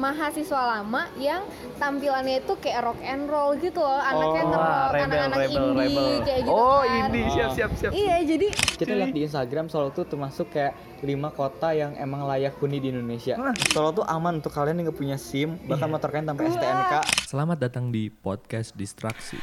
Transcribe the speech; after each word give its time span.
mahasiswa 0.00 0.80
lama 0.80 1.04
yang 1.20 1.44
tampilannya 1.76 2.40
itu 2.40 2.56
kayak 2.56 2.80
rock 2.82 3.00
and 3.04 3.28
roll 3.28 3.52
gitu 3.54 3.78
loh 3.78 4.00
anaknya 4.00 4.40
Oh, 4.40 4.48
ngerock 4.48 4.88
rebel, 4.88 5.04
anak-anak 5.04 5.38
rebel, 5.38 5.52
indie 5.52 5.76
rebel. 5.76 6.08
kayak 6.24 6.40
gitu 6.40 6.56
oh 6.56 6.80
kan 6.80 6.96
indie 6.96 7.24
siap 7.28 7.50
siap 7.52 7.70
siap 7.76 7.92
iya 7.92 8.16
jadi 8.24 8.46
Kita 8.80 8.92
lihat 8.96 9.12
di 9.12 9.20
Instagram 9.22 9.66
Solo 9.68 9.92
tuh 9.92 10.08
termasuk 10.08 10.48
kayak 10.48 10.72
lima 11.00 11.28
kota 11.30 11.70
yang 11.70 11.92
emang 11.94 12.24
layak 12.24 12.56
huni 12.56 12.76
di 12.76 12.88
Indonesia. 12.88 13.36
Hah? 13.36 13.52
Solo 13.68 13.92
tuh 13.92 14.04
aman 14.04 14.40
untuk 14.40 14.52
kalian 14.52 14.80
yang 14.80 14.88
nggak 14.88 14.96
punya 14.96 15.16
SIM, 15.16 15.60
bahkan 15.64 15.88
motor 15.88 16.08
kalian 16.08 16.28
tanpa 16.28 16.44
STNK. 16.46 16.92
Selamat 17.24 17.56
datang 17.58 17.88
di 17.88 18.08
podcast 18.08 18.72
Distraksi. 18.72 19.36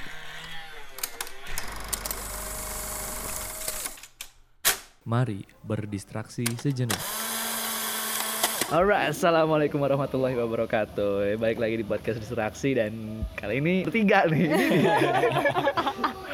Mari 5.04 5.46
berdistraksi 5.62 6.44
sejenak. 6.58 7.27
Alright, 8.68 9.16
assalamualaikum 9.16 9.80
warahmatullahi 9.80 10.36
wabarakatuh. 10.36 11.40
Baik 11.40 11.56
lagi 11.56 11.80
di 11.80 11.86
podcast 11.88 12.20
distraksi 12.20 12.76
dan 12.76 13.24
kali 13.40 13.64
ini 13.64 13.88
bertiga 13.88 14.28
nih. 14.28 14.52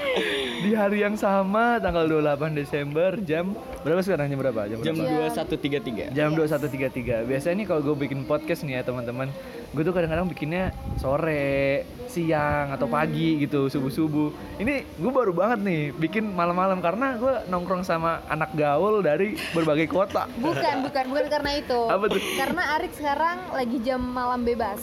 di 0.63 0.71
hari 0.71 1.03
yang 1.03 1.13
sama 1.13 1.75
tanggal 1.77 2.07
28 2.07 2.55
Desember 2.55 3.19
jam 3.19 3.51
berapa 3.83 3.99
sekarang 3.99 4.27
jam 4.27 4.39
berapa? 4.39 4.61
Jam 4.65 4.79
Jam 4.79 4.95
berapa? 4.95 5.43
2133. 5.43 6.15
Jam 6.15 6.29
21.33 6.33 7.27
Biasanya 7.27 7.55
nih 7.59 7.67
kalau 7.67 7.81
gue 7.83 7.95
bikin 7.99 8.23
podcast 8.23 8.63
nih 8.63 8.79
ya 8.79 8.81
teman-teman 8.81 9.27
Gue 9.73 9.81
tuh 9.81 9.91
kadang-kadang 9.91 10.29
bikinnya 10.29 10.69
sore, 10.95 11.81
siang, 12.05 12.71
atau 12.71 12.85
pagi 12.85 13.41
gitu, 13.41 13.67
subuh-subuh 13.67 14.29
Ini 14.55 14.85
gue 14.95 15.11
baru 15.11 15.33
banget 15.33 15.59
nih 15.61 15.81
bikin 15.91 16.31
malam-malam 16.31 16.79
Karena 16.79 17.17
gue 17.17 17.33
nongkrong 17.49 17.83
sama 17.83 18.23
anak 18.29 18.53
gaul 18.53 19.01
dari 19.01 19.35
berbagai 19.51 19.89
kota 19.89 20.29
bukan 20.37 20.87
bukan 20.87 21.05
bukan 21.11 21.25
karena 21.27 21.51
itu 21.57 21.79
Apa 21.89 22.05
tuh? 22.07 22.21
karena 22.37 22.63
Arik 22.77 22.93
sekarang 22.93 23.37
lagi 23.51 23.77
jam 23.81 23.99
malam 23.99 24.47
bebas 24.47 24.79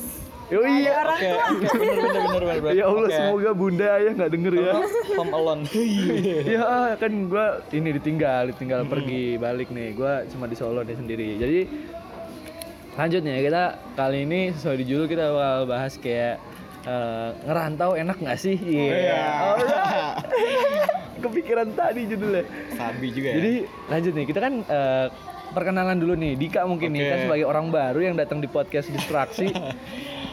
Oh 0.51 0.67
iya 0.67 0.93
orang 1.07 1.15
Oke, 1.15 1.29
tua 1.31 1.47
bener 1.79 1.97
bener 2.03 2.23
bener 2.27 2.59
bener. 2.59 2.75
Ya 2.75 2.85
Allah 2.91 3.07
Oke. 3.07 3.15
semoga 3.15 3.51
bunda 3.55 3.87
ayah 4.03 4.13
nggak 4.19 4.31
denger 4.35 4.53
ya 4.59 4.73
Home 5.15 5.33
Alone. 5.33 5.63
Ya 6.59 6.95
kan 6.99 7.13
gue 7.31 7.47
ini 7.71 7.91
ditinggal, 7.95 8.51
ditinggal 8.51 8.83
pergi 8.91 9.39
balik 9.39 9.71
nih 9.71 9.95
Gue 9.95 10.27
cuma 10.35 10.51
di 10.51 10.59
Solo 10.59 10.83
nih 10.83 10.99
sendiri 10.99 11.39
Jadi 11.39 11.61
lanjutnya 12.91 13.39
kita 13.39 13.63
kali 13.95 14.19
ini 14.27 14.41
sesuai 14.51 14.77
di 14.83 14.85
judul 14.85 15.07
kita 15.07 15.25
bakal 15.31 15.61
bahas 15.71 15.95
kayak 15.97 16.43
eh, 16.85 17.29
ngerantau 17.47 17.95
enak 17.95 18.17
nggak 18.19 18.39
sih? 18.39 18.57
Iya. 18.59 19.23
Alright. 19.55 20.15
Kepikiran 21.25 21.69
tadi 21.73 22.11
judulnya. 22.11 22.45
Sabi 22.75 23.07
juga 23.15 23.29
ya. 23.31 23.37
Jadi 23.39 23.53
lanjut 23.89 24.13
nih 24.19 24.27
kita 24.27 24.41
kan 24.43 24.55
eh, 24.67 25.07
perkenalan 25.51 25.99
dulu 25.99 26.15
nih 26.19 26.33
Dika 26.35 26.67
mungkin 26.67 26.91
nih 26.95 27.03
Oke. 27.03 27.11
kan 27.11 27.19
sebagai 27.27 27.47
orang 27.47 27.67
baru 27.71 28.01
yang 28.03 28.15
datang 28.19 28.43
di 28.43 28.49
podcast 28.51 28.91
distraksi. 28.91 29.49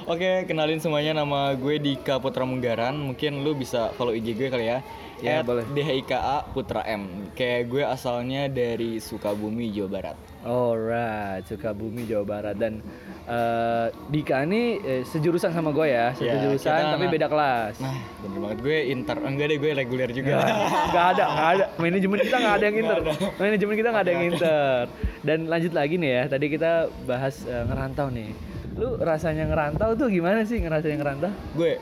Oke, 0.08 0.48
kenalin 0.48 0.80
semuanya 0.80 1.12
nama 1.14 1.52
gue 1.52 1.76
Dika 1.78 2.16
Putra 2.16 2.48
Munggaran. 2.48 2.96
Mungkin 2.96 3.44
lu 3.44 3.52
bisa 3.52 3.92
follow 3.92 4.16
IG 4.16 4.40
gue 4.40 4.48
kali 4.48 4.64
ya. 4.66 4.80
Ya, 5.18 5.44
boleh. 5.44 5.68
DHIKA 5.68 6.48
Putra 6.56 6.80
M. 6.88 7.28
Kayak 7.36 7.68
gue 7.68 7.84
asalnya 7.84 8.48
dari 8.48 9.04
Sukabumi, 9.04 9.68
Jawa 9.68 9.90
Barat. 9.92 10.18
Alright, 10.48 11.44
Sukabumi 11.44 12.08
Jawa 12.08 12.24
Barat 12.24 12.56
dan 12.56 12.80
eh, 13.26 13.88
Dika 14.08 14.48
ini 14.48 14.80
eh, 14.80 15.04
sejurusan 15.04 15.52
sama 15.52 15.76
gue 15.76 15.90
ya, 15.90 16.16
satu 16.16 16.24
Ya, 16.24 16.40
jurusan 16.40 16.72
kita 16.72 16.88
tapi 16.88 17.04
anak- 17.04 17.16
beda 17.18 17.28
kelas. 17.28 17.76
Nah, 17.82 17.98
bener 18.24 18.38
banget 18.40 18.60
gue 18.64 18.78
inter. 18.88 19.18
Enggak 19.20 19.46
deh, 19.50 19.58
gue 19.60 19.72
reguler 19.76 20.10
juga. 20.16 20.34
Gak 20.88 21.06
ada, 21.18 21.24
gak 21.28 21.50
ada. 21.52 21.66
Manajemen 21.76 22.18
kita 22.22 22.38
gak 22.38 22.56
ada 22.56 22.64
yang 22.64 22.78
inter. 22.80 22.98
Manajemen 23.36 23.76
kita 23.76 23.88
gak 23.92 24.04
ada 24.08 24.12
yang 24.14 24.26
inter. 24.30 24.82
Dan 25.20 25.38
lanjut 25.52 25.74
lagi 25.76 26.00
nih 26.00 26.12
ya. 26.14 26.24
Tadi 26.32 26.46
kita 26.48 26.72
bahas 27.04 27.44
eh, 27.44 27.64
ngerantau 27.66 28.08
nih. 28.08 28.32
Lu 28.78 28.94
rasanya 29.02 29.50
ngerantau 29.50 29.98
tuh 29.98 30.08
gimana 30.08 30.46
sih 30.46 30.62
ngerasanya 30.62 30.98
ngerantau? 31.02 31.32
gue 31.58 31.82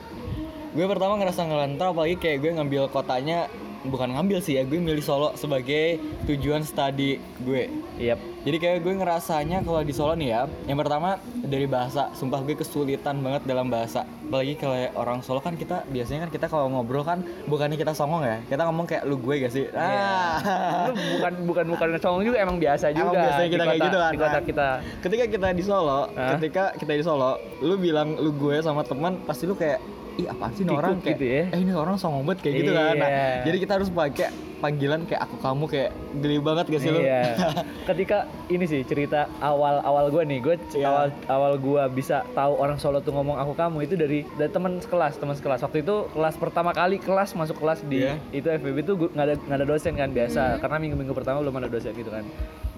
gue 0.76 0.86
pertama 0.88 1.16
ngerasa 1.20 1.48
ngerantau 1.48 1.92
apalagi 1.96 2.16
kayak 2.20 2.38
gue 2.44 2.52
ngambil 2.56 2.88
kotanya 2.92 3.48
bukan 3.88 4.10
ngambil 4.12 4.42
sih 4.42 4.58
ya 4.58 4.64
gue 4.64 4.78
milih 4.78 5.02
Solo 5.02 5.34
sebagai 5.38 5.98
tujuan 6.26 6.62
studi 6.62 7.18
gue 7.42 7.70
Yap. 7.96 8.20
jadi 8.44 8.58
kayak 8.58 8.78
gue 8.82 8.94
ngerasanya 8.98 9.62
kalau 9.62 9.82
di 9.82 9.94
Solo 9.94 10.14
nih 10.14 10.30
ya 10.30 10.42
yang 10.66 10.78
pertama 10.78 11.18
dari 11.42 11.66
bahasa 11.66 12.10
sumpah 12.14 12.42
gue 12.42 12.58
kesulitan 12.58 13.22
banget 13.22 13.46
dalam 13.46 13.70
bahasa 13.70 14.04
apalagi 14.26 14.58
kalau 14.58 14.76
orang 14.98 15.20
Solo 15.22 15.40
kan 15.40 15.54
kita 15.54 15.86
biasanya 15.88 16.28
kan 16.28 16.32
kita 16.34 16.46
kalau 16.50 16.68
ngobrol 16.68 17.06
kan 17.06 17.22
bukannya 17.46 17.78
kita 17.78 17.94
songong 17.94 18.26
ya 18.26 18.38
kita 18.46 18.66
ngomong 18.66 18.86
kayak 18.86 19.06
lu 19.06 19.22
gue 19.22 19.36
gak 19.46 19.54
sih 19.54 19.66
ah 19.78 20.42
Lu 20.90 20.94
bukan 21.18 21.34
bukan 21.46 21.66
bukan 21.72 21.88
songong 21.98 22.24
juga 22.26 22.38
emang 22.42 22.58
biasa 22.58 22.92
juga. 22.92 23.14
Emang 23.14 23.24
biasanya 23.30 23.50
kita 23.50 23.64
kayak 23.64 23.82
gitu 23.82 23.98
kan, 23.98 24.12
Di 24.12 24.20
kota 24.20 24.32
nah. 24.34 24.44
kita. 24.44 24.68
ketika 25.02 25.24
kita 25.30 25.48
di 25.54 25.64
Solo 25.64 26.02
Hah? 26.12 26.30
ketika 26.38 26.64
kita 26.76 26.92
di 26.98 27.04
Solo 27.06 27.32
lu 27.62 27.76
bilang 27.78 28.18
lu 28.18 28.34
gue 28.34 28.60
sama 28.60 28.82
teman 28.84 29.22
pasti 29.24 29.46
lu 29.46 29.54
kayak 29.54 29.80
ih 30.16 30.26
apaan 30.26 30.52
sih 30.52 30.64
ini 30.64 30.72
orang 30.72 30.98
kayak 30.98 31.14
gitu 31.14 31.26
ya. 31.26 31.44
eh 31.50 31.60
ini 31.60 31.72
orang 31.72 31.96
songong 31.96 32.24
banget 32.24 32.40
kayak 32.42 32.56
gitu 32.58 32.72
kan 32.72 32.94
nah, 32.96 33.10
Iya. 33.10 33.28
jadi 33.44 33.58
kita 33.60 33.72
harus 33.76 33.90
pakai 33.90 34.28
panggilan 34.56 35.02
kayak 35.04 35.22
aku 35.22 35.36
kamu 35.38 35.64
kayak 35.68 35.92
geli 36.16 36.38
banget 36.40 36.66
gak 36.68 36.82
sih 36.82 36.90
lu 36.90 37.00
Iya. 37.00 37.24
Ketika 37.92 38.18
ini 38.48 38.66
sih 38.66 38.82
cerita 38.82 39.28
awal 39.38 39.78
awal 39.80 40.08
gue 40.10 40.24
nih, 40.24 40.40
gue 40.40 40.56
Iya. 40.74 40.88
awal 40.88 41.06
awal 41.28 41.54
gue 41.56 41.84
bisa 41.92 42.24
tahu 42.32 42.56
orang 42.56 42.80
Solo 42.80 42.98
tuh 42.98 43.12
ngomong 43.12 43.36
aku 43.36 43.54
kamu 43.54 43.78
itu 43.84 43.94
dari 43.94 44.24
dari 44.32 44.50
teman 44.50 44.80
sekelas, 44.80 45.16
teman 45.16 45.36
sekelas. 45.36 45.62
Waktu 45.62 45.84
itu 45.84 45.96
kelas 46.10 46.36
pertama 46.36 46.72
kali 46.72 46.98
kelas 46.98 47.36
masuk 47.36 47.60
kelas 47.60 47.84
di 47.84 48.02
Iya. 48.02 48.16
itu 48.32 48.48
FBB 48.48 48.78
tuh 48.82 48.96
nggak 49.06 49.22
ada 49.22 49.36
nggak 49.38 49.58
ada 49.60 49.68
dosen 49.68 49.94
kan 49.94 50.10
biasa, 50.10 50.58
karena 50.58 50.78
minggu 50.80 50.96
minggu 50.98 51.14
pertama 51.14 51.44
belum 51.44 51.56
ada 51.58 51.68
dosen 51.68 51.92
gitu 51.92 52.10
kan. 52.10 52.24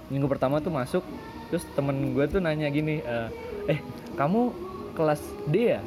Minggu 0.08 0.25
pertama 0.25 0.58
tuh 0.58 0.72
masuk, 0.72 1.04
terus 1.48 1.64
temen 1.72 1.94
gue 2.12 2.25
tuh 2.25 2.40
nanya 2.40 2.68
gini, 2.68 3.00
eh, 3.00 3.30
eh 3.69 3.80
kamu 4.14 4.52
kelas 4.94 5.22
D 5.46 5.56
ya? 5.69 5.81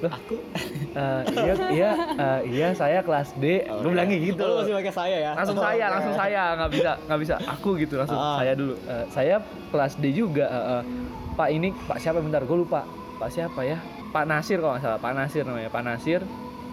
Loh, 0.00 0.08
aku? 0.10 0.34
Iya 1.30 1.54
iya 1.70 1.90
eh, 2.16 2.40
iya 2.48 2.68
saya 2.72 3.00
kelas 3.00 3.36
D. 3.36 3.62
gue 3.62 3.84
bilangnya 3.86 4.16
gitu. 4.18 4.40
Oh, 4.40 4.60
masih 4.60 4.74
pakai 4.74 4.94
saya 4.94 5.16
ya? 5.20 5.30
Langsung 5.34 5.56
Oh, 5.56 5.62
saya 5.62 5.84
oke. 5.84 5.92
langsung 5.92 6.14
saya. 6.14 6.42
Nggak 6.56 6.70
bisa 6.72 6.92
nggak 7.04 7.20
bisa. 7.20 7.34
Aku 7.50 7.70
gitu 7.76 7.94
langsung 7.94 8.16
Ah. 8.16 8.36
saya 8.36 8.52
dulu. 8.54 8.74
Eh, 8.82 9.04
saya 9.10 9.36
kelas 9.68 9.92
D 9.94 10.04
juga 10.10 10.46
eh, 10.46 10.64
eh, 10.72 10.82
Pak 11.30 11.48
ini 11.48 11.68
Pak 11.78 11.98
siapa? 11.98 12.18
Bentar 12.18 12.42
gue 12.42 12.58
lupa. 12.58 12.88
Pak 13.16 13.28
siapa 13.28 13.60
ya? 13.62 13.76
Pak 14.08 14.24
Nasir 14.24 14.58
kalau 14.58 14.72
nggak 14.72 14.82
salah. 14.82 14.98
Pak 14.98 15.12
Nasir 15.12 15.42
namanya. 15.44 15.68
Pak 15.68 15.82
Nasir. 15.82 16.20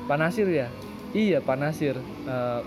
Pak 0.05 0.17
Nasir 0.17 0.47
ya? 0.47 0.67
Iya 1.11 1.37
Pak 1.39 1.57
Nasir. 1.57 1.95
Eh, 2.23 2.61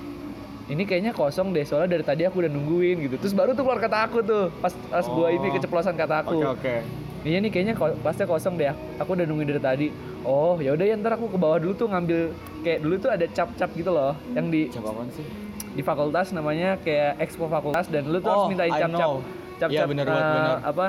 ini 0.68 0.84
kayaknya 0.84 1.10
kosong 1.10 1.50
deh. 1.50 1.64
Soalnya 1.64 1.90
dari 1.90 2.04
tadi 2.04 2.22
aku 2.22 2.38
udah 2.38 2.48
nungguin 2.48 3.00
gitu. 3.02 3.16
Terus 3.16 3.32
baru 3.32 3.52
tuh 3.52 3.64
keluar 3.64 3.80
kata 3.80 4.06
aku 4.06 4.20
tuh. 4.20 4.52
Pas 4.60 4.70
pas 4.86 5.02
gua 5.04 5.28
ini 5.28 5.46
Oh. 5.46 5.52
keceplosan 5.52 5.96
kata 5.96 6.22
aku. 6.22 6.36
Oke 6.36 6.46
oke 6.46 6.74
Iya 7.20 7.36
nih 7.38 7.50
kayaknya 7.50 7.74
ko- 7.74 7.98
pasti 8.00 8.24
kosong 8.24 8.56
deh. 8.56 8.72
Aku 8.96 9.12
udah 9.12 9.24
nungguin 9.24 9.44
dari 9.46 9.60
tadi. 9.60 9.86
Oh, 10.20 10.56
ya 10.56 10.72
udah 10.72 10.82
ya 10.82 10.96
ntar 10.96 11.14
aku 11.14 11.28
ke 11.28 11.36
bawah 11.36 11.56
dulu 11.56 11.72
tuh 11.74 11.86
ngambil 11.86 12.32
kayak 12.60 12.78
dulu 12.80 12.94
tuh 12.98 13.10
ada 13.10 13.24
cap-cap 13.26 13.70
gitu 13.72 13.88
loh 13.88 14.12
yang 14.30 14.48
di 14.48 14.68
coba 14.68 14.92
apaan 14.92 15.08
sih 15.10 15.24
di 15.70 15.80
fakultas 15.80 16.28
namanya 16.30 16.76
kayak 16.76 17.16
expo 17.18 17.46
fakultas 17.46 17.86
dan 17.86 18.04
lu 18.04 18.18
tuh 18.18 18.28
harus 18.28 18.44
Oh, 18.44 18.48
mintain 18.48 18.68
I 18.68 18.80
cap-cap 18.80 19.08
cap-cap 19.56 19.70
Iya, 19.70 19.84
bener 19.86 20.04
banget, 20.04 20.20
eh, 20.20 20.34
bener. 20.34 20.56
apa 20.62 20.86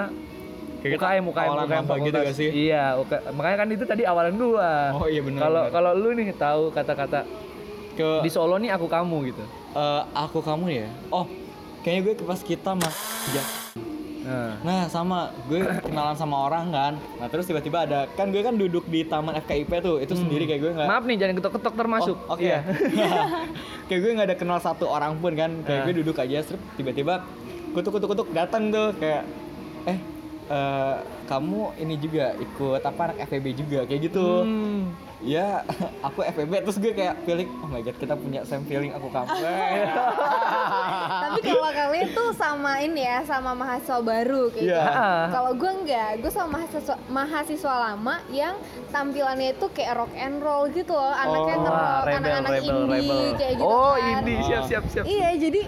Kayak 0.82 0.92
kita 0.92 1.06
UKM 1.06 1.24
UKM 1.24 1.40
awalan 1.46 1.64
UKM 1.64 1.72
maba 1.72 1.80
gitu 1.80 1.94
fakultas. 1.94 2.24
gak 2.26 2.36
sih? 2.36 2.50
Iya, 2.52 2.84
UK- 2.98 3.24
makanya 3.32 3.58
kan 3.58 3.68
itu 3.70 3.84
tadi 3.86 4.04
awalan 4.04 4.34
gua. 4.36 4.72
Oh, 4.92 5.06
iya, 5.06 5.22
bener, 5.22 5.40
Kalau 5.40 5.64
kalau 5.70 5.92
lu 5.94 6.10
nih 6.12 6.28
tahu 6.34 6.64
kata-kata 6.70 7.20
ke 7.94 8.10
di 8.20 8.30
Solo 8.30 8.56
nih 8.58 8.72
aku 8.72 8.88
kamu 8.88 9.18
gitu. 9.28 9.44
eh, 9.72 10.02
aku 10.14 10.40
kamu 10.40 10.66
ya 10.74 10.88
oh 11.10 11.24
kayaknya 11.80 12.02
gue 12.04 12.14
ke 12.14 12.24
pas 12.26 12.40
kita 12.42 12.72
mah 12.74 12.92
ya. 13.32 13.44
Nah, 14.22 14.54
Nah 14.62 14.82
sama 14.86 15.20
gue 15.46 15.60
kenalan 15.82 16.14
sama 16.14 16.46
orang 16.46 16.70
kan 16.70 16.94
Nah 17.18 17.26
terus 17.26 17.44
tiba-tiba 17.44 17.84
ada 17.84 18.06
Kan 18.12 18.30
gue 18.30 18.40
kan 18.40 18.54
duduk 18.54 18.86
di 18.86 19.02
taman 19.02 19.34
FKIP 19.36 19.72
tuh 19.80 19.98
Itu 19.98 20.14
sendiri 20.14 20.46
kayak 20.46 20.62
gue 20.62 20.72
nggak 20.74 20.86
maaf 20.86 21.04
nih 21.04 21.18
jangan 21.18 21.34
ketok-ketok 21.36 21.74
termasuk. 21.74 22.18
Oh, 22.24 22.34
Oke 22.34 22.46
Iya. 22.46 22.62
Kayak 23.88 24.00
gue 24.00 24.12
nggak 24.14 24.28
ada 24.28 24.38
kenal 24.38 24.60
satu 24.60 24.86
orang 24.86 25.18
pun 25.18 25.34
kan 25.34 25.52
Kayak 25.62 25.80
Ah. 25.80 25.86
gue 25.86 25.96
duduk 25.98 26.16
aja 26.16 26.38
Terus 26.44 26.62
tiba-tiba 26.76 27.26
Kutuk-kutuk-kutuk 27.72 28.30
datang 28.30 28.70
tuh 28.70 28.94
Kayak 28.96 29.26
Eh 29.84 29.98
eh, 30.52 30.96
kamu 31.26 31.62
ini 31.78 31.96
juga 31.96 32.36
ikut 32.36 32.82
apa 32.82 33.02
anak 33.06 33.24
FEB 33.26 33.46
juga 33.56 33.80
kayak 33.84 34.02
gitu 34.04 34.28
Hmm. 34.42 34.92
ya 35.22 35.64
aku 36.08 36.20
FEB 36.26 36.60
terus 36.60 36.76
gue 36.76 36.92
kayak 36.92 37.24
feeling 37.24 37.48
oh 37.56 37.68
my 37.68 37.80
god 37.80 37.96
kita 37.96 38.14
punya 38.14 38.44
same 38.44 38.66
feeling 38.66 38.92
aku 38.92 39.08
kamu 39.08 39.32
tapi 41.24 41.40
kalau 41.46 41.72
kalian 41.72 42.08
tuh 42.12 42.30
sama 42.34 42.72
ini 42.80 43.02
ya 43.02 43.22
sama 43.24 43.52
mahasiswa 43.54 44.00
baru 44.02 44.50
kayak 44.50 44.64
Iya. 44.64 44.82
gitu. 44.82 45.00
Ah. 45.00 45.26
Kalau 45.32 45.52
gue 45.54 45.72
enggak, 45.74 46.10
gue 46.20 46.32
sama 46.32 46.50
mahasiswa 46.52 46.96
mahasiswa 47.08 47.74
lama 47.82 48.16
yang 48.30 48.56
tampilannya 48.90 49.54
itu 49.54 49.66
kayak 49.70 49.94
rock 49.96 50.14
and 50.16 50.38
roll 50.40 50.66
gitu 50.68 50.92
loh, 50.92 51.14
anaknya 51.14 51.56
Oh, 51.56 51.62
ngerock, 51.62 52.02
rebel, 52.02 52.18
anak-anak 52.18 52.52
indie 52.58 52.90
rebel. 52.92 53.22
kayak 53.38 53.54
gitu 53.56 53.66
Oh, 53.70 53.94
kan. 53.94 54.06
indie 54.18 54.38
siap 54.42 54.64
siap 54.66 54.84
siap. 54.88 55.04
Iya, 55.06 55.30
jadi 55.40 55.62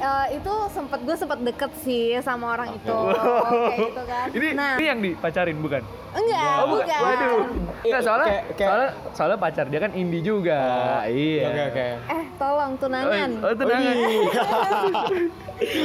eh, 0.00 0.26
itu 0.40 0.54
sempet 0.72 1.00
gue 1.04 1.16
sempet 1.16 1.38
deket 1.44 1.70
sih 1.84 2.16
sama 2.24 2.56
orang 2.56 2.74
itu 2.74 2.96
kayak 2.96 3.78
gitu 3.78 4.02
kan. 4.08 4.26
Ini 4.32 4.48
nah, 4.56 4.74
ini 4.80 4.84
yang 4.88 5.00
dipacarin 5.04 5.58
bukan? 5.60 5.82
Enggak, 6.12 6.54
Oh, 6.56 6.66
bukan. 6.72 7.00
Waduh. 7.00 7.38
Enggak 7.80 8.00
soalnya, 8.02 8.26
Kayak- 8.26 8.44
kayak- 8.52 8.68
soalnya 8.68 8.90
soalnya 9.12 9.38
pacar 9.38 9.66
dia 9.66 9.80
kan 9.80 9.92
indie 9.92 10.20
juga. 10.20 10.60
iya. 11.06 11.44
oke 11.46 11.62
oke 11.70 11.86
Eh, 12.08 12.24
tolong 12.36 12.72
tunangan. 12.76 13.30
Oh, 13.36 13.46
oh 13.46 13.54
tunangan. 13.54 13.96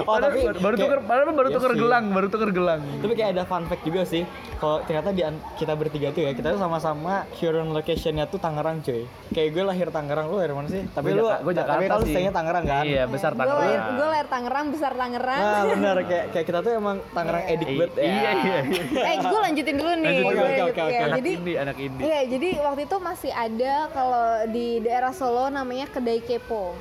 Oh, 0.02 0.18
tapi 0.18 0.40
baru, 0.40 0.58
baru 0.58 0.76
tuker 0.78 1.00
padahal 1.02 1.34
baru 1.34 1.50
Iya 1.50 1.56
tuker 1.58 1.74
gelang, 1.76 2.06
baru 2.10 2.28
tuker 2.28 2.50
gelang. 2.50 2.82
Tapi 2.98 3.14
kayak 3.14 3.30
ada 3.34 3.44
fun 3.44 3.64
fact 3.66 3.84
juga 3.84 4.02
sih. 4.04 4.24
Kalau 4.56 4.80
ternyata 4.82 5.12
di 5.12 5.20
kita 5.54 5.74
bertiga 5.74 6.08
tuh 6.10 6.24
ya, 6.24 6.32
kita 6.32 6.48
tuh 6.50 6.58
sama-sama 6.58 7.28
current 7.34 7.70
locationnya 7.70 8.24
tuh 8.26 8.40
Tangerang 8.40 8.80
cuy. 8.80 9.04
Kayak 9.30 9.50
gue 9.52 9.64
lahir 9.66 9.88
Tangerang, 9.90 10.26
lu 10.26 10.40
dari 10.40 10.54
mana 10.54 10.68
sih? 10.70 10.80
Tapi 10.88 11.12
Gua 11.12 11.20
lu, 11.20 11.26
gua 11.44 11.52
tapi 11.52 11.60
Jakarta 11.60 11.94
sih. 12.00 12.08
stay-nya 12.10 12.32
Tangerang 12.32 12.64
kan? 12.66 12.84
Iya, 12.84 13.04
besar 13.06 13.32
gue 13.32 13.40
Tangerang. 13.42 13.92
gue 13.92 14.08
lahir 14.08 14.28
Tangerang 14.28 14.66
besar 14.70 14.92
Tangerang 14.96 15.42
Nah 15.42 15.62
bener, 15.68 15.96
kayak, 16.10 16.26
kayak 16.32 16.46
kita 16.46 16.60
tuh 16.62 16.72
emang 16.74 16.98
Tangerang 17.12 17.44
edik 17.46 17.68
banget 17.70 17.92
ya. 17.94 18.04
Iya, 18.06 18.32
iya, 18.34 18.60
iya. 18.64 19.04
eh 19.04 19.16
gue 19.20 19.40
lanjutin 19.42 19.76
dulu 19.76 19.92
nih 19.98 20.15
Lanjutin. 20.18 20.24
Gue 20.26 20.32
Oke, 20.32 20.40
oke, 20.40 20.62
lanjut, 20.62 20.72
oke, 20.72 20.84
ya. 20.88 21.02
Anak 21.02 21.18
jadi 21.18 21.30
indie, 21.32 21.58
anak 21.58 21.78
indie. 21.78 22.04
Iya, 22.04 22.20
jadi 22.30 22.50
waktu 22.62 22.82
itu 22.84 22.98
masih 23.00 23.32
ada 23.32 23.74
kalau 23.90 24.26
di 24.48 24.68
daerah 24.80 25.12
Solo 25.12 25.46
namanya 25.50 25.88
kedai 25.88 26.20
kepo. 26.20 26.74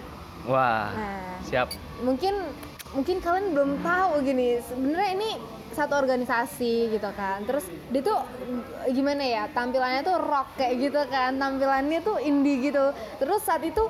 Wah, 0.44 0.92
Nah, 0.92 1.40
siap. 1.42 1.72
mungkin 2.00 2.34
mungkin 2.92 3.16
kalian 3.18 3.46
belum 3.50 3.72
tahu 3.80 4.22
gini. 4.22 4.60
Sebenarnya 4.60 5.10
ini 5.12 5.30
satu 5.72 5.96
organisasi 5.96 6.74
gitu 6.92 7.10
kan. 7.12 7.42
Terus 7.42 7.64
dia 7.88 8.02
tuh 8.04 8.20
gimana 8.88 9.24
ya? 9.24 9.44
Tampilannya 9.48 10.02
tuh 10.02 10.16
rock 10.16 10.54
kayak 10.54 10.74
gitu 10.80 11.00
kan. 11.08 11.34
Tampilannya 11.34 11.98
tuh 11.98 12.20
indie 12.20 12.62
gitu. 12.62 12.92
Terus 13.18 13.42
saat 13.42 13.64
itu 13.64 13.82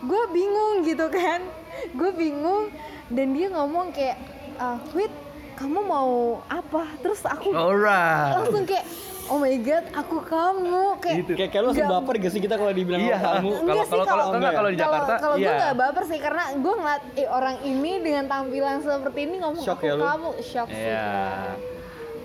gue 0.00 0.22
bingung 0.28 0.82
gitu 0.82 1.06
kan. 1.08 1.42
Gue 1.98 2.10
bingung 2.10 2.74
dan 3.06 3.30
dia 3.30 3.46
ngomong 3.48 3.94
kayak, 3.94 4.18
"Ah, 4.58 4.82
Wit, 4.90 5.14
kamu 5.58 5.78
mau 5.80 6.10
apa?" 6.46 6.86
Terus 6.98 7.20
aku 7.20 7.50
Alright. 7.50 8.38
langsung 8.38 8.62
kayak, 8.62 8.84
"Oh 9.26 9.36
my 9.36 9.56
god, 9.58 9.84
aku 9.92 10.16
kamu." 10.20 10.82
Kayak 10.98 11.16
Gitu. 11.18 11.32
Kayak, 11.34 11.50
kayak 11.50 11.60
lu 11.60 11.68
langsung 11.68 11.84
Nggak- 11.84 12.00
baper 12.00 12.14
gak 12.16 12.32
sih 12.32 12.40
kita 12.40 12.54
kalau 12.54 12.72
dibilang 12.72 13.00
Iya. 13.00 13.16
sama 13.16 13.26
kamu? 13.34 13.50
Enggak 13.50 13.66
Kalau 13.68 13.82
sih, 13.82 13.90
kalau 13.90 14.04
kalau 14.04 14.06
kalau- 14.22 14.36
enggak 14.38 14.52
kalau 14.54 14.70
di 14.70 14.78
Jakarta, 14.78 15.12
kalau 15.18 15.36
gue 15.36 15.42
iya. 15.44 15.58
nggak 15.58 15.74
baper 15.76 16.02
sih 16.06 16.18
karena 16.18 16.44
gue 16.54 16.74
ngeliat 16.74 17.02
eh, 17.14 17.28
orang 17.28 17.56
ini 17.62 17.92
dengan 17.98 18.24
tampilan 18.24 18.76
seperti 18.78 19.20
ini 19.20 19.36
ngomong 19.38 19.62
Shock 19.62 19.76
aku 19.76 19.84
ya 19.84 19.94
lu? 19.94 20.02
kamu 20.04 20.28
shock 20.40 20.68
sih 20.68 20.78
Iya. 20.80 21.02
kan. 21.02 21.56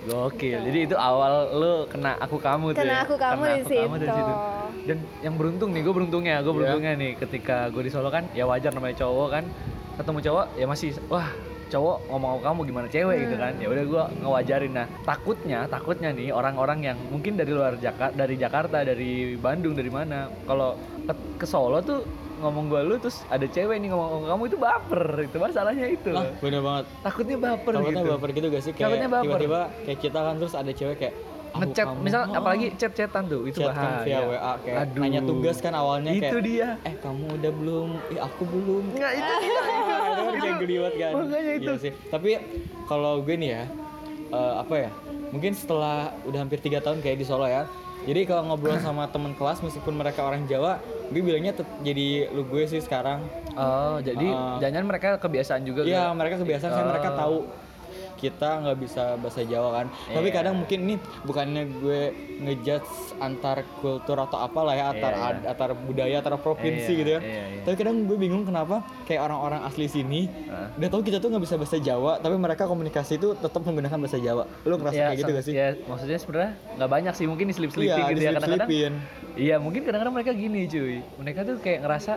Gokil. 0.03 0.59
Jadi 0.62 0.79
itu 0.83 0.95
awal 1.00 1.31
lu 1.53 1.74
kena 1.88 2.19
aku 2.19 2.36
kamu 2.36 2.75
tuh 2.75 2.83
Kena 2.83 2.91
ya. 2.94 3.00
aku 3.01 3.15
kamu 3.15 3.39
Kena 3.39 3.47
di 3.47 3.62
aku 3.62 3.71
kamu 3.71 3.95
dari 3.95 4.12
situ. 4.12 4.19
situ. 4.19 4.33
Dan 4.83 4.97
yang 5.21 5.33
beruntung 5.33 5.69
nih, 5.71 5.79
gue 5.79 5.94
beruntungnya, 5.95 6.36
gue 6.38 6.51
beruntungnya 6.51 6.91
nih 6.94 7.12
ketika 7.15 7.71
gue 7.71 7.79
di 7.79 7.91
Solo 7.94 8.12
kan, 8.12 8.27
ya 8.31 8.44
wajar 8.44 8.75
namanya 8.75 9.00
cowok 9.00 9.27
kan, 9.31 9.44
ketemu 9.95 10.19
cowok 10.21 10.45
ya 10.53 10.65
masih 10.65 10.89
wah 11.07 11.31
cowok 11.73 11.97
ngomong 12.07 12.29
sama 12.37 12.41
kamu 12.45 12.59
gimana 12.69 12.87
cewek 12.87 13.17
gitu 13.25 13.35
kan? 13.35 13.53
Ya 13.57 13.67
udah 13.67 13.83
gue 13.89 14.03
ngewajarin 14.21 14.73
nah 14.73 14.87
takutnya 15.01 15.59
takutnya 15.65 16.09
nih 16.13 16.29
orang-orang 16.29 16.79
yang 16.93 16.97
mungkin 17.09 17.33
dari 17.33 17.49
luar 17.49 17.73
Jakarta 17.81 18.13
dari 18.13 18.35
Jakarta 18.37 18.77
dari 18.85 19.33
Bandung 19.35 19.73
dari 19.73 19.89
mana 19.89 20.29
kalau 20.45 20.77
ke, 21.03 21.13
ke 21.41 21.45
Solo 21.49 21.81
tuh 21.81 22.05
ngomong 22.43 22.67
gue 22.67 22.81
lu 22.83 22.95
terus 22.99 23.23
ada 23.31 23.47
cewek 23.47 23.79
nih 23.79 23.89
ngomong 23.89 24.07
ngomong 24.19 24.29
kamu 24.29 24.43
itu 24.51 24.57
baper. 24.59 25.03
Itu 25.25 25.37
masalahnya 25.39 25.87
itu. 25.89 26.11
Ah, 26.11 26.27
bener 26.43 26.61
banget. 26.61 26.85
takutnya 27.01 27.37
baper 27.39 27.71
Takutnya 27.73 28.03
gitu. 28.03 28.11
baper 28.13 28.29
gitu 28.35 28.47
gak 28.51 28.63
sih? 28.63 28.71
Kayak 28.75 28.99
tiba-tiba 29.07 29.59
kayak 29.87 29.99
kita 30.03 30.19
kan 30.19 30.35
terus 30.37 30.53
ada 30.53 30.71
cewek 30.71 30.97
kayak 30.99 31.13
"Aku 31.15 31.32
ngechat 31.55 31.85
kamu." 31.88 32.01
misal 32.01 32.21
Oh. 32.23 32.35
apalagi 32.35 32.67
chat-chatan 32.73 33.23
tuh 33.25 33.41
itu 33.44 33.59
chat 33.59 33.71
kan 33.71 34.01
via 34.01 34.17
bahaya 34.17 34.19
WA 34.25 34.53
kayak 34.57 34.77
Aduh. 34.83 35.01
nanya 35.01 35.21
tugas 35.21 35.57
kan 35.57 35.73
awalnya 35.73 36.11
itu 36.11 36.23
kayak 36.23 36.41
dia 36.41 36.67
eh 36.81 36.95
kamu 36.97 37.25
udah 37.33 37.51
belum 37.53 37.89
eh 38.07 38.19
aku 38.19 38.44
belum 38.44 38.83
Enggak, 38.91 39.11
itu 39.13 39.33
dia 39.44 39.53
Itu 40.33 40.50
geliwat 40.59 40.94
kan 40.95 41.11
Makanya 41.15 41.53
itu. 41.53 41.63
Iya 41.65 41.73
sih 41.79 41.91
tapi 42.07 42.29
kalau 42.85 43.13
gue 43.19 43.35
nih 43.35 43.50
ya 43.51 43.63
eh, 44.29 44.53
apa 44.57 44.75
ya 44.79 44.89
mungkin 45.29 45.51
setelah 45.51 45.97
udah 46.23 46.39
hampir 46.39 46.59
tiga 46.59 46.77
tahun 46.77 47.00
kayak 47.00 47.17
di 47.17 47.25
Solo 47.25 47.45
ya 47.45 47.65
jadi 48.03 48.25
kalau 48.25 48.44
ngobrol 48.45 48.77
sama 48.81 49.07
teman 49.07 49.33
kelas 49.33 49.59
meskipun 49.59 49.94
mereka 49.94 50.21
orang 50.21 50.44
Jawa 50.44 50.81
gue 51.05 51.21
bilangnya 51.21 51.53
jadi 51.79 52.29
lu 52.29 52.44
gue 52.44 52.63
sih 52.65 52.79
sekarang 52.79 53.21
oh 53.53 53.97
jadi 54.00 54.27
Ah. 54.27 54.57
jangan 54.59 54.83
mereka 54.83 55.15
kebiasaan 55.15 55.61
juga 55.61 55.83
Iya 55.83 56.09
kan? 56.09 56.17
mereka 56.17 56.35
kebiasaan 56.38 56.71
kan 56.71 56.85
mereka 56.88 57.09
Oh. 57.09 57.15
tahu 57.15 57.38
kita 58.23 58.63
nggak 58.63 58.77
bisa 58.79 59.03
bahasa 59.19 59.43
Jawa 59.43 59.69
kan 59.73 59.85
tapi 60.07 60.23
Iya. 60.25 60.35
kadang 60.35 60.55
mungkin 60.55 60.79
ini 60.81 60.95
bukannya 61.21 61.63
gue 61.75 62.01
ngejudge 62.39 62.87
antar 63.19 63.61
kultur 63.77 64.15
atau 64.17 64.39
apalah 64.39 64.73
ya 64.73 64.85
antar 64.89 65.11
iya. 65.11 65.27
ad- 65.29 65.45
antar 65.45 65.69
budaya 65.75 66.15
antar 66.17 66.35
provinsi 66.37 66.87
Iya, 66.89 66.97
gitu 66.97 67.11
kan 67.11 67.21
iya, 67.21 67.43
iya. 67.49 67.61
tapi 67.61 67.75
kadang 67.75 67.95
gue 68.03 68.15
bingung 68.15 68.43
kenapa 68.43 68.75
kayak 69.03 69.21
orang-orang 69.21 69.61
asli 69.63 69.85
sini 69.85 70.21
Ah. 70.45 70.71
udah 70.73 70.89
tahu 70.89 71.01
kita 71.03 71.17
tuh 71.17 71.27
nggak 71.27 71.43
bisa 71.43 71.55
bahasa 71.55 71.77
Jawa 71.77 72.17
tapi 72.17 72.35
mereka 72.35 72.63
komunikasi 72.63 73.17
itu 73.17 73.35
tetap 73.35 73.59
menggunakan 73.61 73.97
bahasa 73.97 74.17
Jawa 74.17 74.43
lu 74.63 74.75
ngerasa 74.75 74.93
Ya, 74.93 75.05
kayak 75.05 75.19
gitu 75.19 75.31
gak 75.33 75.43
sih 75.43 75.53
ya 75.53 75.67
maksudnya 75.83 76.17
sebenarnya 76.17 76.51
nggak 76.73 76.89
banyak 76.89 77.13
sih 77.13 77.25
mungkin 77.25 77.45
diselip-selipin 77.45 77.91
iya 77.91 78.07
gitu 78.07 78.21
ya 78.21 78.31
kadang-kadang 78.31 78.69
iya 79.35 79.55
mungkin 79.57 79.81
kadang-kadang 79.81 80.13
mereka 80.13 80.31
gini 80.31 80.59
cuy 80.65 80.95
mereka 81.17 81.39
tuh 81.43 81.57
kayak 81.57 81.79
ngerasa 81.81 82.13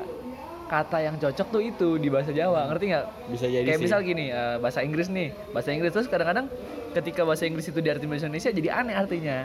kata 0.67 0.99
yang 0.99 1.17
cocok 1.17 1.47
tuh 1.49 1.63
itu 1.63 1.89
di 1.97 2.09
bahasa 2.11 2.35
Jawa 2.35 2.67
ngerti 2.75 2.85
nggak? 2.91 3.07
Bisa 3.31 3.47
jadi 3.47 3.67
kayak 3.67 3.79
sih. 3.79 3.85
misal 3.87 4.01
gini 4.03 4.25
eh, 4.35 4.57
bahasa 4.59 4.81
Inggris 4.83 5.09
nih 5.09 5.29
bahasa 5.55 5.71
Inggris. 5.71 5.91
Terus 5.95 6.09
kadang-kadang 6.11 6.47
ketika 6.93 7.23
bahasa 7.23 7.47
Inggris 7.47 7.67
itu 7.71 7.79
diartikan 7.79 8.11
bahasa 8.11 8.27
Indonesia 8.27 8.51
jadi 8.51 8.69
aneh 8.75 8.95
artinya. 8.95 9.39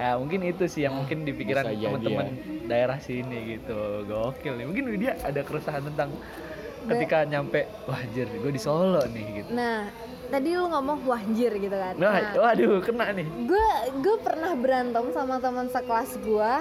Ya 0.00 0.16
mungkin 0.16 0.40
itu 0.48 0.64
sih 0.64 0.88
yang 0.88 0.96
mungkin 0.96 1.28
di 1.28 1.32
pikiran 1.36 1.64
jadi 1.68 1.76
teman-teman 1.76 2.26
daerah 2.64 2.96
sini 3.00 3.58
gitu. 3.58 4.04
Gokil 4.08 4.56
nih. 4.56 4.64
Mungkin 4.68 4.84
dia 4.96 5.12
ada 5.20 5.40
keresahan 5.44 5.84
tentang 5.84 6.08
ketika 6.88 7.28
nyampe 7.28 7.68
wah 7.84 8.00
anjir 8.00 8.24
gue 8.24 8.52
di 8.52 8.60
Solo 8.60 9.04
nih 9.04 9.44
gitu. 9.44 9.50
Nah, 9.52 9.92
tadi 10.32 10.56
lu 10.56 10.64
ngomong 10.72 11.04
wahjir 11.04 11.52
gitu 11.60 11.76
kan. 11.76 11.92
nah, 12.00 12.32
waduh 12.32 12.80
kena 12.80 13.12
nih. 13.12 13.26
Gue 13.44 13.66
gue 14.00 14.16
pernah 14.24 14.52
berantem 14.56 15.04
sama 15.12 15.36
teman 15.36 15.68
sekelas 15.68 16.16
gue 16.24 16.52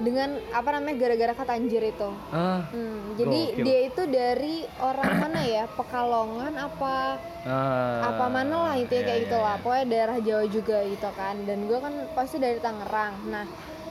dengan 0.00 0.40
apa 0.50 0.68
namanya 0.74 0.96
gara-gara 0.96 1.32
kata 1.36 1.52
anjir 1.60 1.84
itu. 1.84 2.10
ah 2.32 2.64
Hmm, 2.72 3.14
jadi 3.20 3.40
Gokil. 3.52 3.64
dia 3.64 3.78
itu 3.86 4.02
dari 4.08 4.56
orang 4.80 5.10
mana 5.28 5.40
ya? 5.44 5.64
Pekalongan 5.76 6.52
apa 6.56 7.20
ah, 7.46 8.12
apa 8.12 8.26
mana 8.28 8.56
lah 8.68 8.74
intinya 8.76 9.00
iya, 9.00 9.08
kayak 9.08 9.18
iya, 9.20 9.24
gitu 9.28 9.38
lah 9.38 9.54
iya. 9.56 9.62
pokoknya 9.62 9.86
daerah 9.88 10.18
Jawa 10.20 10.44
juga 10.48 10.78
gitu 10.84 11.10
kan 11.16 11.34
dan 11.48 11.58
gue 11.64 11.78
kan 11.80 11.94
pasti 12.12 12.36
dari 12.36 12.58
Tangerang 12.60 13.14
nah 13.28 13.44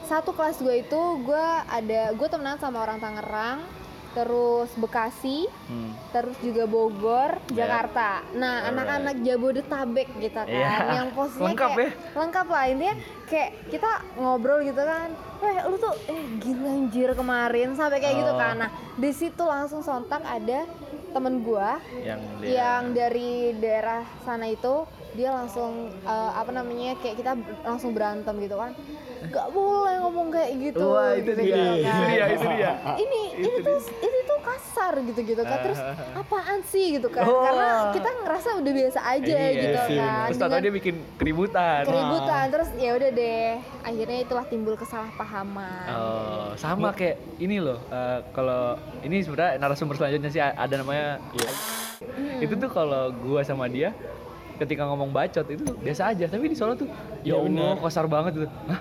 satu 0.10 0.34
kelas 0.34 0.58
gue 0.62 0.76
itu 0.82 1.02
gue 1.22 1.48
ada 1.70 2.02
gue 2.14 2.28
temenan 2.30 2.58
sama 2.58 2.82
orang 2.82 2.98
Tangerang 2.98 3.62
terus 4.12 4.70
Bekasi 4.74 5.46
Hmm. 5.66 5.94
terus 6.10 6.34
juga 6.40 6.66
Bogor 6.66 7.38
Ya. 7.50 7.64
Jakarta 7.64 8.26
nah 8.34 8.54
Alright. 8.60 8.70
anak-anak 8.74 9.16
Jabodetabek 9.22 10.10
gitu 10.18 10.34
kan 10.36 10.46
Iya. 10.46 10.72
yang 10.96 11.08
posisinya 11.14 11.46
Lengkap 11.48 11.70
kayak 11.72 11.94
lengkap 12.14 12.48
lah 12.48 12.64
intinya 12.68 12.96
kayak 13.24 13.50
kita 13.68 13.92
ngobrol 14.16 14.60
gitu 14.62 14.82
kan 14.82 15.10
Weh 15.40 15.56
lu 15.64 15.76
tuh 15.78 15.96
eh 16.06 16.20
gila 16.38 16.70
anjir 16.70 17.10
kemarin 17.14 17.70
sampai 17.72 17.98
kayak 17.98 18.16
gitu 18.18 18.34
Oh. 18.34 18.38
kan 18.38 18.56
nah 18.58 18.70
di 18.94 19.12
situ 19.12 19.44
langsung 19.44 19.80
sontak 19.80 20.20
ada 20.22 20.66
temen 21.10 21.42
gua 21.42 21.78
yang 21.98 22.22
dia 22.38 22.54
yang 22.56 22.84
dari 22.92 23.30
daerah 23.56 24.06
sana 24.22 24.46
itu 24.46 24.86
dia 25.12 25.30
langsung 25.30 25.72
eh, 26.00 26.32
apa 26.32 26.50
namanya 26.50 26.94
kayak 26.98 27.16
kita 27.18 27.32
langsung 27.62 27.92
berantem 27.92 28.36
gitu 28.40 28.56
kan 28.56 28.72
nggak 29.20 29.48
boleh 29.52 30.00
ngomong 30.00 30.28
kayak 30.30 30.52
gitu 30.64 30.86
Wah, 30.86 31.12
itu 31.12 31.28
gitu, 31.28 31.44
dia, 31.44 31.52
gitu 31.52 31.76
itu 31.76 31.92
kan. 31.92 32.08
dia, 32.08 32.26
itu 32.26 32.46
dia. 32.48 32.72
ini 32.96 33.22
Itu 33.36 33.48
ini 33.52 33.58
tuh 33.60 33.78
ini 34.00 34.20
tuh 34.24 34.40
kasar 34.40 34.94
gitu 35.02 35.20
gitu 35.20 35.42
kan 35.44 35.58
terus 35.60 35.80
apaan 36.16 36.60
sih 36.64 36.96
gitu 36.96 37.12
kan 37.12 37.28
karena 37.28 37.68
Wah. 37.68 37.92
kita 37.92 38.10
ngerasa 38.16 38.50
udah 38.56 38.72
biasa 38.72 39.00
aja 39.04 39.36
Iya 39.36 39.50
gitu 39.52 39.78
sih, 39.86 39.98
kan 39.98 40.24
terus 40.26 40.38
tadi 40.38 40.48
dengan 40.48 40.62
dia 40.64 40.74
bikin 40.74 40.96
keributan 41.20 41.82
keributan 41.84 42.46
terus 42.48 42.70
ya 42.74 42.92
udah 42.96 43.10
deh 43.12 43.52
akhirnya 43.82 44.20
itulah 44.22 44.46
timbul 44.46 44.76
kesalahpahaman 44.76 45.88
Oh, 45.90 46.56
sama 46.56 46.96
kayak 46.96 47.20
ini 47.38 47.60
loh. 47.60 47.80
eh, 47.90 48.24
kalau 48.32 48.76
ini 49.02 49.20
sebenarnya 49.20 49.58
narasumber 49.58 49.96
selanjutnya 49.96 50.30
sih 50.30 50.40
ada 50.40 50.74
namanya. 50.74 51.20
Iya. 51.34 51.52
Hmm. 52.00 52.40
Itu 52.40 52.54
tuh 52.56 52.70
kalau 52.70 53.12
gua 53.12 53.44
sama 53.44 53.68
dia 53.68 53.92
ketika 54.60 54.84
ngomong 54.86 55.10
bacot 55.10 55.48
itu 55.48 55.64
biasa 55.80 56.12
aja, 56.12 56.28
tapi 56.28 56.52
di 56.52 56.58
Solo 56.58 56.76
tuh 56.76 56.86
ya 57.24 57.34
Iya, 57.34 57.36
Allah 57.40 57.50
bener. 57.74 57.82
kasar 57.82 58.06
banget 58.06 58.32
tuh. 58.36 58.52
Hah? 58.68 58.80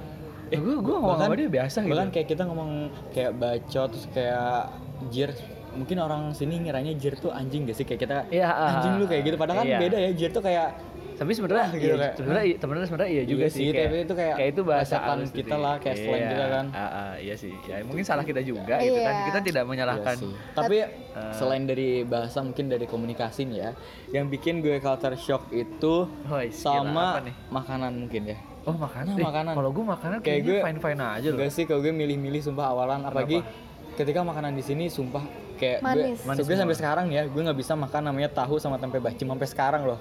Eh, 0.48 0.58
gua 0.58 0.80
gua 0.80 0.96
ngomong 0.98 1.20
sama 1.20 1.34
dia 1.36 1.48
biasa 1.48 1.78
gitu. 1.84 1.92
bahkan 1.92 2.08
kayak 2.08 2.26
kita 2.26 2.42
ngomong 2.44 2.70
kayak 3.12 3.32
bacot 3.36 3.88
terus 3.92 4.06
kayak 4.10 4.72
jir 5.12 5.30
mungkin 5.76 5.96
orang 6.00 6.22
sini 6.32 6.58
ngiranya 6.58 6.96
jir 6.96 7.14
tuh 7.14 7.28
anjing 7.30 7.68
gak 7.68 7.76
sih 7.76 7.84
kayak 7.84 8.00
kita 8.02 8.16
Iya, 8.32 8.48
ah, 8.48 8.80
anjing 8.80 8.96
lu 8.96 9.04
kayak 9.04 9.22
gitu 9.28 9.36
padahal 9.36 9.60
kan 9.60 9.66
iya. 9.68 9.78
beda 9.78 9.98
ya 10.00 10.10
jir 10.10 10.30
tuh 10.32 10.40
kayak 10.40 10.72
tapi 11.18 11.30
sebenarnya 11.34 11.66
gitu 11.72 11.82
iya, 11.84 11.94
kayak, 11.98 12.14
sebenarnya 12.14 12.44
iya, 12.44 12.56
sebenarnya 12.56 12.86
sebenarnya 12.86 13.10
iya 13.10 13.22
juga 13.24 13.42
Iya 13.42 13.50
sih, 13.50 13.58
sih, 13.58 13.68
kayak, 13.68 13.84
tapi 13.84 13.96
itu 13.98 14.14
kayak 14.14 14.36
itu 14.48 14.60
bahasa 14.62 14.94
bahasan 14.94 15.10
halus 15.10 15.30
kita 15.30 15.48
sih. 15.50 15.60
lah, 15.60 15.74
kayak 15.76 15.96
slang 15.98 16.14
Iya, 16.14 16.28
kita 16.28 16.46
kan. 16.48 16.66
ah, 16.70 16.80
ah, 16.80 17.12
iya 17.18 17.34
sih. 17.34 17.52
Ya 17.60 17.74
mungkin 17.82 18.04
salah 18.04 18.22
kita 18.22 18.40
juga 18.40 18.74
gitu 18.78 18.98
kan. 18.98 19.12
Iya. 19.12 19.26
Kita 19.26 19.38
tidak 19.42 19.62
Iya 19.62 19.68
menyalahkan. 19.68 20.14
sih. 20.16 20.32
Tapi 20.52 20.76
Eh. 20.78 21.32
selain 21.34 21.64
dari 21.64 21.88
bahasa 22.02 22.38
mungkin 22.40 22.64
dari 22.66 22.86
komunikasi 22.86 23.40
nih 23.44 23.58
ya, 23.58 23.70
yang 24.12 24.26
bikin 24.26 24.60
gue 24.60 24.78
culture 24.78 25.16
shock 25.16 25.50
itu 25.50 26.06
gila, 26.06 26.46
sama 26.48 27.18
makanan 27.50 27.92
mungkin 27.98 28.22
ya. 28.28 28.38
Oh, 28.62 28.72
makanan. 28.72 29.10
Nah, 29.10 29.18
Eh, 29.18 29.26
makanan. 29.26 29.52
Kalau 29.54 29.70
gua 29.72 29.84
makanan 29.90 30.16
Kayak 30.20 30.40
gue- 30.44 30.62
fine-fine 30.62 31.00
aja 31.00 31.26
loh. 31.26 31.36
Enggak 31.36 31.50
sih 31.50 31.64
kalau 31.64 31.80
gue 31.80 31.90
milih-milih 31.90 32.40
sumpah 32.42 32.68
awalan 32.68 33.00
apalagi 33.02 33.40
ketika 33.96 34.22
makanan 34.22 34.52
di 34.52 34.62
sini 34.62 34.86
sumpah 34.86 35.24
kayak 35.56 35.82
Manis. 35.82 36.20
gue 36.20 36.28
Manis 36.28 36.44
gue 36.44 36.54
sampai 36.54 36.76
sekarang 36.76 37.04
nih 37.06 37.16
ya 37.16 37.24
gue 37.26 37.42
nggak 37.42 37.58
bisa 37.58 37.74
makan 37.74 38.02
namanya 38.04 38.30
tahu 38.30 38.56
sama 38.56 38.78
tempe 38.78 38.96
bacem 38.96 39.26
sampai 39.26 39.48
sekarang 39.48 39.82
loh 39.82 39.98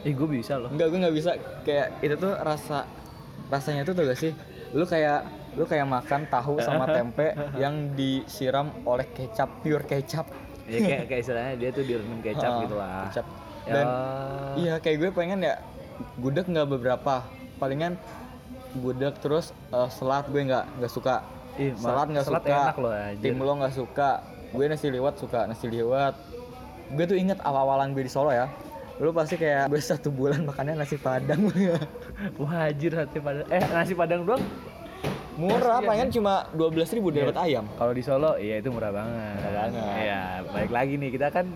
Eh, 0.00 0.12
gue 0.12 0.24
bisa 0.26 0.56
loh. 0.56 0.72
enggak 0.72 0.88
gue 0.88 0.98
nggak 0.98 1.14
bisa. 1.14 1.30
Kayak 1.60 2.00
itu 2.00 2.14
tuh 2.16 2.32
rasa 2.34 2.88
rasanya 3.48 3.82
tuh 3.82 3.92
tuh 3.92 4.04
gak 4.06 4.16
sih? 4.16 4.32
Lu 4.72 4.84
kayak 4.84 5.26
lu 5.58 5.66
kayak 5.66 5.84
makan 5.84 6.30
tahu 6.30 6.62
sama 6.62 6.86
tempe 6.96 7.34
yang 7.58 7.92
disiram 7.92 8.70
oleh 8.84 9.04
kecap 9.10 9.60
pure 9.60 9.84
kecap. 9.84 10.24
Ya 10.64 10.78
kayak 10.78 11.04
kayak 11.10 11.20
istilahnya 11.20 11.54
dia 11.58 11.70
tuh 11.70 11.84
direndam 11.84 12.20
kecap 12.22 12.50
gitu 12.64 12.76
lah. 12.78 13.10
kecap. 13.10 13.26
Dan 13.66 13.84
Ya. 13.84 13.94
iya 14.56 14.74
kayak 14.80 14.96
gue 14.98 15.10
pengen 15.12 15.40
ya 15.42 15.60
gudeg 16.16 16.46
nggak 16.46 16.68
beberapa. 16.70 17.26
Palingan 17.58 18.00
gudeg 18.72 19.12
terus 19.20 19.52
eh, 19.68 19.88
selat 19.90 20.24
gue 20.26 20.40
nggak 20.40 20.64
nggak 20.80 20.92
suka. 20.92 21.20
Ih, 21.58 21.74
selat 21.76 22.08
nggak 22.08 22.24
suka. 22.24 22.40
enak 22.40 22.78
loh, 22.78 22.92
anjir. 22.94 23.20
timlo 23.20 23.52
nggak 23.58 23.74
suka. 23.74 24.10
Gue 24.50 24.64
nasi 24.64 24.88
liwet 24.88 25.18
suka 25.18 25.44
nasi 25.44 25.68
liwet. 25.68 26.14
Gue 26.90 27.04
tuh 27.04 27.14
inget 27.14 27.36
awal-awalan 27.42 27.92
gue 27.92 28.00
di 28.00 28.08
Solo 28.08 28.32
ya 28.32 28.48
lu 29.00 29.10
pasti 29.10 29.34
kayak 29.34 29.66
gue 29.66 29.80
satu 29.80 30.08
bulan 30.10 30.44
makannya 30.44 30.76
nasi 30.76 30.94
padang 30.94 31.48
Wah, 32.38 32.68
anjir 32.68 32.92
nasi 32.92 33.16
padang. 33.18 33.46
Eh, 33.48 33.64
nasi 33.66 33.92
padang 33.94 34.20
doang. 34.22 34.44
murah 35.32 35.80
palingan 35.80 36.12
cuma 36.12 36.44
dua 36.52 36.68
belas 36.68 36.92
ribu 36.92 37.08
dapat 37.08 37.32
ayam 37.40 37.64
Kalau 37.74 37.96
di 37.96 38.02
Solo, 38.02 38.36
iya 38.36 38.60
itu 38.60 38.68
murah 38.68 38.92
banget. 38.92 39.40
Murah 39.40 39.52
banget. 39.64 39.94
Iya, 39.96 40.20
balik 40.46 40.68
lagi 40.70 40.94
nih 40.94 41.10
kita 41.10 41.26
kan 41.30 41.46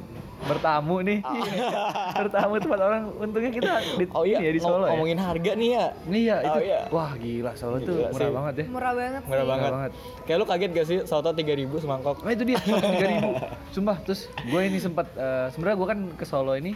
bertamu 0.43 0.97
nih. 1.01 1.21
bertamu 2.17 2.57
tempat 2.57 2.81
orang. 2.81 3.03
Untungnya 3.15 3.53
kita 3.53 3.73
di, 3.95 4.05
oh 4.09 4.25
iya 4.25 4.41
ya, 4.41 4.49
di 4.49 4.57
ngom- 4.59 4.73
Solo 4.73 4.85
ya. 4.87 4.91
ngomongin 4.91 5.19
harga 5.19 5.53
nih 5.53 5.69
ya 5.71 5.85
Iya, 6.07 6.37
itu. 6.41 6.49
Oh, 6.51 6.63
iya. 6.63 6.81
Wah, 6.89 7.13
gila 7.15 7.53
Solo 7.55 7.77
tuh 7.79 7.93
Gila 7.95 8.09
murah 8.09 8.25
sih. 8.25 8.33
banget 8.33 8.55
ya. 8.55 8.65
Murah 8.67 8.93
banget 8.95 9.23
murah 9.23 9.37
sih. 9.37 9.51
banget. 9.51 9.71
banget. 9.71 9.93
kayak 10.25 10.39
lu 10.39 10.47
kaget 10.47 10.71
gak 10.73 10.87
sih 10.87 10.99
soto 11.05 11.31
tiga 11.35 11.53
ribu 11.53 11.77
semangkok 11.77 12.17
Nah 12.19 12.33
itu 12.33 12.45
dia, 12.47 12.57
tiga 12.65 13.07
ribu. 13.11 13.31
Sumpah, 13.75 13.97
terus 14.01 14.21
gue 14.41 14.61
ini 14.63 14.79
sempat 14.79 15.13
eh, 15.13 15.53
sebenarnya 15.53 15.77
gue 15.77 15.89
kan 15.91 15.99
ke 16.17 16.25
Solo 16.25 16.57
ini 16.57 16.73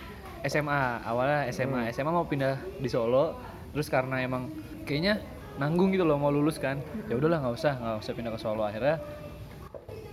SMA 0.47 1.03
awalnya 1.03 1.51
SMA 1.51 1.91
SMA 1.91 2.13
mau 2.15 2.27
pindah 2.29 2.61
di 2.79 2.87
Solo, 2.87 3.35
terus 3.75 3.91
karena 3.91 4.23
emang 4.23 4.53
kayaknya 4.87 5.19
nanggung 5.59 5.91
gitu 5.91 6.07
loh 6.07 6.21
mau 6.21 6.31
lulus 6.31 6.63
kan, 6.63 6.79
ya 7.11 7.19
udahlah 7.19 7.43
nggak 7.43 7.55
usah 7.59 7.73
nggak 7.79 7.97
usah 8.05 8.13
pindah 8.15 8.33
ke 8.35 8.41
Solo. 8.41 8.63
Akhirnya 8.63 9.03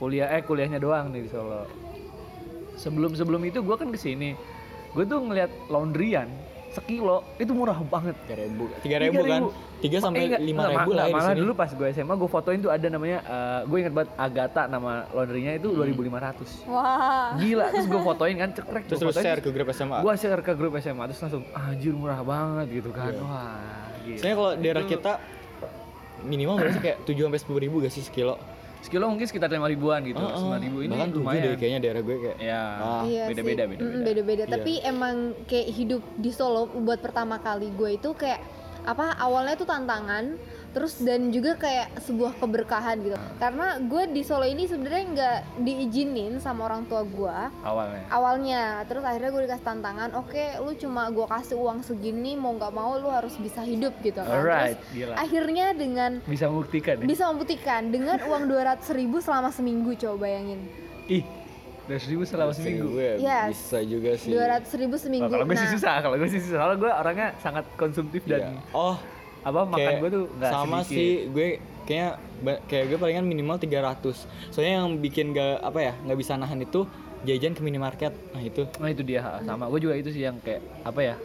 kuliah 0.02 0.28
eh 0.34 0.42
kuliahnya 0.42 0.82
doang 0.82 1.14
nih 1.14 1.26
di 1.26 1.30
Solo. 1.30 1.70
Sebelum 2.76 3.14
sebelum 3.16 3.42
itu 3.46 3.62
gue 3.62 3.76
kan 3.78 3.94
ke 3.94 4.00
sini, 4.02 4.34
gue 4.92 5.04
tuh 5.06 5.22
ngeliat 5.22 5.52
laundryan 5.70 6.28
sekilo 6.76 7.24
itu 7.36 7.50
murah 7.50 7.80
banget. 7.80 8.16
tiga 8.22 8.36
ribu 8.38 8.64
tiga 8.80 8.98
ribu 9.00 9.22
kan? 9.24 9.42
Tiga 9.76 9.98
sampai 10.00 10.28
Eh, 10.28 10.42
lima 10.42 10.68
ribu 10.68 10.92
lah 10.92 11.08
malah 11.08 11.32
dulu 11.32 11.52
pas 11.54 11.70
gue 11.70 11.88
SMA 11.90 12.14
gue 12.14 12.28
fotoin 12.28 12.58
tuh 12.58 12.68
ada 12.68 12.84
namanya 12.86 13.20
gue 13.64 13.78
inget 13.78 13.94
banget 13.94 14.12
Agatha 14.16 14.68
nama 14.68 15.08
laundrynya 15.10 15.56
itu 15.56 15.72
2500 15.72 16.68
Wah. 16.68 17.38
gila 17.38 17.66
terus 17.70 17.88
gue 17.88 18.02
fotoin 18.10 18.36
kan 18.36 18.50
cekrek 18.52 18.84
terus 18.86 19.00
lu 19.00 19.14
share 19.14 19.40
ke 19.40 19.50
grup 19.50 19.68
SMA 19.72 19.98
gue 20.00 20.14
share 20.16 20.42
ke 20.42 20.52
grup 20.52 20.74
SMA 20.78 21.04
terus 21.06 21.20
langsung 21.22 21.44
anjir 21.52 21.94
murah 21.94 22.20
banget 22.20 22.68
gitu 22.76 22.90
kan. 22.92 23.14
Wah 23.16 23.56
gila. 24.02 24.18
Soalnya 24.18 24.36
kalau 24.36 24.52
daerah 24.56 24.84
kita 24.84 25.14
minimal 26.24 26.56
berarti 26.58 26.80
kayak 26.82 26.98
7 27.06 27.16
sampai 27.22 27.40
10 27.40 27.64
ribu 27.64 27.76
gak 27.80 27.94
sih 27.94 28.02
sekilo? 28.02 28.36
Sekilo 28.86 29.10
mungkin 29.10 29.26
sekitar 29.26 29.50
lima 29.50 29.66
ribuan 29.66 30.06
gitu 30.06 30.22
lima 30.22 30.58
ribu 30.58 30.78
ini 30.80 30.94
Bahkan 30.94 31.10
7 31.10 31.18
lumayan 31.18 31.42
deh 31.42 31.54
kayaknya 31.58 31.80
daerah 31.82 32.02
gue 32.02 32.16
kayak. 32.22 32.38
ya 32.40 32.62
Ah, 32.78 33.02
Iya 33.04 33.24
beda-beda 33.26 33.64
sih. 33.64 33.70
beda-beda 33.72 33.82
Mm, 33.92 34.04
beda-beda. 34.06 34.44
Iya. 34.44 34.54
Tapi 34.54 34.74
emang 34.80 35.16
kayak 35.44 35.68
hidup 35.72 36.02
di 36.16 36.30
Solo 36.30 36.62
buat 36.78 37.00
pertama 37.00 37.36
kali 37.38 37.68
gue 37.72 37.90
itu 37.96 38.10
kayak 38.14 38.40
apa 38.86 39.18
awalnya 39.18 39.56
tuh 39.56 39.66
tantangan 39.66 40.38
terus 40.76 41.00
dan 41.00 41.32
juga 41.32 41.56
kayak 41.56 42.04
sebuah 42.04 42.36
keberkahan 42.36 43.00
gitu. 43.00 43.16
Karena 43.40 43.80
gue 43.80 44.04
di 44.12 44.22
Solo 44.22 44.44
ini 44.44 44.68
sebenarnya 44.68 45.04
nggak 45.08 45.40
diizinin 45.64 46.36
sama 46.38 46.68
orang 46.68 46.84
tua 46.86 47.02
gue. 47.02 47.38
Awalnya? 47.64 48.04
Awalnya. 48.12 48.64
Terus 48.84 49.02
akhirnya 49.02 49.32
gue 49.32 49.42
dikasih 49.48 49.64
tantangan 49.64 50.10
oke 50.14 50.44
lu 50.60 50.76
cuma 50.76 51.08
gue 51.08 51.24
kasih 51.24 51.56
uang 51.56 51.80
segini 51.82 52.36
mau 52.36 52.52
nggak 52.52 52.74
mau 52.76 53.00
lu 53.00 53.08
harus 53.08 53.40
bisa 53.40 53.64
hidup 53.64 53.96
gitu 54.04 54.20
kan. 54.20 54.36
Alright 54.36 54.76
terus 54.76 54.92
gila. 54.94 55.14
akhirnya 55.16 55.68
dengan 55.72 56.12
bisa 56.28 56.52
membuktikan 56.52 57.00
ya? 57.00 57.06
Bisa 57.08 57.24
membuktikan. 57.32 57.82
Dengan 57.88 58.20
uang 58.22 58.44
200 58.52 58.84
ribu 58.92 59.24
selama 59.24 59.56
seminggu 59.56 59.96
coba 59.96 60.28
bayangin. 60.28 60.60
Ih 61.08 61.24
dua 61.86 62.02
ribu 62.02 62.26
selama 62.26 62.50
seminggu? 62.52 62.98
Gue 62.98 63.22
Yes. 63.22 63.54
bisa 63.54 63.78
juga 63.86 64.12
sih. 64.18 64.34
200 64.34 64.74
ribu 64.74 64.98
Oh, 64.98 65.00
seminggu. 65.00 65.30
Kalau 65.30 65.46
gue 65.46 65.54
sih 65.56 65.70
Nah, 65.70 65.74
susah 65.78 65.96
kalau 66.02 66.16
gue 66.18 66.30
sih 66.30 66.42
susah. 66.42 66.58
Soalnya 66.58 66.78
gue 66.82 66.92
orangnya 66.92 67.28
sangat 67.40 67.66
konsumtif 67.78 68.22
Iya. 68.26 68.32
dan 68.42 68.58
Oh, 68.74 68.98
apa 69.46 69.62
makan 69.70 69.78
kayak 69.78 70.02
gue 70.02 70.10
tuh 70.10 70.26
nggak 70.34 70.52
sama 70.52 70.78
sedikit. 70.82 70.90
sih 70.90 71.12
gue 71.30 71.48
kayaknya 71.86 72.10
kayak 72.66 72.86
gue 72.90 72.98
palingan 72.98 73.26
minimal 73.30 73.62
300 73.62 74.02
soalnya 74.50 74.74
yang 74.82 74.98
bikin 74.98 75.38
gak 75.38 75.62
apa 75.62 75.80
ya 75.80 75.94
nggak 76.02 76.18
bisa 76.18 76.34
nahan 76.34 76.66
itu 76.66 76.90
jajan 77.26 77.58
ke 77.58 77.62
minimarket. 77.66 78.14
Nah 78.38 78.42
itu. 78.42 78.70
Nah 78.78 78.90
itu 78.90 79.02
dia 79.02 79.42
sama 79.42 79.66
gue 79.70 79.80
juga 79.82 79.98
itu 79.98 80.14
sih 80.14 80.26
yang 80.26 80.38
kayak 80.42 80.62
apa 80.86 81.02
ya 81.02 81.16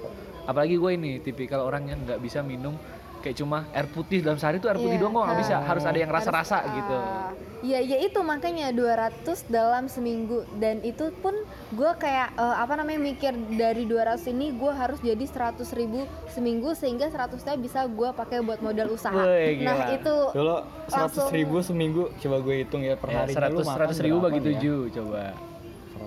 apalagi 0.49 0.81
gue 0.81 0.91
ini 0.97 1.11
tipikal 1.21 1.61
orang 1.65 1.93
yang 1.93 1.99
nggak 2.05 2.21
bisa 2.25 2.41
minum 2.41 2.77
kayak 3.21 3.37
cuma 3.37 3.69
air 3.71 3.87
putih 3.87 4.19
dalam 4.21 4.37
sehari 4.37 4.57
tuh 4.57 4.67
air 4.67 4.77
putih 4.77 4.97
Iya, 4.97 5.03
doang 5.03 5.13
kok 5.15 5.25
nggak 5.25 5.39
bisa 5.39 5.55
ha. 5.55 5.63
harus 5.63 5.85
ada 5.85 5.99
yang 5.99 6.11
rasa-rasa 6.11 6.57
harus, 6.59 6.75
gitu 6.75 6.97
ah, 6.97 7.31
Iya, 7.61 7.77
ya 7.85 7.97
itu 8.01 8.17
makanya 8.21 8.73
200 8.73 9.21
dalam 9.47 9.85
seminggu 9.85 10.49
dan 10.57 10.81
itu 10.81 11.13
pun 11.21 11.37
gue 11.71 11.91
kayak 11.95 12.33
eh, 12.33 12.57
apa 12.57 12.73
namanya 12.75 13.05
mikir 13.05 13.31
dari 13.53 13.85
200 13.85 14.33
ini 14.33 14.51
gue 14.51 14.73
harus 14.73 14.97
jadi 14.99 15.21
100 15.21 15.61
ribu 15.77 16.01
seminggu 16.27 16.73
sehingga 16.73 17.07
100 17.07 17.37
nya 17.37 17.55
bisa 17.55 17.85
gue 17.85 18.09
pakai 18.11 18.41
buat 18.41 18.65
modal 18.65 18.89
usaha. 18.91 19.13
Wih, 19.13 19.61
nah 19.61 19.77
gila. 19.77 19.93
itu 19.93 20.17
dulu 20.33 20.57
Langsung- 20.89 21.29
100 21.29 21.37
ribu 21.37 21.57
seminggu 21.61 22.03
coba 22.17 22.37
gue 22.41 22.55
hitung 22.65 22.81
ya 22.81 22.97
per 22.97 23.09
ya, 23.09 23.17
hari 23.21 23.33
seratus 23.37 23.65
seratus 23.69 23.99
ribu 24.01 24.19
bagi 24.19 24.41
tujuh 24.41 24.79
coba 24.91 25.23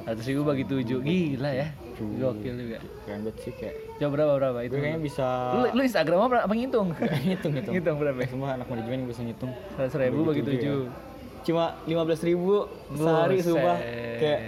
seratus 0.03 0.25
ribu 0.25 0.41
bagi 0.41 0.63
tujuh 0.65 0.99
gila 0.99 1.51
ya 1.53 1.67
gokil 1.97 2.53
juga. 2.57 2.79
Keren 3.05 3.19
banget 3.25 3.35
sih 3.43 3.53
kayak. 3.55 3.75
Coba 3.99 4.09
berapa 4.13 4.31
berapa? 4.39 4.59
Itu 4.65 4.73
gue 4.75 4.81
kayaknya 4.81 5.01
bisa 5.01 5.27
lu, 5.53 5.67
lu 5.73 5.81
Instagram 5.85 6.19
apa? 6.25 6.35
Apa 6.45 6.53
ngitung? 6.53 6.87
Ngitung 6.97 7.51
ngitung. 7.53 7.73
Ngitung 7.77 7.95
berapa? 8.01 8.19
Ya? 8.19 8.27
semua 8.29 8.49
anak 8.57 8.67
manajemen 8.67 8.97
yang 9.05 9.09
bisa 9.09 9.21
ngitung. 9.21 9.51
Seratus 9.77 9.95
ribu 9.99 10.19
bagi 10.25 10.41
tujuh 10.41 10.57
tujuh. 10.59 10.81
cuma 11.43 11.75
15 11.83 12.29
ribu 12.29 12.53
sehari 12.95 13.37
sumpah. 13.43 13.77
Kayak 14.17 14.39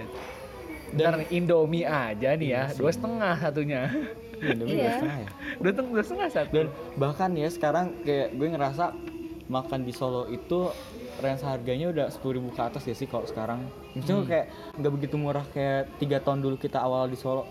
dan 0.95 1.27
Indomie 1.27 1.83
aja 1.83 2.29
nih 2.39 2.49
ya. 2.55 2.63
Dua 2.71 2.91
setengah 2.93 3.35
satunya. 3.35 3.91
Indomie 4.39 4.79
Iya. 4.79 4.83
dua 4.83 4.91
setengah 4.95 5.17
ya? 5.17 5.29
Dua 5.59 5.71
setengah 5.71 5.91
dua 5.91 6.03
setengah 6.03 6.29
satu. 6.31 6.51
Dan 6.55 6.67
bahkan 6.95 7.29
ya 7.35 7.49
sekarang 7.51 7.85
kayak 8.07 8.35
gue 8.35 8.47
ngerasa 8.47 8.85
makan 9.45 9.79
di 9.85 9.93
Solo 9.93 10.25
itu 10.31 10.71
range 11.17 11.41
harganya 11.41 11.87
udah 11.89 12.07
10.000 12.09 12.35
ribu 12.35 12.49
ke 12.49 12.61
atas 12.61 12.83
ya 12.83 12.93
sih 12.93 13.05
kalau 13.05 13.23
sekarang 13.23 13.63
maksudnya 13.93 14.15
Hmm. 14.17 14.27
kayak 14.27 14.45
nggak 14.75 14.91
begitu 14.91 15.15
murah 15.15 15.45
kayak 15.49 15.87
tiga 15.97 16.17
tahun 16.19 16.39
dulu 16.39 16.55
kita 16.55 16.77
awal 16.77 17.07
di 17.07 17.15
Solo 17.15 17.47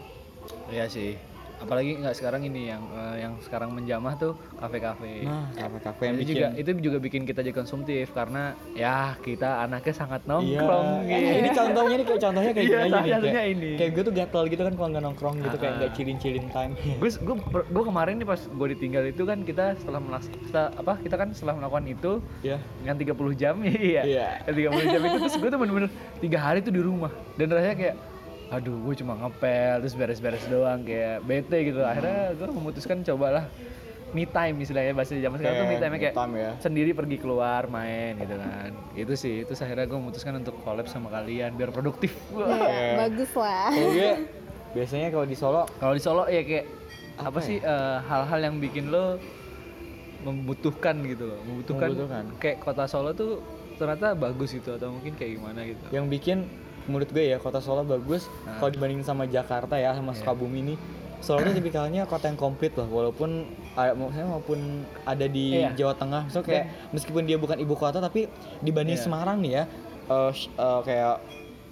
Iya 0.68 0.84
sih. 0.86 1.16
Apalagi 1.64 1.96
nggak 1.96 2.14
sekarang 2.14 2.42
ini 2.44 2.68
yang 2.68 2.82
eh, 2.86 3.16
yang 3.18 3.32
sekarang 3.40 3.70
menjamah 3.70 4.14
tuh 4.14 4.32
kafe-kafe. 4.54 5.24
nah 5.24 5.48
kafe-kafe 5.50 6.02
yang 6.04 6.14
itu 6.14 6.22
bikin 6.22 6.34
juga 6.34 6.48
itu 6.54 6.70
juga 6.82 6.98
bikin 7.00 7.22
kita 7.24 7.40
jadi 7.40 7.54
konsumtif 7.54 8.12
karena 8.12 8.42
ya 8.72 9.16
kita 9.18 9.62
anaknya 9.62 9.94
sangat 9.94 10.20
Iya. 10.22 10.30
nongkrong 10.30 10.88
gitu. 11.04 11.32
ini 11.34 11.48
contohnya 11.50 11.94
nih 11.94 12.06
kayak 12.06 12.20
contohnya 12.20 12.52
kayak 12.52 12.66
Iya, 12.66 12.76
gini 12.76 12.84
aja 12.94 13.16
nih 13.16 13.32
kayak, 13.32 13.48
ini. 13.50 13.70
kayak 13.74 13.90
gue 13.90 14.02
tuh 14.02 14.14
gatel 14.14 14.42
gitu 14.46 14.62
kan 14.62 14.74
kalau 14.74 14.88
nggak 14.90 15.04
nongkrong 15.04 15.36
gitu 15.40 15.56
kayak 15.56 15.72
Ah. 15.72 15.78
nggak 15.78 15.90
cilin-cilin 15.94 16.46
time 16.50 16.72
gue 16.76 17.08
gue 17.10 17.36
gue 17.66 17.84
kemarin 17.84 18.14
nih 18.16 18.26
pas 18.26 18.40
gue 18.40 18.66
ditinggal 18.70 19.04
itu 19.06 19.22
kan 19.22 19.38
kita 19.40 19.64
setelah 19.76 20.00
setelah- 20.42 20.72
apa 20.74 20.92
kita 20.98 21.14
kan 21.14 21.28
setelah 21.30 21.54
melakukan 21.56 21.84
itu 21.86 22.12
ya 22.42 22.56
yang 22.82 22.96
30 22.96 23.08
jam 23.34 23.54
iya 23.64 24.02
Iya. 24.04 24.26
yang 24.44 24.54
30 24.70 24.92
jam 24.92 25.00
itu 25.02 25.16
terus 25.20 25.36
gue 25.36 25.48
tuh 25.48 25.58
bener-bener 25.58 25.90
tiga 26.18 26.38
hari 26.38 26.58
tuh 26.60 26.70
di 26.70 26.80
rumah 26.80 27.08
dan 27.34 27.46
rasanya 27.48 27.76
kayak 27.76 27.96
aduh 28.52 28.76
gue 28.76 28.94
cuma 29.00 29.16
ngepel 29.16 29.82
terus 29.82 29.94
beres-beres 29.96 30.44
doang 30.46 30.84
kayak 30.84 31.24
bete 31.24 31.58
gitu 31.72 31.80
akhirnya 31.80 32.36
gue 32.36 32.48
memutuskan 32.52 33.00
cobalah 33.02 33.48
me 34.14 34.30
time 34.30 34.62
istilahnya 34.62 34.94
bahasa 34.94 35.18
zaman 35.18 35.36
sekarang 35.42 35.56
tuh 35.58 35.66
me 35.66 35.76
time 35.82 35.94
kayak 35.98 36.14
me 36.14 36.20
time 36.22 36.34
ya. 36.38 36.50
sendiri 36.62 36.90
pergi 36.94 37.16
keluar 37.18 37.66
main 37.66 38.14
gitu 38.14 38.36
kan 38.38 38.70
itu 38.94 39.14
sih 39.18 39.34
itu 39.42 39.52
akhirnya 39.58 39.86
gue 39.90 39.98
memutuskan 39.98 40.38
untuk 40.38 40.54
collab 40.62 40.86
sama 40.86 41.10
kalian 41.10 41.58
biar 41.58 41.74
produktif 41.74 42.14
Wah. 42.36 42.46
ya, 42.46 42.94
bagus 43.08 43.32
lah. 43.34 43.74
gue 43.74 44.10
biasanya 44.78 45.08
kalau 45.10 45.26
di 45.26 45.36
Solo 45.38 45.62
kalau 45.82 45.94
di 45.98 46.02
Solo 46.02 46.24
ya 46.30 46.42
kayak 46.46 46.66
apa, 47.14 47.30
Apa 47.30 47.38
sih 47.42 47.58
eh, 47.58 47.96
hal-hal 48.06 48.40
yang 48.42 48.56
bikin 48.58 48.90
lo 48.90 49.18
membutuhkan 50.24 50.98
gitu 51.04 51.30
loh 51.30 51.40
membutuhkan, 51.46 51.88
Membutuhkan. 51.90 52.24
kayak 52.38 52.56
kota 52.62 52.84
Solo 52.86 53.10
tuh 53.12 53.42
ternyata 53.74 54.14
bagus 54.14 54.54
gitu 54.54 54.78
atau 54.78 54.94
mungkin 54.94 55.18
kayak 55.18 55.42
gimana 55.42 55.60
gitu 55.66 55.84
yang 55.90 56.06
bikin 56.06 56.46
menurut 56.86 57.08
gue 57.08 57.24
ya 57.26 57.36
kota 57.36 57.58
Solo 57.58 57.82
bagus 57.82 58.26
Nah. 58.42 58.58
kalau 58.58 58.70
dibandingin 58.70 59.02
sama 59.02 59.24
Jakarta 59.24 59.74
ya 59.74 59.92
sama 59.92 60.12
Sukabumi 60.12 60.60
ini 60.62 60.74
Solo 61.18 61.40
tuh 61.42 61.52
tipikalnya 61.52 62.04
kota 62.04 62.26
yang 62.26 62.36
komplit 62.36 62.72
loh 62.74 62.84
walaupun 62.86 63.48
ah, 63.72 63.90
maksudnya 63.90 64.28
maupun 64.28 64.58
ada 65.02 65.24
di 65.24 65.56
Iya. 65.58 65.72
Jawa 65.74 65.94
Tengah 65.94 66.22
so 66.28 66.40
kayak 66.40 66.68
meskipun 66.90 67.22
dia 67.22 67.34
bukan 67.34 67.56
ibu 67.56 67.72
kota 67.74 67.98
tapi 67.98 68.28
dibanding 68.60 68.94
Iya. 68.94 69.04
Semarang 69.04 69.38
nih 69.38 69.52
ya 69.54 69.64
eh, 70.06 70.30
sh- 70.30 70.52
eh, 70.52 70.80
kayak 70.82 71.16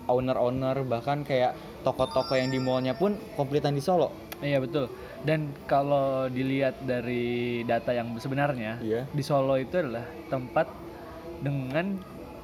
owner-owner 0.04 0.82
bahkan 0.82 1.22
kayak 1.22 1.54
toko-toko 1.82 2.32
yang 2.32 2.48
di 2.48 2.58
mallnya 2.58 2.92
pun 2.92 3.14
komplitan 3.32 3.70
di 3.70 3.80
Solo 3.80 4.10
Iya 4.38 4.58
betul. 4.58 4.90
Dan 5.22 5.54
kalau 5.64 6.26
dilihat 6.26 6.82
dari 6.82 7.22
data 7.62 7.94
yang 7.94 8.10
sebenarnya, 8.16 8.82
Iya. 8.82 9.06
di 9.06 9.22
Solo 9.22 9.54
itu 9.54 9.70
adalah 9.76 10.02
tempat 10.26 10.66
dengan 11.38 11.94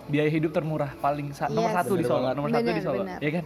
biaya 0.09 0.29
hidup 0.29 0.51
termurah 0.51 0.91
paling 0.97 1.31
sa- 1.31 1.47
nomor 1.47 1.69
Yes. 1.69 1.77
satu 1.79 1.93
di 1.93 1.97
Bener 1.99 2.09
Solo, 2.09 2.21
banget. 2.23 2.35
nomor 2.35 2.49
satu 2.51 2.59
di 2.59 2.69
Bener, 2.71 2.83
Solo, 2.83 3.03
bener. 3.03 3.19
ya 3.19 3.31
kan? 3.33 3.45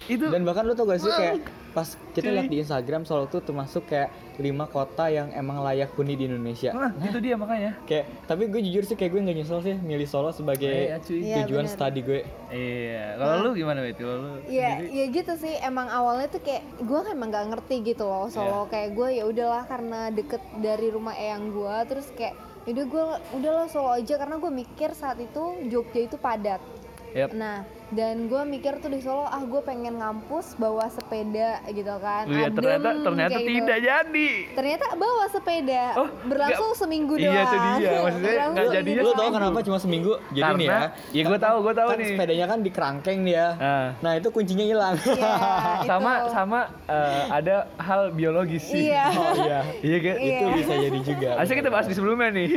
Itu 0.00 0.24
Dan 0.26 0.40
bahkan 0.42 0.64
lu 0.64 0.72
tau 0.72 0.86
gak 0.86 0.98
sih 0.98 1.10
kayak 1.10 1.36
pas 1.70 1.84
kita 2.10 2.32
lihat 2.32 2.48
di 2.48 2.58
Instagram 2.58 3.04
Solo 3.04 3.26
tuh 3.26 3.38
termasuk 3.40 3.84
kayak 3.84 4.08
lima 4.38 4.64
kota 4.64 5.04
yang 5.06 5.28
emang 5.30 5.60
layak 5.60 5.92
huni 5.92 6.14
di 6.14 6.24
Indonesia. 6.24 6.72
Nah, 6.72 6.96
itu 6.98 7.18
dia 7.18 7.34
makanya. 7.34 7.76
Kayak 7.84 8.08
tapi 8.24 8.46
gue 8.46 8.60
jujur 8.62 8.82
sih 8.82 8.94
kayak 8.94 9.10
gue 9.10 9.20
nggak 9.20 9.36
nyesel 9.36 9.60
sih 9.60 9.76
milih 9.76 10.08
Solo 10.08 10.30
sebagai 10.30 10.64
Iya, 10.64 10.96
cuy. 10.98 11.18
Iya, 11.20 11.36
tujuan 11.44 11.66
bener. 11.66 11.74
studi 11.74 12.00
gue. 12.00 12.20
Iya. 12.48 13.04
Kalau 13.16 13.34
lu 13.42 13.50
gimana, 13.52 13.78
Bet? 13.82 13.96
Kalau 13.96 14.16
lu 14.16 14.30
Iya, 14.48 14.68
ya 14.82 15.04
gitu 15.10 15.32
sih. 15.36 15.54
Emang 15.60 15.86
awalnya 15.88 16.30
tuh 16.30 16.40
kayak 16.40 16.64
gue 16.78 16.98
kan 16.98 17.12
emang 17.12 17.28
gak 17.28 17.46
ngerti 17.50 17.74
gitu 17.84 18.04
loh 18.06 18.26
Solo. 18.28 18.64
Kayak 18.66 18.94
gue 18.94 19.08
ya 19.12 19.24
udahlah 19.26 19.66
karena 19.66 20.08
deket 20.08 20.40
dari 20.56 20.88
rumah 20.88 21.12
eyang 21.12 21.50
gue, 21.50 21.74
terus 21.84 22.08
kayak 22.10 22.32
yaudah 22.68 22.84
gue 22.84 23.04
udahlah 23.40 23.66
Solo 23.72 23.96
aja 23.96 24.20
karena 24.20 24.36
gue 24.36 24.52
mikir 24.52 24.92
saat 24.92 25.16
itu 25.16 25.64
Jogja 25.72 26.04
itu 26.04 26.20
padat. 26.20 26.60
Yap. 27.16 27.32
Nah, 27.32 27.64
dan 27.88 28.28
gue 28.28 28.42
mikir 28.44 28.76
tuh 28.84 28.92
di 28.92 29.00
Solo, 29.00 29.24
ah 29.24 29.40
gue 29.40 29.60
pengen 29.64 29.96
ngampus 29.96 30.52
bawa 30.60 30.92
sepeda 30.92 31.64
gitu 31.72 31.94
kan. 31.96 32.28
Iya, 32.28 32.52
Adem, 32.52 32.56
ternyata 32.60 32.88
ternyata 33.00 33.30
kayak 33.32 33.48
gitu. 33.48 33.56
tidak 33.64 33.78
jadi. 33.80 34.30
Ternyata 34.52 34.84
bawa 34.92 35.24
sepeda, 35.32 35.84
Oh, 35.96 36.08
berlangsung 36.28 36.70
seminggu 36.76 37.16
doang. 37.16 37.32
Iya, 37.32 37.42
itu 37.42 37.56
dia. 37.56 37.90
Maksudnya 38.04 38.28
nggak 38.28 38.44
seminggu 38.44 38.74
jadinya 38.76 39.00
Lu 39.00 39.08
tau 39.08 39.16
doang. 39.16 39.32
kenapa 39.32 39.58
cuma 39.64 39.78
seminggu? 39.80 40.12
Jadi 40.36 40.52
nih 40.60 40.66
ya. 40.68 40.68
Karena 40.68 40.86
ya 41.16 41.22
gue 41.24 41.38
tahu, 41.40 41.56
gue 41.64 41.74
tahu 41.74 41.88
kan 41.88 41.96
nih. 41.96 42.08
sepedanya 42.12 42.46
kan 42.46 42.58
di 42.60 42.70
kerangkeng 42.70 43.18
dia. 43.24 43.46
Ah. 43.56 43.86
Nah 44.04 44.12
itu 44.20 44.28
kuncinya 44.28 44.66
hilang. 44.68 44.94
Iya, 45.00 45.32
sama 45.90 46.12
itu. 46.12 46.28
sama 46.36 46.58
eh, 46.86 47.22
ada 47.32 47.56
hal 47.80 48.00
biologis 48.12 48.62
sih. 48.68 48.92
Iya. 48.92 49.04
oh 49.16 49.34
iya. 49.40 49.60
Iya 49.80 49.98
kan? 50.04 50.14
Iya. 50.20 50.36
Itu 50.36 50.44
bisa 50.60 50.74
jadi 50.76 50.98
juga. 51.00 51.30
Harusnya 51.40 51.56
kita 51.56 51.70
bahas 51.72 51.86
di 51.88 51.94
sebelumnya 51.96 52.28
nih. 52.36 52.48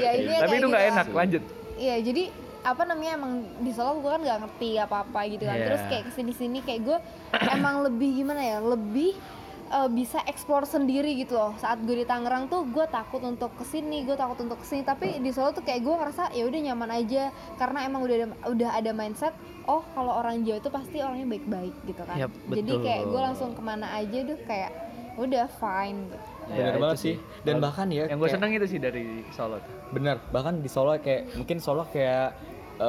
ya 0.00 0.10
ini 0.16 0.34
Tapi 0.40 0.54
itu 0.56 0.66
nggak 0.72 0.84
enak, 0.96 1.06
lanjut. 1.12 1.42
Iya, 1.76 1.96
jadi 2.00 2.24
apa 2.62 2.82
namanya 2.86 3.18
emang 3.18 3.32
di 3.58 3.74
Solo 3.74 3.98
gue 3.98 4.10
kan 4.10 4.22
nggak 4.22 4.38
ngerti 4.46 4.70
apa-apa 4.78 5.20
gitu 5.26 5.44
kan. 5.46 5.58
Iya. 5.58 5.66
Terus 5.66 5.82
kayak 5.90 6.04
ke 6.06 6.12
sini 6.14 6.32
sini 6.32 6.58
kayak 6.62 6.80
gue 6.86 6.98
emang 7.50 7.82
lebih 7.82 8.22
gimana 8.22 8.38
ya, 8.38 8.58
lebih 8.62 9.18
eh, 9.72 9.88
bisa 9.90 10.22
explore 10.30 10.62
sendiri 10.62 11.18
gitu 11.18 11.34
loh. 11.34 11.58
Saat 11.58 11.82
gue 11.82 11.98
di 11.98 12.06
Tangerang 12.06 12.46
tuh 12.46 12.62
gue 12.70 12.86
takut 12.86 13.18
untuk 13.26 13.50
ke 13.58 13.66
sini, 13.66 14.06
gue 14.06 14.14
takut 14.14 14.38
untuk 14.38 14.62
ke 14.62 14.66
sini. 14.66 14.86
Tapi 14.86 15.18
di 15.18 15.30
Solo 15.34 15.50
tuh 15.50 15.66
kayak 15.66 15.82
gue 15.82 15.94
ngerasa 15.94 16.30
ya 16.30 16.46
udah 16.46 16.60
nyaman 16.70 16.90
aja 17.02 17.34
karena 17.58 17.78
emang 17.82 18.06
udah 18.06 18.16
ada 18.16 18.26
udah 18.46 18.70
ada 18.78 18.90
mindset. 18.94 19.34
Oh 19.66 19.82
kalau 19.94 20.22
orang 20.22 20.42
Jawa 20.46 20.58
itu 20.62 20.70
pasti 20.70 20.96
orangnya 21.02 21.26
baik-baik 21.26 21.74
gitu 21.86 22.02
kan. 22.06 22.18
Yap, 22.18 22.30
Jadi 22.50 22.72
betul. 22.78 22.86
kayak 22.86 23.02
gue 23.10 23.20
langsung 23.20 23.50
ke 23.54 23.62
mana 23.62 23.86
aja 23.94 24.18
tuh 24.22 24.38
kayak 24.46 24.70
udah 25.18 25.44
fine. 25.60 26.08
Gitu. 26.08 26.18
Bener 26.42 26.58
Ya, 26.58 26.66
itu 26.74 26.80
banget 26.82 26.98
sih. 26.98 27.16
Dan 27.46 27.54
bahkan 27.62 27.86
ya 27.90 28.04
Yang 28.10 28.18
gue 28.18 28.28
seneng 28.34 28.50
itu 28.54 28.66
sih 28.66 28.80
dari 28.82 29.04
Solo. 29.30 29.58
Bener, 29.94 30.16
bahkan 30.34 30.58
di 30.58 30.68
Solo 30.70 30.96
kayak 30.98 31.36
mungkin 31.38 31.56
Solo 31.62 31.86
kayak 31.86 32.34
eh, 32.74 32.86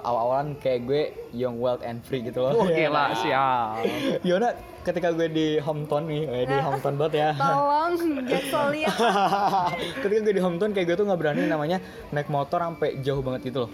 awal-awalan 0.00 0.56
kayak 0.58 0.80
gue 0.84 1.02
young 1.32 1.56
wild 1.56 1.80
and 1.80 2.00
free 2.00 2.20
gitu 2.20 2.40
loh. 2.40 2.52
Oh 2.54 2.66
gila 2.66 3.14
siap. 3.14 3.80
Yona 4.28 4.52
ketika 4.80 5.10
gue 5.10 5.28
di 5.28 5.46
hometown 5.56 6.04
nih, 6.04 6.22
eh, 6.24 6.44
di 6.44 6.56
hometown 6.56 6.94
banget 6.96 7.14
ya. 7.16 7.30
Tolong 7.34 7.92
Jackson 8.28 8.64
lihat. 8.70 8.96
ketika 9.98 10.20
gue 10.20 10.34
di 10.34 10.42
hometown 10.42 10.70
kayak 10.70 10.86
gue 10.86 10.96
tuh 10.96 11.06
nggak 11.06 11.18
berani 11.18 11.42
namanya 11.44 11.78
naik 12.10 12.28
motor 12.28 12.60
sampai 12.60 13.00
jauh 13.00 13.20
banget 13.20 13.48
gitu 13.48 13.64
loh. 13.64 13.70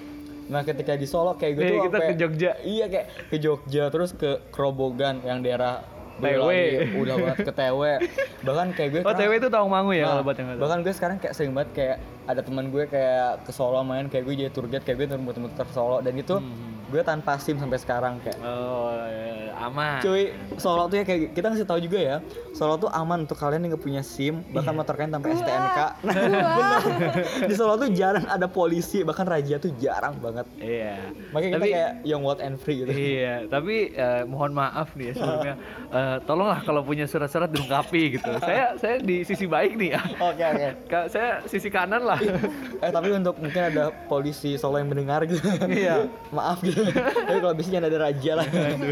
Nah 0.46 0.62
ketika 0.62 0.94
di 0.94 1.06
Solo 1.06 1.34
kayak 1.34 1.52
gue 1.52 1.62
Nih, 1.62 1.70
tuh 1.70 1.80
kita 1.84 1.96
sampai- 1.96 2.08
ke 2.08 2.14
Jogja. 2.16 2.50
Iya 2.60 2.86
kayak 2.86 3.06
ke 3.26 3.36
Jogja 3.38 3.84
terus 3.88 4.10
ke 4.12 4.30
Kerobogan 4.50 5.22
yang 5.22 5.40
daerah 5.40 5.82
TW. 6.20 6.48
Udah 6.96 7.14
banget 7.16 7.38
ke 7.42 7.52
TW. 7.52 7.80
Bahkan 8.40 8.66
kayak 8.72 8.88
gue 8.90 9.00
Oh 9.02 9.12
TW 9.12 9.32
itu 9.34 9.48
ya 9.90 10.02
Nah, 10.02 10.10
kalau 10.10 10.22
buat 10.22 10.36
yang 10.36 10.46
nggak 10.46 10.56
tahu. 10.56 10.62
bahkan 10.62 10.78
gue 10.80 10.92
sekarang 10.92 11.16
kayak 11.16 11.34
sering 11.34 11.52
banget 11.52 11.70
kayak 11.72 11.96
ada 12.22 12.40
teman 12.40 12.68
gue 12.68 12.84
kayak 12.84 13.42
ke 13.42 13.50
Solo 13.50 13.80
main 13.82 14.06
kayak 14.06 14.22
gue 14.22 14.34
jadi 14.36 14.50
tour 14.50 14.64
guide 14.64 14.82
kayak 14.82 14.96
gue 15.00 15.18
muter-muter 15.18 15.66
Solo 15.68 15.98
dan 15.98 16.14
itu 16.14 16.36
Hmm. 16.36 16.78
gue 16.88 17.02
tanpa 17.02 17.34
SIM 17.36 17.54
sampai 17.56 17.74
sekarang 17.76 18.18
kayak 18.20 18.38
Oh 18.40 18.94
ya, 19.00 19.54
aman. 19.60 19.98
cuy 20.00 20.30
Solo 20.56 20.86
tuh 20.86 20.96
ya 20.96 21.04
kayak 21.04 21.32
kita 21.32 21.46
ngasih 21.48 21.62
tahu 21.64 21.78
juga 21.80 21.98
ya 21.98 22.16
Solo 22.50 22.76
tuh 22.76 22.88
aman 22.88 23.24
untuk 23.24 23.34
kalian 23.36 23.62
yang 23.62 23.72
gak 23.72 23.84
punya 23.84 24.00
SIM 24.00 24.42
bahkan 24.48 24.72
Iya. 24.72 24.78
motor 24.78 24.94
kalian 24.94 25.12
tanpa 25.12 25.26
STNK 25.32 25.78
nah 26.02 26.14
bener 26.56 26.82
di 27.44 27.54
Solo 27.54 27.74
tuh 27.76 27.90
jarang 27.90 28.24
ada 28.24 28.46
polisi 28.46 29.02
bahkan 29.02 29.22
raja 29.24 29.58
tuh 29.58 29.70
jarang 29.76 30.14
banget 30.16 30.46
Iya. 30.56 30.94
makanya 31.30 31.46
kita 31.48 31.58
Tapi- 31.60 31.72
kayak 31.72 31.90
young 32.04 32.22
wild 32.22 32.40
and 32.40 32.56
free 32.56 32.78
gitu 32.80 32.90
Iya, 32.90 33.34
tapi 33.48 33.76
eh, 33.90 34.22
mohon 34.24 34.50
maaf 34.52 34.90
nih 34.92 35.10
ya 35.10 35.14
sebelumnya. 35.16 35.54
Eh, 36.10 36.18
tolonglah 36.20 36.58
kalau 36.60 36.82
punya 36.82 37.04
surat-surat 37.04 37.46
dilengkapi 37.46 38.16
gitu. 38.16 38.30
saya 38.42 38.74
saya 38.74 38.98
di 38.98 39.22
sisi 39.22 39.46
baik 39.46 39.76
nih 39.76 39.94
ya. 39.94 40.00
oke 40.18 40.42
oke 40.44 40.68
Ka- 40.90 41.06
saya 41.06 41.44
sisi 41.44 41.68
kanan 41.68 42.02
lah. 42.02 42.18
eh 42.82 42.90
tapi 42.90 43.12
untuk 43.12 43.36
mungkin 43.36 43.62
ada 43.62 43.94
polisi 44.04 44.56
Solo 44.56 44.76
yang 44.76 44.88
mendengar 44.88 45.22
gitu 45.22 45.44
Iya. 45.62 46.10
maaf 46.30 46.58
gitu 46.60 46.82
tapi 46.90 47.38
kalau 47.38 47.54
bisa 47.54 47.70
jangan 47.70 47.86
ada 47.86 47.98
raja 48.02 48.32
lah 48.34 48.46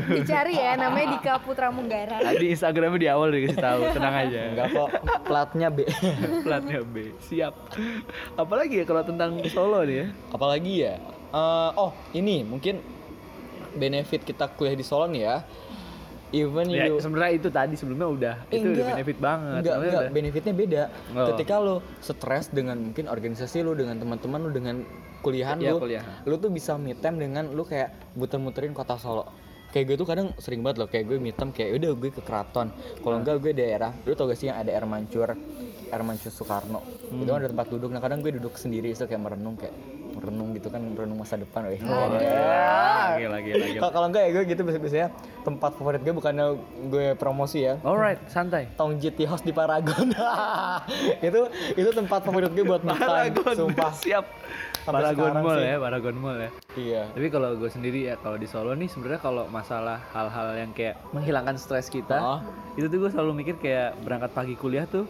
Dicari 0.08 0.54
ya 0.54 0.72
namanya 0.74 1.06
Dika 1.12 1.40
Putra 1.40 1.68
Munggara. 1.68 2.22
Di 2.30 2.46
Instagramnya 2.48 2.96
di 2.96 3.08
awal 3.08 3.28
dikasih 3.30 3.58
tahu, 3.58 3.80
tenang 3.90 4.14
aja. 4.20 4.38
enggak 4.46 4.68
kok 4.70 4.88
platnya 5.24 5.68
B 5.68 5.78
Platnya 6.40 6.80
B. 6.82 6.94
Siap. 7.24 7.54
Apalagi 8.36 8.78
ya 8.78 8.84
kalau 8.84 9.02
tentang 9.02 9.42
Solo 9.48 9.82
nih 9.82 9.96
ya. 9.96 10.06
apalagi 10.30 10.74
ya 10.78 10.94
Eh, 11.28 11.70
oh 11.74 11.92
ini 12.12 12.40
mungkin 12.40 12.80
benefit 13.70 14.22
kita 14.22 14.48
kuliah 14.50 14.72
di 14.72 14.80
Solo 14.80 15.04
nih 15.06 15.22
ya 15.22 15.36
even 16.30 16.66
Ya, 16.68 16.86
you 16.86 16.98
sebenarnya 16.98 17.32
itu 17.34 17.48
tadi 17.48 17.74
sebelumnya 17.74 18.06
udah 18.06 18.34
Eh, 18.46 18.56
itu 18.56 18.68
udah 18.68 18.74
enggak. 18.74 18.88
benefit 18.94 19.18
banget. 19.18 19.58
Enggak, 19.58 19.74
enggak, 19.74 19.92
udah- 19.94 20.12
benefitnya 20.12 20.54
beda. 20.54 20.82
Oh. 21.12 21.26
Ketika 21.32 21.54
lo 21.56 21.74
stres 21.98 22.46
dengan 22.48 22.76
mungkin 22.82 23.04
organisasi 23.06 23.58
lo, 23.60 23.72
dengan 23.72 23.96
teman-teman 23.96 24.40
lo, 24.40 24.50
dengan 24.50 24.76
kuliahan 25.18 25.56
Iya, 25.56 25.72
lo, 25.72 25.78
kuliah. 25.78 26.04
lo 26.22 26.34
tuh 26.36 26.48
bisa 26.48 26.74
me 26.74 26.94
time 26.94 27.18
dengan 27.18 27.48
lo 27.48 27.62
kayak 27.62 28.14
muter-muterin 28.14 28.70
kota 28.70 28.94
Solo. 28.94 29.26
Kayak 29.68 29.84
gue 29.86 29.96
tuh 29.96 30.06
kadang 30.06 30.28
sering 30.36 30.60
banget 30.60 30.76
loh, 30.78 30.88
kayak 30.88 31.04
gue 31.04 31.16
me 31.18 31.28
time 31.30 31.50
kayak 31.50 31.76
udah 31.76 31.90
gue 31.92 32.10
ke 32.10 32.22
keraton. 32.22 32.72
Kalau 32.98 33.12
Nah. 33.12 33.20
enggak 33.20 33.36
gue 33.38 33.52
daerah, 33.52 33.92
lo 33.92 34.12
tau 34.12 34.24
gak 34.24 34.36
sih 34.36 34.48
yang 34.48 34.56
ada 34.56 34.70
air 34.70 34.84
mancur, 34.84 35.28
air 35.86 36.02
mancur 36.02 36.30
Soekarno. 36.30 36.80
Hmm. 36.80 37.20
Itu 37.20 37.28
kan 37.28 37.38
ada 37.38 37.48
tempat 37.48 37.68
duduk. 37.68 37.88
Nah 37.88 37.98
kadang 37.98 38.20
gue 38.20 38.32
duduk 38.32 38.54
sendiri 38.54 38.90
itu 38.90 39.04
kayak 39.04 39.18
merenung 39.18 39.54
kayak 39.54 39.76
merenung 40.18 40.50
gitu 40.52 40.66
kan 40.66 40.82
merenung 40.82 41.16
masa 41.16 41.34
depan. 41.34 41.64
Weh. 41.64 41.78
Ya, 41.78 43.14
gila 43.16 43.38
gila 43.38 43.64
gila. 43.64 43.80
Kalau 43.80 43.92
kalau 43.94 44.06
enggak 44.08 44.22
ya 44.26 44.30
gue 44.32 44.44
gitu 44.44 44.60
biasanya 44.62 45.08
tempat 45.40 45.70
favorit 45.72 46.02
gue 46.02 46.10
bukannya 46.10 46.46
gue 46.88 47.06
promosi 47.14 47.62
ya, 47.62 47.78
Alright, 47.80 48.18
santai. 48.26 48.66
Tong 48.74 48.98
GT 48.98 49.24
House 49.24 49.40
di 49.40 49.50
Paragon. 49.50 50.10
itu 51.24 51.40
itu 51.74 51.90
tempat 51.90 52.20
favorit 52.20 52.50
gue 52.50 52.64
buat 52.64 52.82
makan, 52.82 52.98
Paragon, 53.00 53.54
sumpah. 53.56 53.92
siap. 53.94 54.26
Sampai 54.80 55.04
Paragon 55.04 55.32
Mall 55.38 55.58
sih. 55.58 55.66
ya, 55.66 55.76
Paragon 55.78 56.16
Mall 56.16 56.38
ya. 56.38 56.50
Iya. 56.74 57.02
Tapi 57.12 57.28
kalau 57.28 57.50
gue 57.54 57.68
sendiri 57.68 58.00
ya 58.04 58.14
kalau 58.16 58.34
di 58.34 58.44
Solo 58.44 58.72
nih 58.72 58.88
sebenarnya 58.88 59.20
kalau 59.20 59.44
masalah 59.46 60.00
hal-hal 60.10 60.56
yang 60.56 60.72
kayak 60.72 60.96
menghilangkan 61.12 61.54
stres 61.54 61.86
kita, 61.88 62.16
Oh. 62.16 62.40
itu 62.74 62.86
tuh 62.86 62.98
gue 62.98 63.10
selalu 63.10 63.32
mikir 63.36 63.54
kayak 63.58 64.00
berangkat 64.00 64.32
pagi 64.32 64.54
kuliah 64.54 64.84
tuh. 64.84 65.04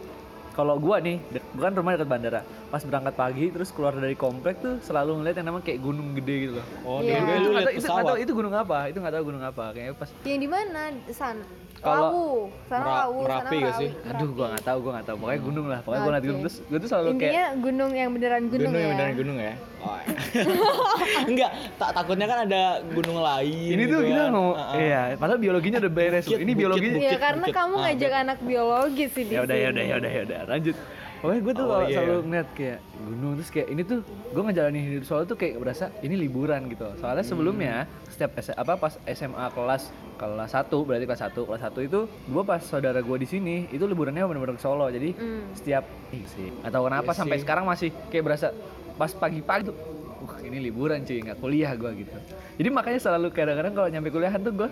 Kalau 0.59 0.75
gua 0.75 0.99
nih, 0.99 1.23
dek- 1.31 1.55
bukan 1.55 1.71
rumah 1.71 1.95
dekat 1.95 2.09
bandara. 2.09 2.41
Pas 2.67 2.83
berangkat 2.83 3.15
pagi 3.15 3.47
terus 3.47 3.71
keluar 3.71 3.95
dari 3.95 4.11
komplek 4.11 4.59
tuh 4.59 4.75
selalu 4.81 5.23
ngeliat 5.23 5.39
yang 5.39 5.47
namanya 5.47 5.63
kayak 5.63 5.79
gunung 5.79 6.11
gede 6.13 6.35
gitu 6.41 6.53
loh. 6.53 6.65
Oh, 6.83 6.99
Iya. 6.99 7.15
gue 7.17 7.35
lu 7.39 7.49
Itu 7.55 7.71
itu 7.71 7.87
tahu 7.87 7.95
pesawat. 8.03 8.19
itu 8.19 8.31
gunung 8.35 8.51
apa, 8.53 8.77
itu 8.85 8.97
nggak 8.99 9.13
tahu 9.15 9.23
gunung 9.23 9.39
apa. 9.41 9.65
Kayaknya 9.71 9.93
pas 9.95 10.09
Yang 10.21 10.39
di 10.43 10.49
mana? 10.51 10.81
Sana. 11.09 11.45
Kalau- 11.79 12.11
Lawu. 12.11 12.29
Sana 12.61 12.79
Mera- 12.79 12.99
Lawu, 12.99 13.17
Merapi 13.19 13.39
sana 13.39 13.49
gak 13.49 13.59
Merapi. 13.63 13.81
sih? 13.81 13.89
aduh 14.05 14.29
gua 14.29 14.45
nggak 14.49 14.63
tahu, 14.63 14.77
gua 14.79 14.91
nggak 14.91 15.05
tahu. 15.05 15.17
Pokoknya 15.17 15.41
gunung 15.41 15.65
lah. 15.65 15.79
Pokoknya 15.79 15.97
gua 15.97 16.05
ngeliat 16.05 16.19
Oke. 16.19 16.27
gunung 16.27 16.41
terus 16.41 16.55
gua 16.61 16.77
tuh 16.77 16.89
selalu 16.89 17.07
kayak 17.09 17.15
Intinya 17.15 17.45
gunung 17.57 17.91
yang 17.93 18.09
beneran 18.11 18.43
gunung, 18.43 18.59
Gunung 18.61 18.73
ya. 18.73 18.81
yang 18.81 18.91
beneran 18.93 19.13
gunung 19.15 19.37
ya? 19.39 19.53
Oh. 19.79 19.95
Enggak, 21.29 21.49
tak 21.77 21.89
takutnya 21.93 22.25
kan 22.25 22.39
ada 22.43 22.61
gunung 22.85 23.17
lain. 23.17 23.69
ini 23.69 23.83
tuh 23.85 23.99
gitu 24.01 24.09
kita 24.09 24.21
kan. 24.21 24.35
Ah, 24.35 24.59
ah. 24.59 24.75
iya. 24.75 25.01
Padahal 25.15 25.39
biologinya 25.39 25.77
udah 25.79 25.93
beres. 25.93 26.25
Bukit, 26.25 26.39
Ini 26.39 26.51
biologinya 26.53 26.99
Iya, 26.99 27.15
karena 27.17 27.45
bukit. 27.45 27.55
kamu 27.55 27.73
Ah, 27.73 27.81
ngajak 27.85 28.11
anak 28.13 28.37
biologi 28.41 29.05
sih 29.07 29.23
di 29.23 29.33
ya 29.33 29.41
udah 29.41 29.49
sini. 29.49 29.63
ya 29.63 29.69
udah 29.69 29.83
ya 29.83 29.95
udah 29.95 30.11
ya 30.11 30.21
udah 30.23 30.39
lanjut 30.47 30.75
pokoknya 31.19 31.41
gue 31.41 31.53
tuh 31.53 31.65
Oh, 31.65 31.81
iya. 31.81 31.97
selalu 31.97 32.15
ngeliat 32.23 32.49
kayak 32.53 32.79
gunung 32.97 33.31
terus 33.35 33.49
kayak 33.49 33.67
ini 33.67 33.81
tuh 33.83 33.99
gue 34.05 34.41
ngejalanin 34.41 34.83
hidup 34.85 35.03
soal 35.03 35.23
tuh 35.23 35.35
kayak 35.35 35.55
berasa 35.57 35.85
ini 35.99 36.15
liburan 36.15 36.67
gitu 36.67 36.87
soalnya 36.95 37.21
sebelumnya 37.21 37.73
setiap 38.07 38.31
S- 38.35 38.53
apa 38.53 38.73
pas 38.75 38.95
SMA 39.05 39.45
kelas 39.49 39.83
kelas 40.15 40.51
1 40.53 40.67
berarti 40.81 41.05
kelas 41.05 41.21
1 41.25 41.35
kelas 41.41 41.61
1 41.65 41.83
itu 41.83 41.99
gue 42.05 42.43
pas 42.43 42.61
saudara 42.61 42.99
gue 42.99 43.17
di 43.17 43.27
sini 43.27 43.55
itu 43.67 43.83
liburannya 43.83 44.23
bener-bener 44.23 44.55
ke 44.55 44.61
Solo 44.61 44.87
jadi 44.87 45.11
Hmm. 45.11 45.51
setiap 45.53 45.83
ih 46.09 46.23
sih 46.25 46.49
atau 46.61 46.81
kenapa 46.81 47.09
Iya 47.09 47.17
sampai 47.17 47.35
sih. 47.35 47.43
sekarang 47.43 47.65
masih 47.65 47.89
kayak 48.07 48.23
berasa 48.25 48.47
pas 48.95 49.11
pagi-pagi 49.11 49.63
tuh 49.65 49.75
uh 50.19 50.35
ini 50.41 50.59
liburan 50.61 50.99
cuy 51.01 51.19
nggak 51.21 51.37
kuliah 51.37 51.71
gue 51.73 51.91
gitu 51.97 52.11
jadi 52.55 52.69
makanya 52.69 52.99
selalu 53.01 53.27
kadang-kadang 53.29 53.71
kalau 53.73 53.87
nyampe 53.87 54.09
kuliahan 54.09 54.39
tuh 54.39 54.51
gue 54.53 54.69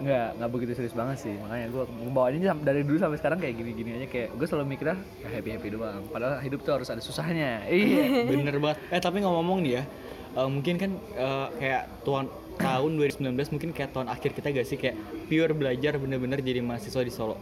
nggak 0.00 0.28
nggak 0.40 0.50
begitu 0.50 0.72
serius 0.74 0.96
banget 0.96 1.16
sih. 1.20 1.34
Makanya 1.36 1.66
gue 1.68 1.82
bawaannya 2.10 2.48
sam- 2.48 2.64
dari 2.64 2.80
dulu 2.82 2.96
sampai 2.96 3.18
sekarang 3.20 3.38
kayak 3.38 3.54
gini-gini 3.56 3.90
aja. 4.00 4.06
Kayak 4.08 4.28
gue 4.34 4.46
selalu 4.48 4.66
mikirnya 4.72 4.96
ya 5.20 5.28
happy 5.28 5.50
happy 5.52 5.68
doang. 5.70 6.02
Padahal 6.08 6.40
hidup 6.40 6.60
tuh 6.64 6.72
harus 6.80 6.88
ada 6.88 7.02
susahnya. 7.04 7.62
Iya. 7.70 8.24
Bener 8.26 8.56
banget. 8.56 8.78
Eh 8.88 9.00
tapi 9.00 9.20
ngomong-ngomong 9.20 9.58
nih 9.62 9.72
ya, 9.78 9.82
eh, 10.36 10.48
mungkin 10.48 10.74
kan 10.76 10.90
eh, 10.96 11.46
kayak 11.60 11.82
tuan 12.02 12.26
tahun 12.60 12.90
2019 12.96 13.54
mungkin 13.56 13.70
kayak 13.72 13.90
tahun 13.92 14.08
akhir 14.08 14.30
kita 14.36 14.48
gak 14.52 14.66
sih? 14.68 14.76
Kayak 14.76 14.96
pure 15.28 15.52
belajar 15.56 15.96
bener-bener 15.96 16.40
jadi 16.40 16.60
mahasiswa 16.60 17.00
di 17.00 17.12
Solo. 17.12 17.36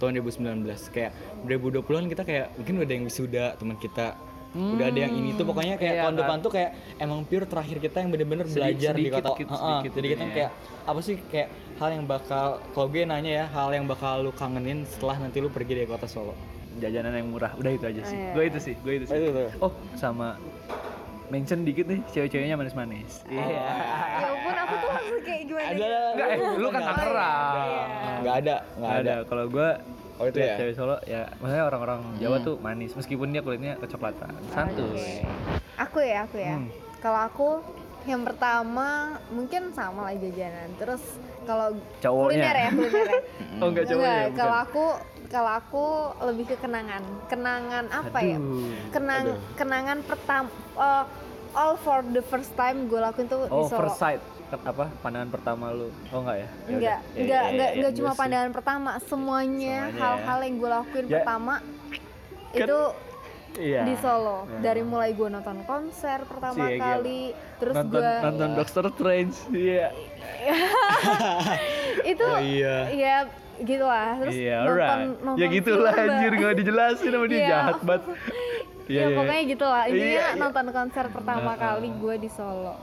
Tahun 0.00 0.16
2019 0.16 0.64
kayak 0.90 1.12
2020-an 1.44 2.08
kita 2.08 2.22
kayak 2.24 2.46
mungkin 2.56 2.74
udah 2.80 2.94
yang 2.96 3.04
wisuda 3.04 3.44
teman 3.60 3.76
kita 3.76 4.16
udah 4.50 4.82
ada 4.84 4.98
yang 5.00 5.12
ini 5.12 5.30
tuh 5.32 5.44
pokoknya 5.44 5.74
kayak 5.74 5.94
Iya, 5.94 6.02
tahun 6.02 6.10
kan. 6.10 6.20
depan 6.20 6.36
tuh 6.40 6.50
kayak 6.50 6.70
emang 6.98 7.20
pure 7.22 7.44
terakhir 7.44 7.76
kita 7.78 7.96
yang 7.98 8.10
bener-bener 8.10 8.44
Sedikit- 8.44 8.58
belajar 8.60 8.92
di 8.92 8.98
sedikit, 9.00 9.14
kota. 9.14 9.28
sedikit, 9.30 9.46
Heeh, 9.48 9.60
sedikit 9.62 9.92
jadi 9.92 10.06
kita 10.08 10.22
ya. 10.22 10.32
kayak 10.32 10.50
apa 10.82 11.00
sih 11.00 11.16
kayak 11.24 11.48
hal 11.76 11.88
yang 11.92 12.04
bakal 12.04 12.46
kalau 12.68 12.86
gue 12.88 13.02
nanya 13.02 13.32
ya 13.32 13.44
hal 13.46 13.68
yang 13.70 13.84
bakal 13.84 14.14
lu 14.20 14.32
kangenin 14.32 14.82
setelah 14.84 15.16
nanti 15.16 15.38
lu 15.38 15.48
pergi 15.48 15.72
dari 15.76 15.86
kota 15.86 16.04
Solo? 16.04 16.34
Jajanan 16.72 17.12
yang 17.12 17.28
murah 17.28 17.52
udah 17.54 17.70
itu 17.70 17.84
aja 17.84 18.02
sih. 18.04 18.16
Iya. 18.16 18.32
gue 18.32 18.44
itu 18.46 18.58
sih 18.60 18.74
gue 18.76 18.92
itu 18.96 19.04
sih. 19.04 19.14
Oh, 19.14 19.22
itu 19.24 19.42
oh 19.60 19.72
sama 19.94 20.34
mention 21.28 21.62
dikit 21.62 21.86
nih 21.86 22.02
cewek-ceweknya 22.08 22.54
manis-manis. 22.54 23.22
Iya. 23.24 23.38
Ya 23.38 23.70
ampun 24.26 24.54
aku 24.56 24.74
tuh 24.76 24.88
langsung 24.88 25.20
kayak 25.20 25.42
gimana 25.44 25.62
ada. 25.64 25.74
gitu. 25.76 25.86
Enggak, 26.10 26.28
eh, 26.28 26.38
lu 26.56 26.68
kan 26.68 26.82
Tangerang. 26.84 27.88
nggak 28.18 28.34
ada 28.36 28.56
nggak 28.58 28.78
nggak 28.80 28.90
ada. 28.96 29.14
ada. 29.14 29.28
Kalau 29.28 29.44
gue 29.46 29.68
Oh, 30.20 30.28
itu 30.28 30.36
ya? 30.36 30.54
cewek 30.54 30.76
Solo. 30.76 31.00
Ya 31.08 31.32
maksudnya 31.40 31.64
orang-orang 31.64 32.00
Jawa 32.20 32.36
tuh 32.44 32.60
manis. 32.60 32.92
Meskipun 32.92 33.32
dia 33.32 33.40
kulitnya 33.40 33.80
kecoklatan. 33.80 34.36
Santuy 34.52 34.84
Oke. 34.92 35.24
aku 35.80 35.98
ya 36.04 36.28
aku 36.28 36.36
ya. 36.36 36.54
Hmm. 36.54 36.68
kalau 37.00 37.20
aku 37.24 37.48
yang 38.04 38.24
pertama 38.24 39.16
mungkin 39.32 39.72
sama 39.72 40.12
lah 40.12 40.14
jajanan. 40.14 40.68
Terus 40.76 41.00
kalau 41.48 41.72
Cowoknya. 41.98 42.44
kuliner 42.44 42.56
ya 42.56 42.70
kuliner 42.70 43.08
ya. 43.08 43.20
Oh 43.64 43.66
enggak 43.68 43.84
cowoknya 43.88 44.04
Enggak, 44.12 44.36
kalau 44.36 44.56
aku 44.60 44.84
kalau 45.30 45.50
aku 45.56 45.84
lebih 46.28 46.44
ke 46.52 46.56
kenangan. 46.60 47.02
Kenangan 47.26 47.84
apa 47.88 48.18
ya? 48.20 48.36
Aduh. 48.36 48.72
kenang 48.92 49.24
kenangan 49.56 49.98
pertama 50.04 50.48
all 51.50 51.74
for 51.76 52.04
the 52.06 52.22
first 52.22 52.52
time 52.54 52.86
gue 52.86 53.00
lakuin 53.00 53.26
tuh 53.26 53.48
di 53.48 53.50
oh 53.50 53.66
Solo. 53.66 53.88
first 53.88 53.98
sight 53.98 54.20
apa 54.52 54.84
pandangan 54.98 55.30
pertama 55.30 55.64
lu 55.70 55.88
oh 56.04 56.20
enggak 56.20 56.36
ya 56.36 56.42
Ya 56.42 56.48
enggak. 56.68 56.80
Ya, 56.80 56.96
enggak 57.14 57.20
ya, 57.20 57.40
enggak 57.46 57.68
ya, 57.68 57.76
enggak 57.76 57.90
ya, 57.90 57.96
cuma 57.96 58.10
sih. 58.10 58.18
pandangan 58.18 58.50
pertama 58.50 58.90
semuanya 59.02 59.78
ya. 59.84 59.94
hal-hal 59.96 60.38
yang 60.40 60.54
gue 60.56 60.70
lakuin 60.70 61.04
Ya. 61.04 61.12
pertama 61.16 61.54
Kan- 62.50 62.58
itu 62.60 62.80
iya 63.56 63.82
di 63.82 63.94
Solo 63.96 64.38
Ya. 64.48 64.58
dari 64.64 64.82
mulai 64.82 65.10
gue 65.10 65.28
nonton 65.28 65.58
konser 65.64 66.18
pertama 66.24 66.54
Cie, 66.60 66.70
gila. 66.72 66.84
kali 66.88 67.22
terus 67.56 67.74
nonton 67.76 67.92
gue 67.96 68.12
nonton 68.20 68.48
Doctor 68.56 68.84
Strange 68.90 69.34
iya 69.50 69.88
itu 72.06 72.24
Oh, 72.24 72.38
iya. 72.40 72.76
ya 72.88 73.16
gitu 73.60 73.84
lah 73.84 74.16
terus 74.16 74.34
iya 74.34 74.56
nonton 74.58 74.72
alright 74.72 75.08
nonton 75.20 75.36
ya 75.36 75.46
gitulah 75.48 75.92
anjir 75.94 76.32
nggak 76.32 76.54
dijelasin 76.56 77.10
sama 77.10 77.26
dia 77.26 77.36
Iya. 77.36 77.48
jahat 77.50 77.78
banget 77.80 78.02
ya 78.90 79.04
pokoknya 79.08 79.42
gitu 79.46 79.64
lah 79.64 79.82
intinya 79.86 80.02
Iya, 80.02 80.26
iya. 80.26 80.34
nonton 80.34 80.66
konser 80.70 81.04
pertama 81.08 81.52
kali 81.54 81.88
gue 81.92 82.14
di 82.18 82.28
Solo 82.28 82.74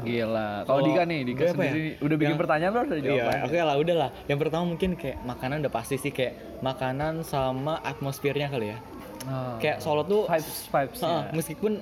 Gila. 0.00 0.50
Kalau 0.62 0.80
Dika 0.82 1.02
nih, 1.04 1.20
Dika 1.22 1.38
gue 1.38 1.46
apa 1.46 1.54
sendiri 1.58 1.80
ya? 1.80 1.94
udah 2.00 2.16
bikin 2.16 2.28
Yang- 2.28 2.40
pertanyaan 2.40 2.70
lo 2.70 2.80
udah 2.80 2.96
Iya, 2.96 3.04
jawaban. 3.04 3.38
oke 3.42 3.58
lah, 3.58 3.76
udah 3.76 3.96
lah. 3.96 4.10
Yang 4.24 4.38
pertama 4.38 4.64
mungkin 4.64 4.90
kayak 4.94 5.16
makanan 5.22 5.56
udah 5.60 5.72
pasti 5.72 5.96
sih 5.96 6.10
kayak 6.10 6.32
makanan 6.60 7.14
sama 7.22 7.74
atmosfernya 7.82 8.48
kali 8.48 8.66
ya. 8.70 8.78
Oh. 9.24 9.58
Kayak 9.58 9.78
Solo 9.78 10.02
tuh 10.02 10.24
vibes 10.24 10.68
vibes 10.68 10.98
Heeh, 10.98 11.10
ya. 11.20 11.32
meskipun 11.32 11.72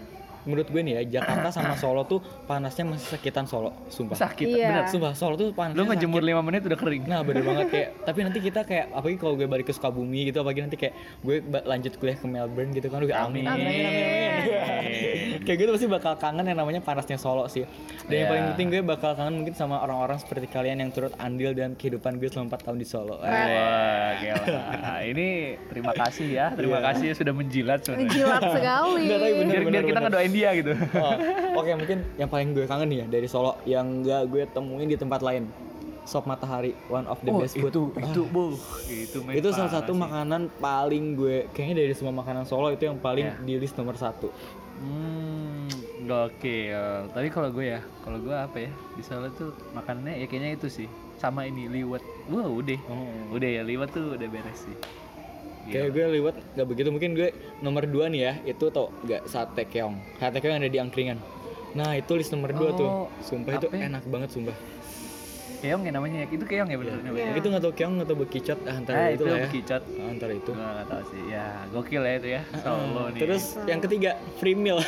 menurut 0.46 0.66
gue 0.66 0.80
nih 0.80 0.92
ya 0.94 1.20
Jakarta 1.20 1.50
sama 1.50 1.74
Solo 1.74 2.02
tuh 2.02 2.18
panasnya 2.44 2.86
masih 2.86 3.12
sakitan 3.12 3.44
Solo, 3.44 3.74
sumpah. 3.88 4.14
Sakit, 4.16 4.46
Iya. 4.46 4.66
bener. 4.70 4.84
Sumpah 4.86 5.12
Solo 5.12 5.34
tuh 5.34 5.50
panasnya 5.50 5.76
Lu 5.76 5.84
ngejemur 5.84 6.18
5 6.20 6.40
menit 6.40 6.62
udah 6.62 6.76
kering. 6.76 7.02
Nah 7.04 7.20
bener 7.20 7.42
banget 7.48 7.66
kayak 7.68 7.88
tapi 8.02 8.18
nanti 8.22 8.38
kita 8.38 8.60
kayak 8.62 8.86
apalagi 8.90 9.16
kalau 9.16 9.34
gue 9.34 9.44
balik 9.44 9.66
ke 9.66 9.72
Sukabumi 9.72 10.24
gitu 10.24 10.38
apalagi 10.38 10.62
nanti 10.62 10.76
kayak 10.76 10.94
gue 11.20 11.36
lanjut 11.62 11.92
kuliah 11.96 12.14
ke 12.14 12.26
Melbourne 12.26 12.70
gitu 12.70 12.86
kan 12.86 12.98
gue 12.98 13.10
amin 13.10 13.44
amin 13.44 13.66
amin 13.66 13.84
amin, 13.84 14.56
amin. 14.56 15.38
kayak 15.46 15.58
gitu 15.58 15.70
pasti 15.72 15.86
bakal 15.86 16.12
kangen 16.14 16.44
yang 16.44 16.56
namanya 16.56 16.80
panasnya 16.80 17.16
Solo 17.16 17.46
sih 17.46 17.66
dan 18.04 18.14
yang 18.14 18.18
Iya. 18.18 18.28
paling 18.28 18.44
penting 18.52 18.66
gue 18.68 18.80
bakal 18.82 19.10
kangen 19.12 19.34
mungkin 19.36 19.52
sama 19.52 19.78
orang-orang 19.78 20.16
seperti 20.16 20.46
kalian 20.46 20.78
yang 20.78 20.90
turut 20.90 21.10
andil 21.16 21.50
dalam 21.50 21.74
kehidupan 21.74 22.16
gue 22.16 22.28
selama 22.28 22.52
4 22.52 22.64
tahun 22.64 22.78
di 22.78 22.86
Solo 22.86 23.16
Wah, 23.16 24.10
gila. 24.14 24.62
Ini 25.04 25.26
terima 25.66 25.92
kasih 25.92 26.26
ya, 26.28 26.46
terima 26.50 26.78
Iya. 26.78 26.86
kasih 26.86 27.04
ya 27.04 27.14
sudah 27.16 27.32
menjilat 27.32 27.78
sebenarnya. 27.80 28.08
Jilat 28.08 28.42
sekali. 28.42 29.02
Biar, 29.42 29.62
biar 29.64 29.84
kita 29.84 30.00
ngedoain 30.00 30.32
dia 30.36 30.48
gitu. 30.54 30.72
Oh, 30.94 31.14
Oke 31.56 31.72
mungkin 31.74 31.98
yang 32.14 32.28
paling 32.28 32.52
gue 32.52 32.64
kangen 32.64 32.86
nih 32.86 32.98
ya 32.98 33.06
dari 33.08 33.26
Solo 33.26 33.56
yang 33.64 34.02
gak 34.02 34.22
gue 34.26 34.44
temuin 34.46 34.84
di 34.86 34.94
tempat 34.94 35.20
lain 35.20 35.48
Sop 36.04 36.22
Matahari 36.22 36.70
one 36.86 37.02
of 37.04 37.18
the 37.18 37.28
Oh, 37.28 37.40
best 37.40 37.56
food 37.56 37.66
itu 37.66 37.82
Ah. 37.92 38.04
itu 38.04 38.22
bu, 38.24 38.54
itu 38.86 39.18
itu 39.18 39.48
salah 39.50 39.72
satu 39.72 39.90
sih. 39.90 39.98
makanan 39.98 40.52
paling 40.56 41.04
gue 41.14 41.50
kayaknya 41.50 41.82
dari 41.82 41.92
semua 41.92 42.14
makanan 42.14 42.44
Solo 42.44 42.68
itu 42.68 42.84
yang 42.84 42.94
paling 42.96 43.26
Iya. 43.26 43.42
di 43.42 43.54
list 43.56 43.74
nomor 43.74 43.96
satu 43.96 44.28
Hmm, 44.76 45.72
gokil. 46.04 47.08
Tapi 47.08 47.28
kalau 47.28 47.48
gue 47.48 47.64
ya, 47.66 47.80
kalau 47.98 48.18
gue 48.18 48.30
apa 48.30 48.56
ya 48.60 48.70
di 48.92 49.00
Solo 49.00 49.32
tuh 49.32 49.56
makanannya 49.72 50.20
ya 50.20 50.26
kayaknya 50.26 50.50
itu 50.54 50.68
sih. 50.70 50.88
Sama 51.16 51.42
ini 51.42 51.64
liwet. 51.66 52.04
Wah 52.28 52.44
udah, 52.44 52.76
Oh. 52.86 53.32
udah 53.32 53.48
ya 53.50 53.62
liwet 53.62 53.88
tuh 53.88 54.14
udah 54.14 54.28
beres 54.28 54.58
sih. 54.62 54.76
Kayak 55.68 55.88
gue 55.90 56.04
liwat 56.12 56.34
gak 56.52 56.66
begitu 56.66 56.88
mungkin 56.88 57.10
gue 57.12 57.28
nomor 57.58 57.82
dua 57.84 58.06
nih 58.06 58.20
ya 58.20 58.32
itu 58.46 58.64
tau 58.68 58.94
gak 59.02 59.26
sate 59.26 59.64
keong 59.64 59.98
sate 60.16 60.36
keong 60.36 60.52
yang 60.52 60.62
ada 60.62 60.68
di 60.68 60.78
angkringan 60.78 61.18
nah 61.72 61.92
itu 61.92 62.08
list 62.12 62.30
nomor 62.30 62.50
dua 62.50 62.70
tuh 62.72 62.88
Oh, 62.88 63.06
sumpah 63.20 63.52
itu 63.54 63.66
apa 63.66 63.76
ya? 63.76 63.86
enak 63.86 64.02
banget 64.04 64.30
sumpah 64.30 64.56
Keong 65.56 65.82
ya 65.82 65.90
namanya 65.90 66.20
ya, 66.20 66.26
itu 66.28 66.44
keong 66.44 66.68
ya 66.68 66.76
bener 66.76 67.00
namanya. 67.00 67.32
itu 67.32 67.48
nggak 67.48 67.62
tau 67.62 67.72
keong 67.72 67.94
nggak 67.96 68.06
tau 68.06 68.16
bekicot 68.18 68.58
ah, 68.62 68.76
antara 68.76 68.96
Ah, 68.98 69.08
itu 69.08 69.24
lah 69.24 69.38
ya 69.38 69.48
kicot. 69.48 69.82
Ah, 69.88 70.06
antara 70.06 70.32
itu 70.34 70.50
Gue 70.50 70.60
gak 70.60 70.86
tau 70.86 71.02
sih. 71.06 71.22
Ya, 71.26 71.46
gokil 71.66 72.02
ya 72.02 72.12
itu 72.14 72.28
ya. 72.30 72.42
Solo 72.60 73.02
nih. 73.08 73.18
terus 73.18 73.44
yang 73.64 73.80
ketiga 73.80 74.10
free 74.36 74.52
meal 74.54 74.78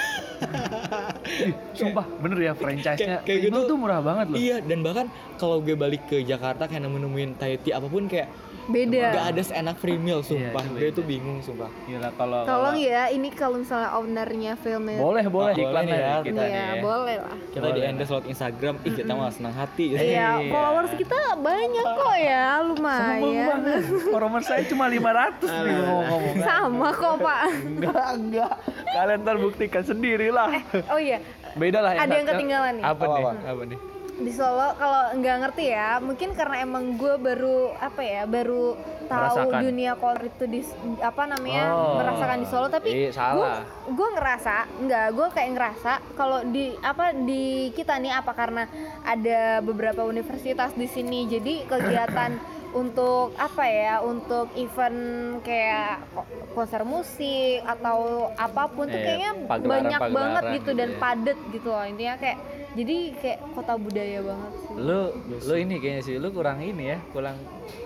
sumpah 1.72 2.04
bener 2.20 2.38
ya 2.42 2.52
franchise-nya. 2.52 2.98
kayak- 2.98 3.22
kayak 3.24 3.38
Primo 3.42 3.58
gitu. 3.58 3.66
tuh 3.66 3.76
murah 3.76 4.00
banget 4.00 4.26
loh. 4.28 4.36
iya 4.36 4.56
dan 4.60 4.78
bahkan 4.80 5.06
kalau 5.36 5.56
gue 5.58 5.74
balik 5.74 6.04
ke 6.04 6.20
Jakarta 6.22 6.64
kayak 6.64 6.82
nemu-nemuin 6.82 7.30
Thai 7.34 7.56
tea 7.58 7.72
apa 7.72 7.86
pun 7.86 8.04
kayak 8.04 8.28
beda 8.68 9.00
gak 9.10 9.26
ada 9.32 9.42
seenak 9.42 9.76
free 9.76 9.96
meal 9.96 10.20
sumpah 10.20 10.60
itu 10.60 10.76
gue 10.76 10.90
tuh 10.92 11.02
bingung 11.02 11.40
sumpah 11.40 11.72
Gila 11.82 12.12
kalau 12.12 12.44
tolong 12.44 12.76
kalau- 12.76 12.92
ya 12.92 13.08
ini 13.08 13.28
kalau 13.30 13.56
misalnya 13.56 13.90
ownernya 13.94 14.52
filmnya 14.54 15.00
Boleh, 15.00 15.24
boleh. 15.26 15.52
Oh, 15.52 15.62
Iklan 15.64 15.82
boleh 15.82 15.88
ya 15.90 16.04
ya. 16.04 16.16
kita 16.20 16.36
nih 16.36 16.46
Iya, 16.46 16.60
ya. 16.68 16.82
boleh 16.84 17.16
lah 17.18 17.36
kita 17.48 17.66
di 17.66 17.72
Boleh. 17.74 17.88
endorse 17.88 18.10
lewat 18.10 18.26
Instagram 18.28 18.74
ih 18.78 18.92
kita 18.92 19.12
mah 19.12 19.30
senang 19.30 19.54
hati 19.54 19.84
Iya, 19.88 20.00
Iya. 20.04 20.28
followers 20.52 20.92
kita 20.94 21.18
banyak 21.38 21.84
kok 21.86 22.16
ya, 22.18 22.46
lumayan. 22.60 23.60
Follower 24.06 24.42
saya 24.42 24.62
cuma 24.64 24.84
500 24.86 25.48
nih 25.48 25.74
ngomong-ngomong. 25.78 26.36
Sama 26.40 26.88
kok 26.92 27.14
Pak. 27.18 27.40
Enggak, 27.48 28.06
enggak. 28.14 28.52
Kalian 28.86 29.18
ntar 29.22 29.36
buktikan 29.38 29.82
sendirilah. 29.82 30.48
Oh 30.88 31.00
iya, 31.00 31.18
Beda 31.54 31.80
lah 31.80 31.96
Ada 31.96 32.12
yang 32.12 32.26
ketinggalan 32.28 32.72
nih. 32.76 32.84
Apa, 32.84 33.04
nih? 33.06 33.24
Apa 33.44 33.62
nih? 33.64 33.78
Di 34.18 34.32
Solo 34.32 34.74
kalau 34.74 35.14
nggak 35.14 35.36
ngerti 35.40 35.64
ya, 35.68 35.98
mungkin 35.98 36.32
karena 36.32 36.56
emang 36.60 36.94
gue 36.94 37.14
baru 37.16 37.70
apa 37.72 38.00
ya, 38.00 38.22
baru 38.24 38.74
tahu 39.06 39.24
Merasakan. 39.46 39.60
dunia 39.62 39.92
kolor 39.94 40.20
itu 40.20 40.44
di 40.44 40.60
apa 40.98 41.22
namanya 41.24 41.64
Oh. 41.68 41.96
merasakan 41.96 42.38
di 42.38 42.46
Solo. 42.46 42.66
Tapi 42.68 42.88
Iya, 42.90 43.10
salah. 43.10 43.62
gue 43.84 44.08
ngerasa, 44.10 44.54
nggak, 44.76 45.06
gue 45.12 45.26
kayak 45.30 45.50
ngerasa 45.50 45.92
kalau 46.12 46.42
di 46.44 46.64
apa 46.78 47.14
di 47.14 47.44
kita 47.72 47.94
nih 47.96 48.12
apa 48.12 48.32
karena 48.32 48.66
ada 49.02 49.40
beberapa 49.60 50.02
universitas 50.02 50.74
di 50.74 50.86
sini, 50.86 51.24
jadi 51.24 51.64
kegiatan 51.64 52.32
untuk 52.70 53.32
apa 53.34 53.64
ya 53.64 54.04
untuk 54.04 54.52
event 54.52 55.00
kayak 55.40 56.04
ko- 56.12 56.28
konser 56.52 56.84
musik 56.84 57.64
atau 57.64 58.28
apa 58.30 58.68
pun 58.68 58.84
tuh 58.84 58.92
Iya, 58.92 59.06
kayaknya 59.06 59.30
banyak 59.48 60.00
banget 60.02 60.02
pagelaran 60.04 60.44
gitu 60.52 60.60
gitu 60.60 60.70
dan 60.74 60.90
ya. 60.90 60.98
padet 60.98 61.38
gitu 61.48 61.68
loh 61.70 61.84
intinya 61.86 62.14
kayak 62.18 62.38
jadi 62.76 62.96
kayak 63.16 63.38
kota 63.56 63.74
budaya 63.80 64.18
banget 64.20 64.52
sih. 64.60 64.74
Lu 64.76 65.00
lu 65.48 65.54
ini 65.56 65.74
kayaknya 65.80 66.02
sih 66.04 66.14
lu 66.20 66.28
kurang 66.32 66.60
ini 66.60 66.96
ya, 66.96 66.98
kurang 67.14 67.36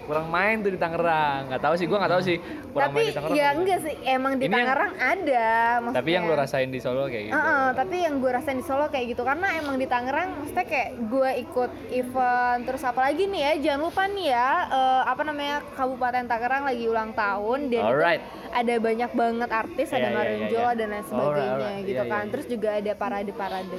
kurang 0.03 0.27
main 0.29 0.59
tuh 0.59 0.69
di 0.69 0.77
Tangerang. 0.77 1.47
Nggak 1.47 1.63
tahu 1.63 1.75
sih, 1.75 1.87
gua 1.87 1.99
nggak 2.01 2.13
tahu 2.13 2.23
sih. 2.23 2.37
Kurang 2.69 2.89
tapi 2.89 2.95
main 2.95 3.05
di 3.05 3.15
Tangerang. 3.15 3.37
ya 3.37 3.49
enggak 3.53 3.79
sih 3.81 3.95
emang 4.05 4.33
di 4.33 4.41
Ini 4.41 4.47
yang- 4.47 4.57
Tangerang 4.59 4.93
ada 4.95 5.47
maksudnya 5.79 5.99
Tapi 5.99 6.11
yang 6.11 6.25
lu 6.25 6.35
rasain 6.35 6.69
di 6.69 6.81
Solo 6.81 7.03
kayak 7.05 7.25
gitu. 7.25 7.35
Heeh, 7.35 7.67
tapi 7.73 7.97
yang 7.99 8.15
gue 8.17 8.31
rasain 8.31 8.57
di 8.57 8.65
Solo 8.65 8.87
kayak 8.87 9.07
gitu 9.09 9.23
karena 9.23 9.49
emang 9.55 9.77
di 9.77 9.87
Tangerang 9.87 10.29
maksudnya 10.37 10.65
kayak 10.65 10.89
gue 11.05 11.31
ikut 11.43 11.71
event 11.93 12.61
terus 12.63 12.83
apalagi 12.83 13.23
nih 13.25 13.41
ya 13.41 13.53
jangan 13.63 13.81
lupa 13.83 14.03
nih 14.05 14.27
ya 14.29 14.49
eh, 14.69 15.03
apa 15.05 15.23
namanya 15.23 15.57
Kabupaten 15.73 16.25
Tangerang 16.25 16.63
lagi 16.65 16.85
ulang 16.85 17.11
tahun 17.13 17.59
dan 17.69 17.79
itu 17.79 17.89
Alright. 17.89 18.23
ada 18.51 18.75
banyak 18.77 19.11
banget 19.13 19.51
artis 19.51 19.89
Iya, 19.89 19.97
ada 19.97 20.09
Marion 20.13 20.39
iya, 20.39 20.49
Jola 20.49 20.63
iya. 20.65 20.73
dan 20.75 20.89
lain 20.89 21.05
sebagainya 21.05 21.53
alright. 21.53 21.83
gitu 21.83 21.93
Iya, 21.99 22.11
kan 22.11 22.23
iya, 22.23 22.31
terus 22.31 22.47
juga 22.47 22.69
ada 22.75 22.93
parade-parade 22.95 23.79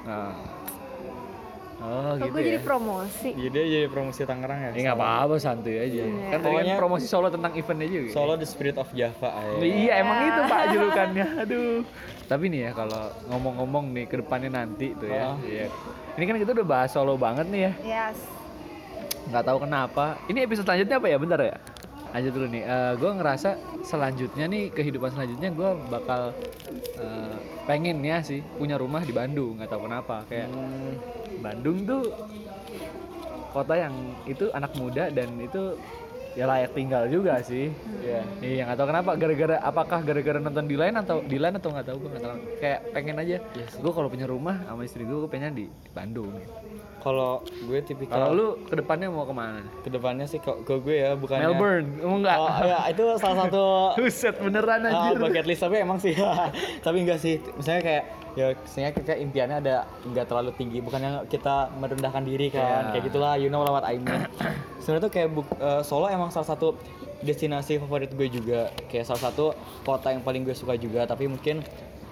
Nah. 0.00 0.32
Oh, 1.80 2.12
Kok 2.12 2.20
gitu 2.20 2.30
gue 2.30 2.40
ya. 2.40 2.46
jadi 2.46 2.60
promosi 2.60 3.28
jadi 3.32 3.58
jadi 3.64 3.88
promosi 3.88 4.20
Tangerang 4.22 4.58
ya 4.60 4.70
Ya 4.70 4.80
nggak 4.84 4.98
apa-apa 4.98 5.34
santuy 5.36 5.76
aja. 5.76 6.04
Iya. 6.04 6.28
Kan 6.28 6.38
tadi 6.38 6.52
Pokoknya- 6.52 6.68
kan 6.68 6.78
promosi 6.78 7.06
Solo 7.06 7.28
tentang 7.28 7.52
eventnya 7.56 7.88
juga. 7.88 8.08
Solo 8.12 8.32
the 8.34 8.44
spirit 8.44 8.76
of 8.76 8.88
Java 8.92 9.28
aja. 9.32 9.58
Iya 9.58 9.92
emang 9.98 10.18
itu 10.22 10.40
pak 10.44 10.62
julukannya. 10.70 11.26
Aduh. 11.42 11.80
Tapi 12.26 12.44
nih 12.46 12.60
ya 12.60 12.70
kalau 12.72 13.02
ngomong-ngomong 13.26 13.84
nih 13.90 14.04
ke 14.04 14.20
depannya 14.20 14.50
nanti 14.54 14.92
tuh 14.92 15.08
ya. 15.08 15.32
Oh. 15.32 15.40
Iya. 15.40 15.66
Ini 16.14 16.24
kan 16.26 16.36
kita 16.36 16.50
udah 16.52 16.66
bahas 16.68 16.90
Solo 16.90 17.16
banget 17.16 17.48
nih 17.48 17.60
ya. 17.62 17.72
yes 17.82 18.18
Nggak 19.26 19.44
tahu 19.46 19.58
kenapa. 19.62 20.20
Ini 20.26 20.38
episode 20.44 20.66
selanjutnya 20.66 20.96
apa 20.96 21.06
ya? 21.06 21.16
Bentar 21.16 21.40
ya. 21.40 21.56
Lanjut 22.10 22.32
dulu 22.34 22.46
nih. 22.50 22.62
gue 22.98 23.10
ngerasa 23.14 23.50
selanjutnya 23.80 24.44
nih 24.44 24.68
kehidupan 24.68 25.10
selanjutnya 25.10 25.48
gue 25.48 25.70
bakal 25.86 26.34
eh, 26.98 27.34
pengen 27.64 28.02
ya 28.02 28.18
sih 28.20 28.42
punya 28.54 28.74
rumah 28.74 29.00
di 29.00 29.14
Bandung. 29.14 29.56
Nggak 29.56 29.70
tahu 29.70 29.86
kenapa. 29.86 30.26
Kayak 30.26 30.50
Bandung 31.40 31.82
tuh 31.82 32.02
kota 33.50 33.74
yang 33.76 33.94
itu 34.24 34.46
anak 34.52 34.72
muda 34.76 35.10
dan 35.10 35.26
itu 35.36 35.74
ya 36.30 36.46
layak 36.46 36.70
tinggal 36.70 37.10
juga 37.10 37.42
sih. 37.42 37.74
Iya. 38.00 38.22
Iya 38.38 38.62
nggak 38.64 38.78
tahu 38.78 38.88
kenapa 38.88 39.10
gara-gara 39.18 39.56
apakah 39.58 39.98
gara-gara 40.00 40.38
nonton 40.38 40.64
di 40.64 40.76
lain 40.78 40.94
atau 40.94 41.18
di 41.20 41.36
lain 41.36 41.58
atau 41.58 41.68
nggak 41.68 41.86
tahu 41.86 41.96
gue 41.98 42.08
nggak 42.08 42.22
tahu. 42.22 42.38
Kayak 42.56 42.78
pengen 42.92 43.16
aja. 43.18 43.36
Gue 43.74 43.92
kalau 43.92 44.06
punya 44.06 44.30
rumah 44.30 44.62
sama 44.62 44.86
istri 44.86 45.02
gue 45.02 45.18
gue 45.18 45.26
pengen 45.26 45.52
di 45.52 45.66
Bandung. 45.90 46.30
Kalau 47.00 47.40
gue 47.42 47.80
tipikal 47.80 48.12
kalau 48.12 48.28
lu 48.30 48.46
ke 48.62 48.76
depannya 48.76 49.08
mau 49.08 49.24
ke 49.24 49.32
mana? 49.32 49.64
Ke 49.80 49.88
depannya 49.88 50.28
sih 50.28 50.36
kok 50.36 50.62
ke 50.62 50.78
gue 50.78 50.96
ya 51.00 51.16
bukannya 51.16 51.48
Melbourne 51.48 51.88
oh 51.98 52.14
enggak 52.14 52.36
Oh 52.36 52.48
ya 52.60 52.78
itu 52.92 53.04
salah 53.16 53.36
satu 53.42 53.64
Buset 53.98 54.36
beneran 54.36 54.84
Ah, 54.84 55.08
anjir. 55.08 55.16
bucket 55.16 55.46
list 55.48 55.64
tapi 55.64 55.80
emang 55.80 55.96
sih 55.96 56.12
tapi 56.86 57.02
enggak 57.02 57.18
sih. 57.18 57.40
Misalnya 57.56 57.82
kayak 57.82 58.04
ya 58.32 58.54
misalnya 58.54 58.92
kita 58.92 59.12
impiannya 59.16 59.56
ada 59.58 59.76
enggak 60.02 60.24
terlalu 60.24 60.50
tinggi 60.54 60.78
bukannya 60.78 61.26
kita 61.26 61.54
merendahkan 61.74 62.22
diri 62.22 62.46
kan 62.48 62.60
Iya. 62.84 62.90
kayak 62.92 63.04
gitulah 63.04 63.34
you 63.34 63.48
know 63.48 63.60
lah 63.60 63.72
what 63.72 63.84
I 63.84 63.96
mean 63.96 64.22
sebenarnya 64.78 65.02
tuh 65.02 65.12
kayak 65.12 65.28
buk- 65.30 65.56
eh, 65.56 65.82
Solo 65.82 66.06
emang 66.06 66.28
salah 66.28 66.46
satu 66.48 66.78
destinasi 67.20 67.76
favorit 67.78 68.08
gue 68.10 68.28
juga 68.28 68.60
kayak 68.86 69.04
salah 69.04 69.22
satu 69.24 69.52
kota 69.82 70.08
yang 70.08 70.20
paling 70.20 70.42
gue 70.42 70.52
suka 70.52 70.72
juga 70.74 71.04
tapi 71.04 71.26
mungkin 71.26 71.60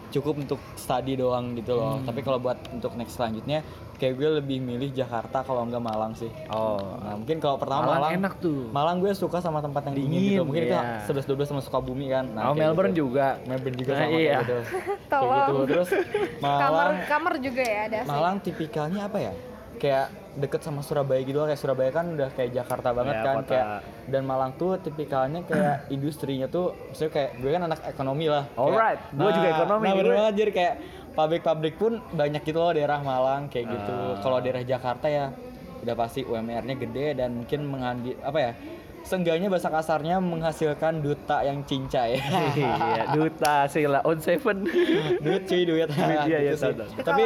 cukup 0.09 0.37
untuk 0.39 0.57
study 0.75 1.15
doang 1.15 1.53
gitu 1.55 1.75
loh 1.75 1.97
Hmm. 1.97 2.05
tapi 2.05 2.21
kalau 2.21 2.37
buat 2.37 2.57
untuk 2.71 2.93
next 2.95 3.15
selanjutnya 3.15 3.61
kayak 3.99 4.15
gue 4.15 4.29
lebih 4.39 4.59
milih 4.59 4.91
Jakarta 4.91 5.43
kalau 5.43 5.63
enggak 5.63 5.79
Malang 5.81 6.15
sih 6.15 6.31
oh 6.49 6.99
nah 6.99 7.15
mungkin 7.15 7.37
kalau 7.37 7.57
pertama 7.57 7.83
Malang 7.85 7.99
Malang, 8.01 8.13
enak 8.17 8.35
tuh 8.39 8.61
Malang 8.71 8.97
gue 8.99 9.11
suka 9.13 9.39
sama 9.39 9.59
tempat 9.59 9.83
yang 9.85 9.95
dingin, 9.97 10.11
Dingin, 10.13 10.31
gitu. 10.33 10.43
Mungkin 10.45 10.63
iya. 10.65 11.03
itu 11.03 11.11
11 11.11 11.27
12 11.29 11.51
sama 11.51 11.61
Sukabumi 11.61 12.07
kan. 12.09 12.25
oh 12.31 12.39
kayak 12.49 12.59
Melbourne 12.61 12.93
gitu. 12.93 13.03
juga 13.05 13.27
Melbourne 13.45 13.77
juga 13.77 13.91
Nah, 13.91 14.01
sama 14.01 14.11
iya. 14.13 14.17
kayak 14.17 14.39
gitu. 14.41 14.59
kayak 15.11 15.39
gitu. 15.43 15.55
Terus 15.67 15.89
kamar 16.43 16.71
Malang 16.71 16.95
kamar 17.05 17.33
juga 17.39 17.63
ya 17.65 17.81
ada 17.85 17.99
sih. 17.99 18.09
Malang 18.09 18.37
tipikalnya 18.39 19.01
apa 19.05 19.19
ya? 19.21 19.33
Kayak 19.77 20.07
deket 20.35 20.61
sama 20.61 20.81
Surabaya 20.81 21.19
gitu 21.21 21.35
loh. 21.35 21.47
Kayak 21.47 21.61
Surabaya 21.61 21.91
kan 21.91 22.07
udah 22.09 22.29
kayak 22.33 22.51
Jakarta 22.53 22.89
banget 22.93 23.15
Iya, 23.15 23.25
kan 23.25 23.35
kota. 23.37 23.49
kayak 23.49 23.67
dan 24.07 24.23
Malang 24.23 24.53
tuh 24.55 24.71
tipikalnya 24.77 25.41
kayak 25.43 25.77
industrinya 25.95 26.47
tuh 26.47 26.71
maksudnya 26.85 27.13
kayak 27.13 27.31
gue 27.37 27.51
kan 27.51 27.63
anak 27.65 27.81
ekonomi 27.85 28.27
lah. 28.27 28.45
Alright, 28.55 29.01
gue 29.11 29.31
juga 29.33 29.49
ekonomi, 29.53 29.85
Nah, 29.85 29.95
bener 29.95 30.07
gue- 30.07 30.17
banget 30.17 30.35
jadi 30.37 30.53
kayak 30.53 30.75
pabrik-pabrik 31.19 31.75
pun 31.75 31.99
banyak 32.15 32.47
gitu 32.47 32.63
loh 32.63 32.71
daerah 32.71 33.03
Malang 33.03 33.51
kayak 33.51 33.67
gitu. 33.67 33.97
Ah. 34.15 34.23
Kalau 34.23 34.39
daerah 34.39 34.63
Jakarta 34.63 35.11
ya 35.11 35.35
udah 35.83 35.95
pasti 35.99 36.23
UMR-nya 36.23 36.79
gede 36.79 37.19
dan 37.19 37.43
mungkin 37.43 37.67
mengandi 37.67 38.15
apa 38.23 38.39
ya? 38.39 38.53
Seenggaknya 39.01 39.47
bahasa 39.47 39.69
kasarnya 39.69 40.19
menghasilkan 40.19 40.99
duta 40.99 41.41
yang 41.41 41.63
cincai. 41.63 42.19
iya 42.59 43.05
duta 43.09 43.65
sila 43.67 44.03
on 44.03 44.19
seven 44.19 44.67
duit 45.25 45.43
cuy 45.45 45.63
duit. 45.63 45.89
iya, 46.25 46.39
iya. 46.45 46.53
Tapi 46.99 47.25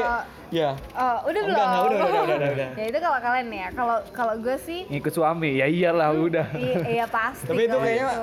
ya 0.49 0.77
Oh, 0.93 1.17
udah 1.25 1.41
belum? 1.41 1.57
enggak, 1.57 1.67
udah, 1.67 1.81
udah, 1.83 2.07
udah, 2.07 2.23
udah, 2.29 2.51
udah. 2.53 2.69
ya 2.75 2.85
itu 2.85 2.99
kalau 2.99 3.19
kalian 3.19 3.49
ya. 3.49 3.69
Kalau 3.73 3.97
kalau 4.13 4.35
gue 4.37 4.57
sih 4.59 4.81
ngikut 4.87 5.11
suami 5.11 5.51
ya 5.55 5.67
iyalah 5.67 6.13
udah 6.13 6.47
iya, 6.55 6.77
iya 6.93 7.07
pasti. 7.07 7.47
Tapi 7.47 7.63
itu 7.63 7.73
kalau 7.73 7.83
kayaknya- 7.83 8.19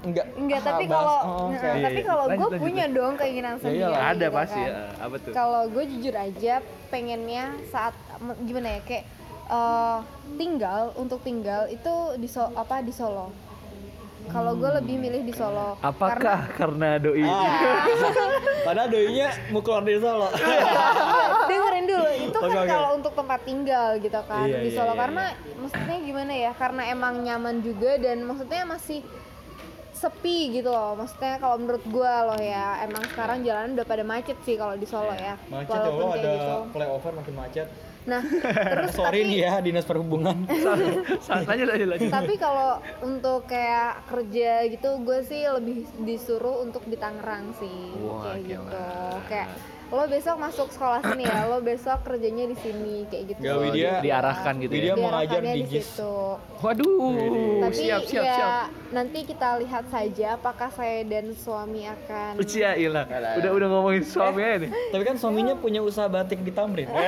enggak 0.00 0.26
Enggak, 0.38 0.58
ah, 0.58 0.64
tapi 0.64 0.84
bahas- 0.84 0.94
kalau 0.94 1.16
oh, 1.20 1.48
kayak- 1.50 1.82
tapi 1.82 1.98
Iya, 1.98 2.06
kalau 2.06 2.24
iya. 2.24 2.36
gue 2.36 2.48
punya 2.56 2.84
dong 2.88 3.14
keinginan 3.14 3.54
Ya 3.54 3.60
sendiri. 3.60 3.94
ada 3.96 4.14
gitu 4.22 4.36
pasti 4.36 4.60
kan. 4.60 4.70
ya 4.70 4.78
apa 4.98 5.16
tuh 5.18 5.32
Kalau 5.34 5.62
gue 5.68 5.84
jujur 5.88 6.14
aja 6.14 6.54
pengennya 6.88 7.44
saat 7.68 7.94
gimana 8.40 8.68
ya 8.70 8.80
kayak 8.82 9.04
eh, 9.48 9.98
tinggal 10.34 10.92
untuk 10.94 11.20
tinggal 11.20 11.66
itu 11.66 11.94
di 12.16 12.26
So- 12.26 12.52
apa 12.52 12.80
di 12.80 12.90
Solo. 12.90 13.32
Kalau 14.28 14.52
gue 14.54 14.68
lebih 14.74 15.00
milih 15.00 15.24
di 15.24 15.32
Solo. 15.32 15.80
Karena 15.80 15.88
apakah 15.88 16.38
karena, 16.52 16.88
doi 16.98 17.24
Ah. 17.24 17.48
Padahal 18.66 18.88
doinya 18.88 19.32
mau 19.48 19.64
keluar 19.64 19.80
dari 19.80 19.96
Solo. 19.96 20.28
dengerin 21.48 21.86
dulu 21.86 22.08
itu 22.20 22.38
kan 22.38 22.50
oke. 22.54 22.68
kalau 22.68 22.90
untuk 22.94 23.12
tempat 23.14 23.40
tinggal 23.42 23.96
gitu 23.96 24.20
kan 24.22 24.44
Iya, 24.44 24.60
di 24.60 24.68
iya, 24.68 24.76
Solo 24.76 24.92
iya, 24.92 25.00
karena 25.00 25.24
maksudnya 25.56 25.96
gimana 25.98 26.32
ya 26.34 26.52
karena 26.52 26.82
emang 26.88 27.14
nyaman 27.18 27.56
juga 27.60 27.96
dan 27.96 28.20
maksudnya 28.22 28.62
masih 28.64 29.00
sepi 29.98 30.54
gitu 30.54 30.70
loh. 30.70 30.94
Maksudnya 30.94 31.42
kalau 31.42 31.58
menurut 31.58 31.82
gua 31.90 32.30
loh 32.30 32.40
ya 32.40 32.86
emang 32.86 33.02
sekarang 33.10 33.42
jalanan 33.42 33.74
udah 33.74 33.86
pada 33.86 34.04
macet 34.06 34.38
sih 34.46 34.54
kalau 34.54 34.78
di 34.78 34.86
Solo 34.86 35.10
ya. 35.12 35.34
Macet 35.50 35.74
walaupun 35.74 35.98
loh 35.98 36.10
kayak 36.14 36.22
ada 36.22 36.32
gitu. 36.32 36.54
flyover 36.72 37.12
makin 37.18 37.34
macet. 37.34 37.68
nah 38.08 38.24
terus 38.72 38.96
Sorry 38.96 39.20
tapi 39.20 39.28
nih 39.28 39.38
ya 39.44 39.52
dinas 39.60 39.84
perhubungan. 39.84 40.36
lanjut 41.50 41.66
lanjut 41.68 41.88
lanjut. 41.92 42.08
Tapi 42.08 42.34
kalau 42.40 42.80
untuk 43.04 43.44
kayak 43.44 44.06
kerja 44.08 44.64
gitu 44.70 44.88
gue 45.04 45.18
sih 45.28 45.44
lebih 45.44 45.84
disuruh 46.08 46.64
untuk 46.64 46.80
di 46.88 46.96
Tangerang 46.96 47.52
sih. 47.60 47.92
Wah, 48.00 48.32
kayak 48.32 48.48
gitu. 48.48 48.64
Gila. 48.64 49.20
kayak 49.28 49.48
lo 49.88 50.04
besok 50.04 50.36
masuk 50.36 50.68
sekolah 50.68 51.00
sini 51.00 51.24
ya 51.24 51.48
lo 51.48 51.58
besok 51.58 52.04
kerjanya 52.04 52.44
di 52.44 52.56
sini 52.56 53.08
kayak 53.08 53.24
gitu. 53.26 53.40
Gak, 53.40 53.56
Widya- 53.58 53.98
di- 53.98 54.04
diarahkan 54.04 54.54
gitu 54.58 54.72
Widya 54.74 54.84
ya 54.86 54.94
mau 54.94 55.10
ngajar 55.10 55.40
di 55.40 55.62
GIS. 55.64 55.86
situ. 55.88 56.16
waduh. 56.58 57.16
Tapi 57.58 57.74
siap 57.74 58.02
siap 58.04 58.20
ya 58.22 58.36
siap. 58.36 58.66
nanti 58.90 59.18
kita 59.24 59.48
lihat 59.56 59.84
saja 59.88 60.26
apakah 60.34 60.68
saya 60.68 61.00
dan 61.02 61.32
suami 61.32 61.86
akan 61.86 62.36
Ucia 62.36 62.76
ilah 62.76 63.08
udah 63.08 63.50
udah 63.50 63.68
ngomongin 63.70 64.04
suami 64.04 64.40
aja 64.40 64.56
nih. 64.60 64.70
Tapi 64.92 65.02
kan 65.04 65.16
suaminya 65.16 65.54
punya 65.54 65.80
usaha 65.80 66.04
batik 66.06 66.42
di 66.42 66.50
Tamrin. 66.50 66.88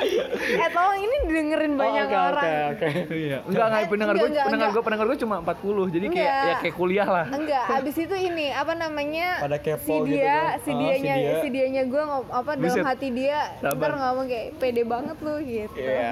Eh 0.60 0.68
tolong 0.68 0.98
ini 0.98 1.16
didengerin 1.22 1.74
banyak 1.74 1.88
Oh, 2.02 2.10
oke, 2.10 2.26
orang. 2.26 2.44
Oke, 2.72 2.86
oke. 2.98 3.14
iya 3.14 3.38
enggak 3.48 3.66
enggak 3.66 3.82
pendengar 3.86 4.14
gue 4.14 4.28
pendengar 4.32 4.68
gue 4.70 4.82
pendengar 4.82 5.06
gue 5.06 5.18
cuma 5.18 5.34
40 5.42 5.90
jadi 5.90 6.06
kayak 6.08 6.34
ya 6.40 6.54
kayak 6.58 6.74
kuliah 6.74 7.08
lah 7.08 7.26
Enggak, 7.28 7.64
abis 7.76 7.96
itu 7.98 8.16
ini 8.16 8.46
apa 8.50 8.72
namanya? 8.74 9.28
Pada 9.38 9.56
kepo 9.56 9.84
si 9.84 9.94
gitu 10.06 10.16
dia, 10.16 10.34
kan. 10.50 10.58
si 10.58 10.70
Oh, 10.70 10.78
dianya, 10.78 11.12
si 11.12 11.20
dia. 11.20 11.34
si 11.38 11.48
dianya 11.50 11.82
gue 11.84 12.02
apa 12.26 12.50
dalam 12.52 12.64
Buset. 12.66 12.84
hati 12.84 13.08
dia 13.10 13.38
Sabar. 13.58 13.76
ntar 13.76 13.92
ngomong 13.94 14.26
kayak 14.26 14.46
pede 14.56 14.82
banget 14.82 15.16
lu 15.18 15.34
gitu. 15.40 15.76
Iya. 15.76 16.10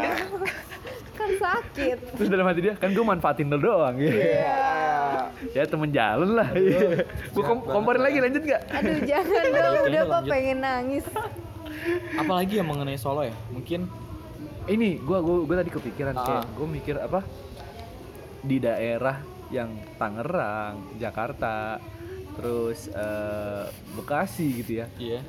kan 1.14 1.30
sakit. 1.34 1.98
terus 2.14 2.28
dalam 2.28 2.46
hati 2.46 2.60
dia 2.60 2.72
kan 2.74 2.90
gue 2.90 3.02
manfaatin 3.02 3.48
lo 3.48 3.58
doang 3.58 3.96
gitu 3.96 4.14
Iya. 4.14 4.54
ya 5.50 5.62
temen 5.64 5.90
jalan 5.90 6.30
lah 6.32 6.48
gue 6.54 7.42
kom 7.42 7.58
komporin 7.60 7.98
lagi 8.00 8.18
lanjut 8.18 8.42
gak 8.44 8.62
Aduh 8.70 9.02
jangan 9.02 9.44
dong, 9.48 9.74
udah 9.84 10.02
kok 10.04 10.22
pengen 10.24 10.58
nangis. 10.60 11.04
Apalagi 12.14 12.58
yang 12.58 12.68
mengenai 12.68 12.96
Solo 12.96 13.22
ya? 13.22 13.34
Mungkin 13.50 13.86
ini 14.68 15.00
gua 15.00 15.24
gua 15.24 15.44
gua 15.44 15.56
tadi 15.58 15.70
kepikiran 15.72 16.14
Ah. 16.14 16.24
kayak 16.24 16.44
gua 16.54 16.66
mikir 16.68 16.96
apa 16.96 17.20
di 18.38 18.56
daerah 18.58 19.18
yang 19.48 19.72
Tangerang, 19.96 21.00
Jakarta, 21.00 21.80
terus 22.36 22.86
eh, 22.86 23.64
Bekasi 23.96 24.60
gitu 24.60 24.84
ya, 24.84 24.86
iya. 25.00 25.20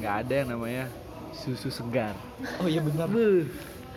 nggak 0.00 0.14
ada 0.24 0.34
yang 0.34 0.48
namanya 0.56 0.84
susu 1.30 1.68
segar. 1.68 2.16
Oh 2.58 2.66
iya 2.66 2.80
benar. 2.80 3.06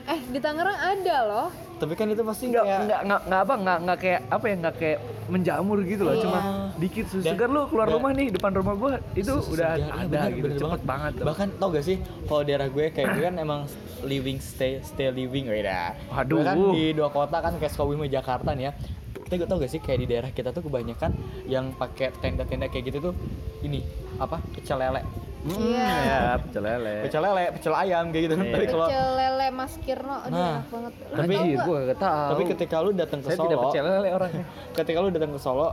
Eh 0.06 0.20
di 0.28 0.40
Tangerang 0.40 0.76
ada 0.76 1.18
loh. 1.24 1.50
Tapi 1.78 1.94
kan 1.94 2.08
itu 2.08 2.22
pasti 2.22 2.46
Nggak, 2.48 2.64
kayak 2.64 2.80
nggak, 2.84 3.02
nggak, 3.06 3.22
nggak 3.24 3.42
apa, 3.42 3.54
nggak, 3.56 3.78
nggak 3.80 3.98
kayak 4.00 4.20
apa 4.28 4.46
ya, 4.46 4.56
nggak 4.58 4.76
kayak 4.76 5.00
menjamur 5.28 5.78
gitu 5.84 6.02
loh, 6.02 6.16
Iya. 6.16 6.24
cuma 6.24 6.40
dikit 6.76 7.06
susu 7.06 7.22
Dan- 7.22 7.36
segar 7.36 7.50
lu 7.50 7.62
keluar 7.68 7.86
dan- 7.86 7.96
rumah 7.96 8.12
nih 8.12 8.28
depan 8.32 8.52
rumah 8.52 8.74
gua 8.74 8.92
itu 9.14 9.30
Susu 9.30 9.54
udah 9.54 9.72
segar, 9.72 9.78
iya, 9.78 9.94
ada 9.94 10.08
bener, 10.08 10.30
gitu, 10.34 10.46
bener 10.48 10.58
cepet 10.58 10.82
banget. 10.84 11.12
tau. 11.14 11.26
Bahkan 11.28 11.48
tau 11.56 11.68
gak 11.70 11.86
sih 11.86 11.98
kalau 12.24 12.42
daerah 12.42 12.68
gue 12.68 12.86
kayak 12.88 13.08
gue 13.12 13.24
kan 13.24 13.36
emang 13.38 13.62
living 14.02 14.38
stay 14.40 14.82
stay 14.82 15.08
living 15.10 15.46
beda. 15.46 15.94
Waduh. 16.08 16.34
Gue 16.34 16.44
kan 16.44 16.58
di 16.72 16.86
dua 16.92 17.10
kota 17.10 17.38
kan 17.38 17.54
kayak 17.54 17.70
Sukabumi 17.70 17.98
sama 18.00 18.10
Jakarta 18.10 18.50
nih 18.52 18.64
ya. 18.64 18.74
Kita 19.20 19.34
gak 19.36 19.48
tau 19.48 19.58
gak 19.60 19.70
sih 19.70 19.80
kayak 19.80 20.00
di 20.00 20.08
daerah 20.08 20.32
kita 20.32 20.50
tuh 20.50 20.64
kebanyakan 20.64 21.12
yang 21.46 21.70
pakai 21.72 22.16
tenda-tenda 22.16 22.66
kayak 22.66 22.88
gitu 22.88 23.12
tuh 23.12 23.14
ini 23.62 23.84
apa 24.18 24.40
pecel 24.50 24.80
lele. 24.80 25.04
Hmm, 25.48 25.64
Iya. 25.64 25.88
ya, 26.04 26.20
pecel 26.38 26.62
lele. 26.62 26.96
Pecel 27.02 27.22
lele, 27.22 27.44
pecel 27.52 27.74
ayam 27.74 28.06
kayak 28.08 28.24
gitu. 28.24 28.36
Iya. 28.36 28.52
Tapi 28.52 28.66
kalau 28.68 28.86
Pecel 28.86 29.10
lele 29.14 29.48
Mas 29.50 29.74
Kirno, 29.80 30.16
aduh 30.20 30.30
Nah, 30.30 30.52
enak 30.52 30.66
banget. 30.68 30.94
Lu 30.94 31.16
tapi- 31.16 31.56
gua 31.58 31.80
gak 31.86 32.00
tahu. 32.00 32.28
tapi 32.28 32.44
ketika 32.52 32.76
lu 32.78 32.90
datang 32.92 33.20
ke 33.20 33.26
saya 33.26 33.38
Solo, 33.38 33.46
tidak 33.46 33.60
pecel 33.64 33.84
lele 33.86 34.10
orangnya. 34.12 34.46
ketika 34.78 34.98
lu 34.98 35.08
datang 35.10 35.32
ke 35.32 35.40
Solo, 35.40 35.70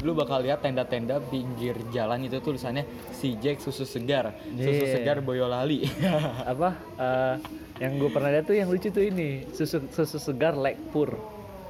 lu 0.00 0.12
bakal 0.12 0.38
lihat 0.40 0.58
tenda-tenda 0.58 1.16
pinggir 1.22 1.76
jalan 1.88 2.18
itu 2.22 2.38
tulisannya 2.38 2.82
si 3.12 3.36
Jack 3.36 3.60
susu 3.60 3.84
segar, 3.84 4.32
susu 4.48 4.64
Yeah. 4.82 4.92
segar 4.92 5.20
Boyolali. 5.20 5.84
apa 6.48 6.68
eh, 6.96 7.34
yang 7.78 7.98
gue 7.98 8.08
pernah 8.08 8.30
lihat 8.30 8.44
tuh 8.44 8.54
yang 8.54 8.66
lucu 8.66 8.88
tuh 8.88 9.02
ini 9.02 9.44
susu 9.50 9.82
susu 9.88 10.16
segar 10.16 10.54
Lekpur 10.54 11.14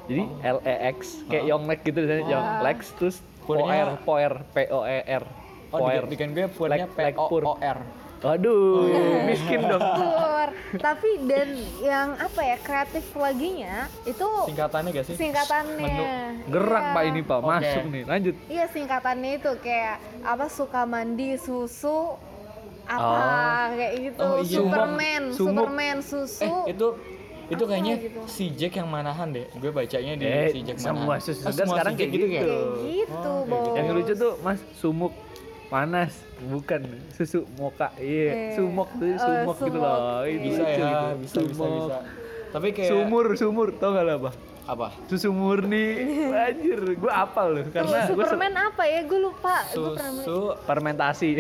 jadi 0.05 0.25
L 0.43 0.59
E 0.61 0.75
X 0.93 1.25
kayak 1.25 1.45
Yonglek 1.47 1.81
gitu 1.83 1.99
misalnya 1.99 2.25
Yonglex 2.29 2.79
terus 2.95 3.17
Purnya- 3.41 3.97
Poer 3.97 4.33
Poer 4.33 4.33
P 4.47 4.57
O 4.69 4.83
E 4.83 4.99
R 5.01 5.25
Oh, 5.73 5.79
Poer 5.81 6.05
bikin, 6.05 6.31
bikin 6.31 6.47
gue 6.47 6.47
punya 6.49 6.85
Lek- 6.87 7.17
P 7.17 7.19
O. 7.19 7.27
O 7.43 7.55
R. 7.57 7.81
waduh 8.23 8.87
miskin 9.25 9.67
dong 9.67 9.83
keluar 9.99 10.49
tapi 10.79 11.27
dan 11.27 11.49
yang 11.83 12.15
apa 12.15 12.39
ya 12.41 12.57
kreatif 12.57 13.03
laginya 13.15 13.91
itu 14.05 14.29
Singkatannya 14.47 14.91
gak 14.93 15.05
sih? 15.05 15.17
singkatannya 15.17 15.75
Menu. 15.75 16.05
gerak 16.49 16.85
Iya. 16.85 16.95
pak 16.95 17.03
ini 17.05 17.21
pak 17.21 17.41
masuk 17.43 17.85
nih 17.85 18.03
lanjut 18.05 18.35
iya 18.47 18.65
singkatannya 18.69 19.31
itu 19.35 19.51
kayak 19.59 19.97
apa 20.23 20.47
suka 20.47 20.81
mandi 20.85 21.35
susu 21.35 22.15
apa 22.85 23.19
kayak 23.73 23.93
gitu 24.05 24.23
Oh, 24.23 24.39
iya. 24.39 24.55
Superman 24.57 25.23
Sumuk. 25.29 25.49
Superman 25.59 25.97
susu 26.01 26.47
Eh, 26.63 26.73
itu 26.73 26.87
itu 27.49 27.59
Apa 27.59 27.69
kayaknya 27.69 27.95
gitu? 28.01 28.21
si 28.27 28.45
Jack 28.51 28.73
yang 28.75 28.87
manahan 28.87 29.29
deh. 29.29 29.45
Gue 29.55 29.71
bacanya 29.71 30.15
di 30.15 30.25
Eh, 30.25 30.49
si 30.49 30.61
Jack 30.63 30.79
semua 30.79 31.05
manahan. 31.11 31.21
susu 31.21 31.37
Ah, 31.39 31.45
segar 31.49 31.59
semua 31.61 31.75
sekarang 31.75 31.93
si 31.93 31.99
kayak 31.99 32.09
Jack 32.09 32.17
gitu. 32.17 32.27
kayak 32.29 32.39
gitu 32.39 32.55
Oh, 32.55 32.73
kayak 32.73 32.95
gitu. 32.95 33.33
bos 33.45 33.67
yang 33.75 33.87
lucu 33.93 34.13
tuh 34.17 34.33
mas 34.41 34.61
sumuk 34.75 35.13
panas 35.73 36.13
bukan. 36.53 36.85
Susu 37.17 37.49
moka 37.57 37.89
iya 37.97 38.53
Eh, 38.53 38.61
sumok 38.61 38.93
tuh 39.01 39.09
oh, 39.09 39.17
sumok 39.17 39.57
gitu 39.65 39.79
loh. 39.81 40.21
Ini 40.29 40.45
Bisa 40.45 40.63
ya, 40.63 40.77
gitu. 40.77 41.07
bisa 41.25 41.39
bisa 41.41 41.57
Sumok. 41.57 41.73
bisa. 41.73 41.97
Tapi 42.53 42.69
kayak 42.77 42.91
Sumur, 42.93 43.27
sumur, 43.41 43.69
tau 43.81 43.97
gak 43.97 44.05
lo 44.05 44.13
apa? 44.21 44.31
apa? 44.63 44.89
Susu 45.09 45.33
murni, 45.33 45.99
anjir, 46.47 46.79
gue 46.95 47.13
apal 47.13 47.47
loh. 47.57 47.65
Karena 47.73 48.05
gue 48.05 48.13
Superman 48.13 48.55
apa 48.61 48.83
ya? 48.85 49.01
Gue 49.09 49.21
lupa. 49.25 49.65
Gue 49.73 49.97
pernah 49.97 50.11
Susu 50.21 50.53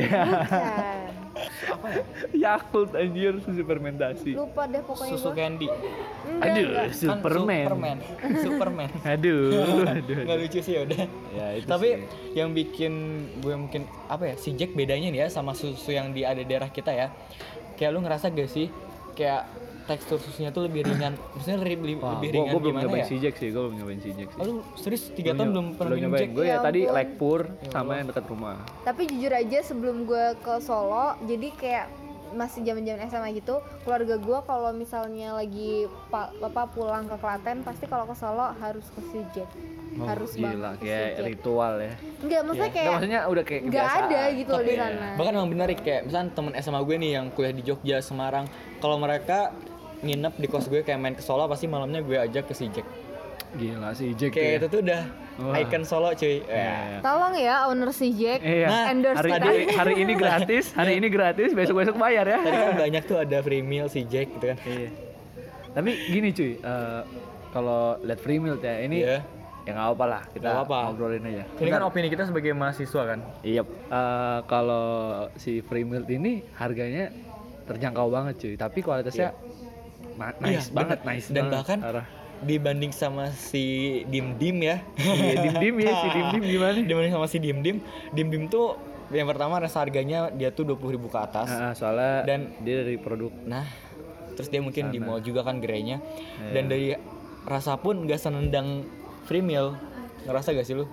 fermentasi. 1.42 1.70
Bukan. 1.72 2.02
Yakult 2.34 2.90
anjir 2.94 3.32
susu 3.40 3.62
fermentasi. 3.62 4.30
lupa 4.32 4.62
deh 4.66 4.82
pokoknya 4.82 5.12
susu 5.12 5.28
gua. 5.30 5.36
candy. 5.36 5.68
Enggak, 5.68 6.46
Aduh, 6.46 6.64
enggak. 6.64 6.86
Kan 6.86 6.94
Superman. 6.94 7.64
Superman. 7.66 7.98
Superman. 8.42 8.90
Aduh, 9.12 9.40
aduh. 9.86 10.20
Nggak 10.24 10.38
lucu 10.38 10.58
sih 10.60 10.74
udah. 10.78 11.02
Ya, 11.32 11.46
itu 11.56 11.66
Tapi 11.66 11.88
sih. 11.88 12.38
yang 12.38 12.50
bikin 12.52 12.92
gue 13.40 13.54
mungkin 13.54 13.82
apa 14.06 14.32
ya 14.32 14.34
si 14.36 14.54
Jack 14.54 14.72
bedanya 14.72 15.08
nih 15.08 15.20
ya 15.24 15.28
sama 15.28 15.52
susu 15.52 15.90
yang 15.90 16.10
di 16.10 16.22
ada 16.22 16.42
daerah 16.42 16.68
kita 16.68 16.92
ya. 16.92 17.08
Kayak 17.74 17.90
lu 17.92 18.00
ngerasa 18.04 18.30
gak 18.30 18.46
sih 18.46 18.68
kayak 19.12 19.48
tekstur 19.84 20.18
susunya 20.18 20.48
tuh 20.48 20.64
lebih 20.64 20.82
ringan. 20.82 21.12
Maksudnya 21.32 21.58
lebih, 21.58 21.76
Wah, 21.96 22.16
lebih 22.16 22.28
gua, 22.28 22.34
ringan 22.34 22.46
gua 22.46 22.60
belum 22.60 22.70
gimana 22.70 22.84
nyobain 22.84 23.00
ya? 23.00 23.06
si 23.06 23.16
Jack 23.16 23.34
sih, 23.36 23.48
gue 23.48 23.60
belum 23.60 23.74
nyobain 23.76 23.98
si 23.98 24.10
Jack 24.12 24.28
sih. 24.30 24.40
Lu 24.40 24.52
serius 24.74 25.04
3 25.08 25.32
tahun 25.32 25.48
belum 25.50 25.66
pernah 25.74 25.92
minum 25.92 26.10
Jack? 26.12 26.30
Gue 26.30 26.44
ya, 26.44 26.50
Ya 26.50 26.58
tadi. 26.60 26.80
Lekpur 26.84 27.40
sama 27.66 27.92
yang 27.94 28.06
dekat 28.06 28.24
rumah. 28.26 28.56
tapi 28.82 29.02
jujur 29.06 29.30
aja 29.30 29.58
sebelum 29.60 30.04
gue 30.04 30.24
ke 30.38 30.54
Solo 30.58 31.06
jadi 31.22 31.48
kayak 31.52 31.86
masih 32.32 32.62
zaman-zaman 32.62 33.04
SMA 33.06 33.36
gitu 33.36 33.54
keluarga 33.82 34.16
gue 34.16 34.38
kalau 34.42 34.72
misalnya 34.72 35.34
lagi 35.34 35.84
pa, 36.08 36.32
apa 36.32 36.64
pulang 36.66 37.04
ke 37.04 37.12
Klaten 37.14 37.60
pasti 37.60 37.84
kalau 37.84 38.04
ke 38.04 38.14
Solo 38.14 38.56
harus 38.56 38.88
ke 38.88 39.00
Sijek 39.06 39.48
Oh, 39.92 40.08
harus 40.08 40.32
gila, 40.32 40.72
banget 40.72 40.80
kayak 40.80 41.04
Sijek. 41.10 41.26
ritual 41.28 41.74
ya. 41.76 41.92
enggak 42.18 42.40
maksudnya 42.40 42.56
Nggak, 42.64 42.72
kayak 42.74 42.90
maksudnya 42.90 43.20
udah 43.28 43.44
kayak 43.44 43.62
nggak 43.62 43.88
ada 43.92 44.20
gitu 44.32 44.50
loh 44.50 44.62
di 44.62 44.74
sana 44.74 45.08
Bahkan 45.12 45.32
emang 45.34 45.50
benar 45.52 45.68
kayak 45.74 46.00
misalnya 46.08 46.28
temen 46.32 46.52
SMA 46.56 46.80
gue 46.80 46.96
nih 46.96 47.10
yang 47.12 47.26
kuliah 47.28 47.52
di 47.52 47.62
Jogja, 47.62 47.96
Semarang, 48.00 48.44
kalau 48.80 48.96
mereka 48.96 49.52
nginep 50.02 50.34
di 50.36 50.46
kos 50.46 50.66
gue 50.66 50.80
kayak 50.80 50.98
main 50.98 51.14
ke 51.14 51.22
Solo 51.22 51.46
pasti 51.46 51.64
malamnya 51.64 52.00
gue 52.00 52.16
ajak 52.16 52.44
ke 52.44 52.54
si 52.54 52.66
Jack. 52.68 52.86
Gila 53.52 53.92
si 53.92 54.12
Jack 54.12 54.32
Kayak 54.32 54.48
ya. 54.48 54.56
itu 54.56 54.66
tuh 54.66 54.80
udah 54.80 55.02
Wah. 55.38 55.54
icon 55.58 55.82
Solo 55.82 56.08
cuy. 56.12 56.40
Iya, 56.40 56.48
Ya. 56.48 56.72
iya. 56.82 56.98
tolong 57.00 57.34
ya 57.34 57.56
owner 57.66 57.90
Sijek 57.90 58.40
Iya. 58.40 58.66
Nah, 58.66 58.84
endorse 58.88 59.18
hari 59.18 59.30
kita 59.30 59.48
ini 59.52 59.64
hari 59.72 59.94
ini 59.98 60.12
gratis, 60.14 60.64
hari 60.78 60.92
ini 60.96 61.08
gratis, 61.08 61.50
besok-besok 61.52 61.96
bayar 61.96 62.24
ya. 62.26 62.38
Tadi 62.38 62.58
kan 62.58 62.74
banyak 62.84 63.02
tuh 63.04 63.18
ada 63.18 63.38
free 63.40 63.60
meal 63.60 63.86
si 63.86 64.02
Jack 64.02 64.32
gitu 64.32 64.46
kan. 64.46 64.58
Iya. 64.62 64.88
Tapi 65.70 65.90
gini 66.06 66.28
cuy, 66.30 66.52
eh, 66.54 67.00
kalau 67.50 68.00
lihat 68.00 68.18
free 68.18 68.36
meal 68.36 68.56
ya 68.56 68.74
ini 68.78 68.98
Iya. 69.02 69.20
ya 69.62 69.70
nggak 69.70 69.88
apa 69.90 70.04
lah 70.06 70.22
kita 70.28 70.48
apa-apa. 70.50 70.78
ngobrolin 70.88 71.22
aja. 71.24 71.44
Ini 71.54 71.68
kan 71.70 71.82
opini 71.82 72.08
kita 72.08 72.24
sebagai 72.24 72.50
mahasiswa 72.52 73.02
kan. 73.06 73.20
Iya. 73.42 73.62
eh, 73.68 74.38
kalau 74.44 74.86
si 75.36 75.60
free 75.60 75.84
meal 75.84 76.02
ini 76.04 76.40
harganya 76.54 77.12
terjangkau 77.62 78.08
banget 78.08 78.34
cuy, 78.38 78.54
tapi 78.54 78.80
kualitasnya 78.80 79.30
ma- 80.14 80.36
nice 80.38 80.66
Iya, 80.66 80.72
banget, 80.72 80.98
bener. 80.98 81.10
nice 81.10 81.26
Dan 81.26 81.34
banget. 81.38 81.54
bahkan 81.54 81.78
Parah. 81.80 82.06
dibanding 82.40 82.90
sama 82.90 83.24
si 83.30 83.64
Dim 84.04 84.34
Dim 84.34 84.58
ya. 84.60 84.82
Iya, 84.96 85.34
dim 85.40 85.54
dim 85.56 85.76
ya 85.78 85.92
si 85.94 86.08
dim 86.08 86.26
dim 86.30 86.42
gimana? 86.48 86.78
dibanding 86.88 87.12
sama 87.12 87.26
si 87.26 87.38
Dim 87.38 87.58
Dim, 87.60 87.76
Dim 88.10 88.28
Dim 88.28 88.44
tuh 88.46 88.74
yang 89.10 89.26
pertama 89.26 89.56
rasa 89.56 89.78
harganya 89.78 90.26
dia 90.28 90.48
tuh 90.48 90.64
20.000 90.64 90.88
ribu 90.90 91.06
ke 91.06 91.18
atas. 91.18 91.46
Ah, 91.46 91.72
soalnya 91.72 92.24
Dan- 92.24 92.50
dia 92.58 92.80
dari 92.80 92.96
produk 92.96 93.30
Nah, 93.44 93.68
terus 94.32 94.48
dia 94.48 94.58
mungkin 94.58 94.88
di 94.88 94.96
Sana. 94.96 95.06
mall 95.06 95.20
juga 95.20 95.42
kan 95.42 95.58
gerainya. 95.58 96.00
Iya. 96.40 96.50
Dan 96.50 96.64
dari 96.66 96.96
rasa 97.42 97.76
pun 97.76 98.04
gak 98.04 98.18
senendang 98.18 98.88
free 99.22 99.40
meal. 99.40 99.76
Ngerasa 100.22 100.52
gak 100.52 100.64
sih 100.64 100.74
lu? 100.74 100.86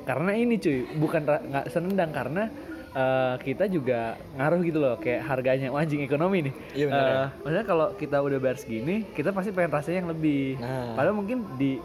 karena 0.00 0.32
ini 0.32 0.56
cuy 0.56 0.88
bukan 0.96 1.22
nggak 1.22 1.70
senendang 1.70 2.10
karena 2.10 2.48
eh, 2.92 3.34
kita 3.40 3.64
juga 3.66 4.00
ngaruh 4.32 4.60
gitu 4.60 4.78
loh 4.78 4.94
kayak 4.96 5.22
harganya 5.24 5.68
Wah, 5.68 5.80
anjing 5.80 6.00
ekonomi 6.00 6.42
nih 6.42 6.54
Iya, 6.74 6.84
bener 6.86 7.02
ya. 7.02 7.14
Eh, 7.14 7.26
maksudnya 7.38 7.64
kalau 7.64 7.86
kita 7.94 8.16
udah 8.18 8.38
bayar 8.38 8.56
segini 8.56 9.06
kita 9.08 9.30
pasti 9.30 9.50
pengen 9.50 9.70
rasanya 9.70 9.98
yang 9.98 10.10
lebih 10.10 10.56
Nah. 10.56 10.94
padahal 10.94 11.14
mungkin 11.14 11.38
di 11.54 11.78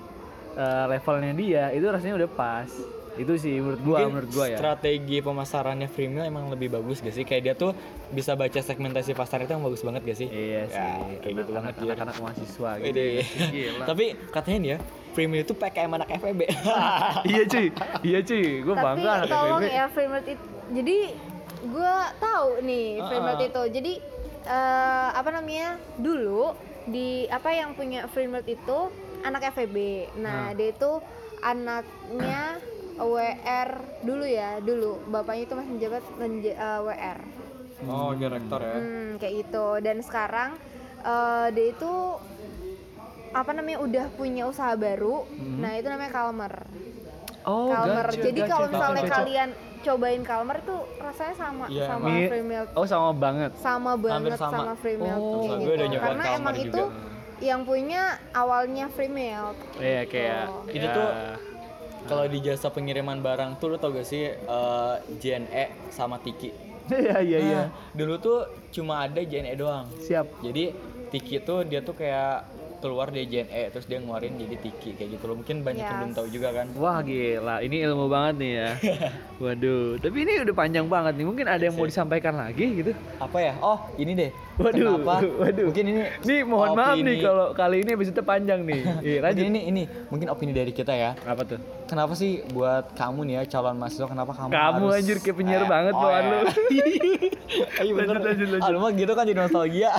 eh, 0.54 0.86
levelnya 0.88 1.34
dia 1.34 1.64
itu 1.70 1.86
rasanya 1.86 2.16
udah 2.16 2.30
pas 2.30 2.70
itu 3.16 3.32
sih 3.38 3.56
menurut 3.58 3.80
gua 3.80 3.98
Mungkin 3.98 4.12
menurut 4.14 4.32
gua 4.34 4.46
ya 4.46 4.58
Strategi 4.58 5.18
pemasarannya 5.20 5.88
free 5.88 6.06
meal 6.06 6.26
emang 6.26 6.52
lebih 6.52 6.68
bagus 6.70 7.00
gak 7.00 7.12
sih? 7.12 7.24
Kayak 7.24 7.42
dia 7.42 7.54
tuh 7.56 7.72
bisa 8.10 8.36
baca 8.36 8.60
segmentasi 8.60 9.14
pasar 9.14 9.40
itu 9.40 9.52
yang 9.52 9.64
bagus 9.64 9.80
banget 9.82 10.04
gak 10.04 10.18
sih? 10.18 10.28
iya 10.28 10.68
sih 10.68 10.76
Ya, 10.76 11.16
kayak 11.22 11.34
gitu 11.38 11.52
banget 11.54 11.74
dia. 11.76 11.86
anak-anak 11.88 12.16
mahasiswa 12.20 12.72
gitu. 12.78 13.00
Gila. 13.48 13.86
Tapi 13.86 14.06
katanya 14.30 14.58
nih 14.60 14.70
ya, 14.70 14.78
free 15.12 15.28
meal 15.28 15.42
itu 15.42 15.54
PKM 15.54 15.92
anak 15.94 16.10
FEB. 16.14 16.42
iya 17.32 17.42
cuy 17.46 17.68
iya 18.04 18.20
cuy 18.20 18.44
gua 18.62 18.74
tapi 18.74 18.84
bangga 18.84 19.10
anak 19.14 19.28
tolong 19.30 19.62
FEB. 19.62 19.72
ya 19.72 19.86
Framework 19.88 20.28
itu 20.28 20.46
jadi 20.72 20.98
gue 21.66 21.96
tahu 22.22 22.50
nih 22.62 22.88
Framework 23.06 23.42
ah. 23.42 23.50
itu 23.50 23.64
jadi 23.82 23.94
eh, 24.46 25.10
apa 25.14 25.30
namanya 25.34 25.78
dulu 25.98 26.54
di 26.86 27.26
apa 27.30 27.50
yang 27.50 27.74
punya 27.74 28.06
Framework 28.10 28.46
itu 28.46 28.78
anak 29.26 29.50
FEB 29.58 30.10
nah 30.22 30.54
dia 30.54 30.70
itu 30.70 31.02
anaknya 31.42 32.62
WR 32.96 33.70
dulu 34.06 34.24
ya 34.24 34.62
dulu 34.62 35.02
bapaknya 35.10 35.44
itu 35.50 35.54
masih 35.58 35.72
menjabat 35.76 36.04
menja- 36.22 36.58
eh, 36.58 36.80
WR 36.86 37.20
oh, 37.84 38.12
direktor 38.16 38.60
ya. 38.64 38.76
Hmm, 38.80 39.10
kayak 39.20 39.34
gitu. 39.46 39.68
Dan 39.84 39.98
sekarang 40.00 40.56
eh, 41.04 41.48
dia 41.52 41.68
itu 41.76 41.94
apa 43.36 43.52
namanya 43.52 43.84
udah 43.84 44.06
punya 44.16 44.48
usaha 44.48 44.74
baru. 44.80 45.28
Nah 45.60 45.76
itu 45.76 45.88
namanya 45.92 46.12
Kalmer. 46.16 46.54
oh 47.46 47.70
Kalmer. 47.70 48.08
gacor, 48.10 48.24
Jadi 48.32 48.40
kalau 48.48 48.68
misalnya 48.72 49.04
gacor. 49.04 49.16
kalian 49.22 49.50
cobain 49.82 50.22
Kalmer 50.22 50.58
itu 50.58 50.76
rasanya 50.98 51.36
sama 51.36 51.66
Iya, 51.68 51.86
sama 51.86 52.06
Mi- 52.08 52.28
free 52.28 52.44
milk. 52.44 52.68
oh 52.72 52.86
sama 52.86 53.10
banget 53.12 53.52
Sama 53.58 53.92
banget 53.96 54.36
sama. 54.36 54.54
sama. 54.62 54.74
free 54.76 54.96
milk 54.96 55.20
Oh, 55.20 55.42
gue 55.42 55.50
udah 55.50 55.58
gitu. 55.60 55.84
nyobain 55.90 56.02
Karena 56.06 56.24
Kalmer 56.24 56.38
emang 56.38 56.56
juga. 56.56 56.68
itu 56.68 56.84
yang 57.42 57.62
punya 57.62 58.04
awalnya 58.32 58.86
free 58.88 59.12
milk. 59.12 59.58
iya 59.78 60.02
kayak 60.04 60.44
Itu 60.70 60.80
ya, 60.82 60.94
tuh 60.94 61.10
Kalau 62.06 62.26
di 62.26 62.38
jasa 62.38 62.70
pengiriman 62.70 63.18
barang 63.18 63.58
tuh 63.58 63.68
lu 63.68 63.78
tau 63.78 63.90
gak 63.90 64.06
sih 64.06 64.30
eh, 64.30 64.94
JNE 65.16 65.90
sama 65.90 66.18
Tiki? 66.18 66.54
iya 66.88 67.18
iya 67.20 67.40
iya 67.42 67.62
Nah, 67.64 67.68
dulu 67.92 68.14
tuh 68.18 68.40
cuma 68.70 69.02
ada 69.02 69.18
JNE 69.20 69.54
doang. 69.56 69.90
siap 69.98 70.30
Jadi 70.40 70.70
Tiki 71.08 71.38
tuh 71.40 71.62
dia 71.62 71.82
tuh 71.82 71.94
kayak 71.94 72.46
keluar 72.86 73.08
dari 73.08 73.26
JNE 73.26 73.64
terus 73.70 73.84
dia 73.84 73.98
ngeluarin 73.98 74.36
jadi 74.36 74.56
Tiki 74.56 74.94
kayak 74.94 75.10
gitu 75.12 75.24
loh. 75.26 75.36
Mungkin 75.36 75.62
banyak 75.62 75.80
yang 75.80 75.88
Yes. 75.88 76.00
belum 76.00 76.14
tahu 76.14 76.28
juga 76.30 76.50
kan. 76.52 76.66
Wah 76.76 77.00
gila, 77.00 77.56
ini 77.60 77.78
ilmu 77.82 78.06
banget 78.06 78.36
nih 78.38 78.52
ya. 78.54 78.70
Waduh, 79.44 79.98
tapi 79.98 80.18
ini 80.20 80.32
udah 80.40 80.56
panjang 80.56 80.86
banget 80.86 81.14
nih. 81.16 81.26
Mungkin 81.26 81.46
ada 81.46 81.60
yang 81.60 81.74
mau 81.74 81.84
disampaikan 81.84 82.34
lagi 82.34 82.66
gitu. 82.76 82.92
Apa 83.18 83.38
ya? 83.40 83.54
Oh, 83.60 83.80
ini 83.96 84.14
deh. 84.14 84.30
Waduh, 84.56 84.72
Kenapa? 84.96 85.14
waduh. 85.42 85.66
Mungkin 85.68 85.86
ini 85.86 86.02
Nih 86.24 86.40
mohon 86.42 86.70
maaf 86.74 86.96
nih 86.96 87.04
opini- 87.04 87.20
kalau 87.20 87.48
kali 87.52 87.78
ini 87.82 87.92
episode 87.92 88.22
panjang 88.22 88.62
nih. 88.62 88.82
Iya, 89.06 89.20
lanjut. 89.22 89.44
ini 89.46 89.60
ini 89.66 89.82
mungkin 90.08 90.28
opini 90.30 90.52
dari 90.52 90.72
kita 90.72 90.94
ya. 90.94 91.12
Apa 91.20 91.44
tuh? 91.44 91.60
Kenapa 91.86 92.14
sih 92.14 92.42
buat 92.50 92.94
kamu 92.94 93.20
nih 93.24 93.36
ya 93.36 93.52
calon 93.52 93.76
mahasiswa 93.76 94.08
kenapa 94.08 94.32
kamu 94.32 94.50
Kamu 94.50 94.84
harus 94.88 94.98
anjir 94.98 95.18
kayak 95.20 95.36
penyiar 95.36 95.62
Eh, 95.62 95.68
banget 95.68 95.94
oh 95.94 96.02
bawaan 96.02 96.24
lu. 96.26 96.38
Ayo 97.76 97.92
bener. 97.94 98.16
Lanjut, 98.16 98.26
lanjut, 98.26 98.48
lanjut. 98.50 98.64
Ah, 98.64 98.70
lu 98.70 98.80
mah 98.80 98.92
gitu 98.92 99.12
kan 99.12 99.24
jadi 99.24 99.38
nostalgia. 99.38 99.92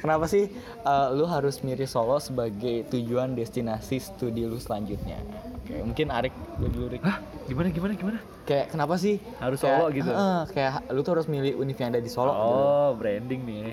Kenapa 0.00 0.24
sih 0.26 0.48
eh, 0.82 1.06
lu 1.12 1.24
harus 1.24 1.60
milih 1.72 1.88
Solo 1.88 2.20
sebagai 2.20 2.84
tujuan 2.86 3.32
destinasi 3.32 3.96
studi 3.96 4.44
lu 4.44 4.56
selanjutnya? 4.56 5.16
Oke, 5.56 5.80
mungkin 5.80 6.12
Arik 6.12 6.30
lu 6.58 6.68
dulu 6.68 6.86
Rik. 6.90 7.00
Hah? 7.00 7.16
Gimana 7.44 7.68
gimana 7.68 7.92
gimana? 7.94 8.18
Kayak 8.44 8.68
kenapa 8.68 8.94
sih 8.96 9.16
Harus 9.38 9.56
kayak- 9.58 9.80
Solo 9.80 9.86
gitu? 9.90 10.10
Heeh, 10.10 10.40
kayak 10.52 10.72
lu 10.90 11.00
tuh 11.00 11.12
harus 11.16 11.26
milih 11.26 11.56
univ 11.56 11.74
yang 11.74 11.90
ada 11.90 11.98
di 11.98 12.10
Solo. 12.12 12.28
gitu. 12.28 12.44
Oh, 12.44 12.88
branding 12.94 13.40
nih. 13.42 13.68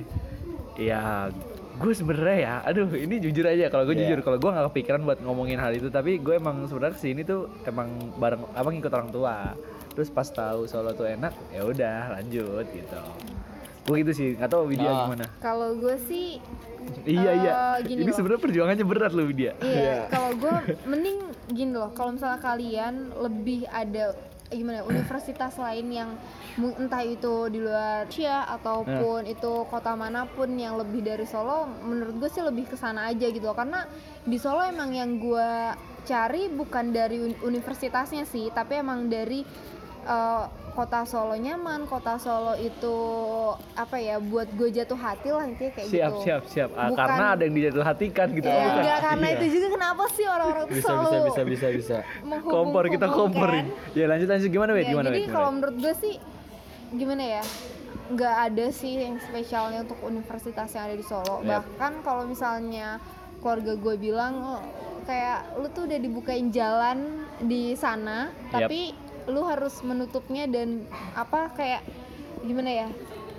Iya, 0.79 1.27
gue 1.75 1.91
sebenarnya 1.91 2.37
ya, 2.39 2.53
aduh 2.63 2.87
ini 2.89 3.19
jujur 3.19 3.43
aja 3.43 3.67
kalau 3.67 3.83
gue 3.83 3.93
Iya. 3.93 4.07
jujur 4.07 4.19
kalau 4.21 4.37
gue 4.37 4.47
nggak 4.47 4.65
kepikiran 4.69 5.01
buat 5.03 5.19
ngomongin 5.19 5.59
hal 5.59 5.75
itu, 5.75 5.91
tapi 5.91 6.15
gue 6.17 6.33
emang 6.33 6.63
sebenarnya 6.65 6.95
ke 6.95 7.01
sini 7.01 7.21
tuh 7.21 7.51
emang 7.65 7.91
bareng 8.15 8.47
apa 8.49 8.67
ngikut 8.69 8.93
orang 8.93 9.11
tua. 9.11 9.35
Terus 9.91 10.07
pas 10.07 10.23
tahu 10.25 10.63
Solo 10.65 10.95
tuh 10.95 11.03
enak, 11.05 11.35
ya 11.51 11.67
udah 11.67 12.15
lanjut 12.15 12.63
gitu. 12.71 13.01
Gue 13.89 14.05
gitu 14.05 14.13
sih, 14.13 14.29
nggak 14.37 14.47
tahu 14.47 14.69
Widya 14.69 14.85
Nah. 14.85 14.99
gimana. 15.03 15.25
Kalau 15.41 15.69
gue 15.73 15.97
sih 16.05 16.37
Iya 17.05 17.31
iya, 17.33 17.51
Eh, 17.51 17.77
gini 17.85 18.01
ini 18.01 18.11
sebenarnya 18.11 18.41
perjuangannya 18.41 18.85
berat 18.85 19.11
loh 19.11 19.25
Widya. 19.25 19.53
Iya, 19.59 20.09
kalau 20.09 20.31
gue 20.35 20.53
mending 20.85 21.17
gini 21.47 21.73
loh, 21.73 21.89
kalau 21.91 22.13
misalnya 22.13 22.37
kalian 22.39 22.93
lebih 23.15 23.65
ada 23.67 24.13
gimana 24.47 24.81
ya, 24.81 24.83
universitas 24.83 25.53
lain 25.55 25.85
yang 25.87 26.09
entah 26.57 27.03
itu 27.03 27.45
di 27.47 27.61
luar 27.61 28.03
Asia 28.03 28.41
ataupun 28.49 29.25
itu 29.27 29.51
kota 29.65 29.93
mana 29.93 30.25
pun 30.25 30.49
yang 30.51 30.73
lebih 30.75 31.01
dari 31.03 31.23
Solo, 31.23 31.69
menurut 31.79 32.17
gue 32.17 32.29
sih 32.31 32.41
lebih 32.41 32.65
ke 32.65 32.75
sana 32.75 33.05
aja 33.07 33.25
gitu 33.25 33.43
loh. 33.43 33.53
Karena 33.53 33.85
di 34.23 34.37
Solo 34.37 34.61
emang 34.61 34.89
yang 34.89 35.17
gue 35.17 35.49
cari 36.01 36.49
bukan 36.49 36.89
dari 36.89 37.21
uni- 37.21 37.41
universitasnya 37.43 38.25
sih, 38.25 38.49
tapi 38.49 38.77
emang 38.77 39.05
dari 39.05 39.45
eh, 40.01 40.43
kota 40.69 41.03
Solo 41.03 41.35
nyaman, 41.35 41.83
kota 41.83 42.15
Solo 42.15 42.55
itu 42.55 42.95
apa 43.73 43.95
ya 43.95 44.15
buat 44.17 44.47
gue 44.49 44.69
jatuh 44.69 44.95
hati 44.95 45.27
lah 45.27 45.43
intinya 45.43 45.71
kayak 45.73 45.87
Siap 45.87 46.11
gitu. 46.13 46.23
siap 46.23 46.41
siap. 46.47 46.69
Ah, 46.71 46.87
Bukan- 46.87 46.99
karena 47.01 47.25
ada 47.29 47.41
yang 47.41 47.55
dijatuh 47.57 47.83
hatikan 47.83 48.27
gitu. 48.31 48.47
Ya, 48.47 48.55
bukan? 48.55 48.79
enggak 48.79 48.99
karena 49.03 49.25
Iya. 49.25 49.35
itu 49.35 49.45
juga 49.51 49.67
kenapa 49.69 50.03
sih 50.09 50.25
orang-orang 50.25 50.65
Bisa 50.69 50.81
selalu 50.85 51.03
bisa 51.03 51.19
bisa 51.19 51.41
bisa 51.43 51.67
bisa. 51.75 51.97
Kompor 52.41 52.83
kita 52.87 53.07
komporin. 53.09 53.65
Ya 53.91 54.05
lanjut 54.05 54.27
lanjut 54.27 54.49
gimana 54.49 54.71
Wid? 54.71 54.81
Ya, 54.81 54.89
Gimana 54.89 55.07
jadi 55.09 55.21
kalau 55.27 55.49
menurut 55.51 55.75
gue 55.75 55.93
sih 55.97 56.15
gimana 56.91 57.23
ya? 57.23 57.43
nggak 58.09 58.35
ada 58.43 58.65
sih 58.71 58.93
yang 58.97 59.15
spesialnya 59.19 59.83
untuk 59.83 60.01
universitas 60.01 60.65
yang 60.71 60.83
ada 60.83 60.95
di 60.95 61.03
Solo. 61.03 61.39
Yap. 61.39 61.61
Bahkan 61.67 61.91
kalau 62.01 62.25
misalnya 62.25 62.97
keluarga 63.37 63.77
gue 63.77 63.95
bilang 63.99 64.33
"Oh, 64.39 64.61
kayak 65.03 65.55
lu 65.55 65.69
tuh 65.69 65.85
udah 65.85 65.99
dibukain 65.99 66.49
jalan 66.49 66.97
di 67.39 67.71
sana, 67.73 68.33
Yap. 68.49 68.65
tapi 68.65 68.97
lu 69.29 69.45
harus 69.45 69.77
menutupnya 69.81 70.49
dan 70.49 70.83
apa 71.13 71.53
kayak 71.53 71.81
gimana 72.41 72.69
ya? 72.69 72.87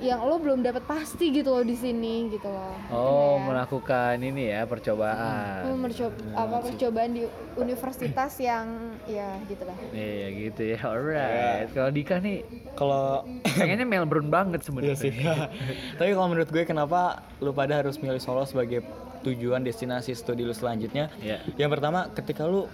Yang 0.01 0.21
lu 0.25 0.37
belum 0.41 0.65
dapat 0.65 0.81
pasti 0.89 1.29
gitu 1.29 1.53
loh 1.53 1.61
di 1.61 1.77
sini 1.77 2.33
gitu 2.33 2.49
loh. 2.49 2.73
Oh, 2.89 3.37
Kayak, 3.37 3.45
melakukan 3.53 4.15
ini 4.25 4.49
ya 4.49 4.65
percobaan. 4.65 5.69
lu 5.69 5.77
mercoba 5.77 6.17
apa 6.33 6.57
percobaan 6.65 7.11
di 7.13 7.23
universitas 7.61 8.33
yang 8.41 8.97
ya 9.05 9.37
gitu 9.45 9.61
lah. 9.69 9.77
Iya 9.93 10.27
gitu 10.33 10.63
ya, 10.73 10.79
alright. 10.89 11.69
Kalau 11.77 11.91
Dika 11.93 12.17
nih 12.17 12.41
Kalau 12.73 13.29
pengennya 13.45 13.85
Melbourne 13.85 14.33
banget 14.33 14.65
sebenarnya. 14.65 14.97
Iya 14.97 15.05
sih. 15.05 15.13
Tapi 16.01 16.11
kalau 16.17 16.29
menurut 16.33 16.49
gue 16.49 16.65
kenapa 16.65 17.21
lu 17.45 17.53
pada 17.53 17.85
harus 17.85 18.01
milih 18.01 18.25
Solo 18.25 18.49
sebagai 18.49 18.81
tujuan 19.21 19.61
destinasi 19.61 20.17
studi 20.17 20.49
lu 20.49 20.57
selanjutnya? 20.57 21.13
Iya. 21.21 21.45
Yang 21.61 21.77
pertama 21.77 22.09
ketika 22.09 22.49
lu 22.49 22.73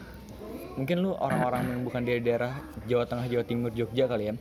mungkin 0.77 1.01
lu 1.01 1.13
orang-orang 1.13 1.65
yang 1.67 1.81
bukan 1.83 2.03
dari 2.05 2.21
daerah 2.21 2.53
Jawa 2.85 3.05
Tengah, 3.05 3.27
Jawa 3.27 3.45
Timur, 3.45 3.71
Jogja 3.73 4.05
kali 4.07 4.31
ya. 4.31 4.35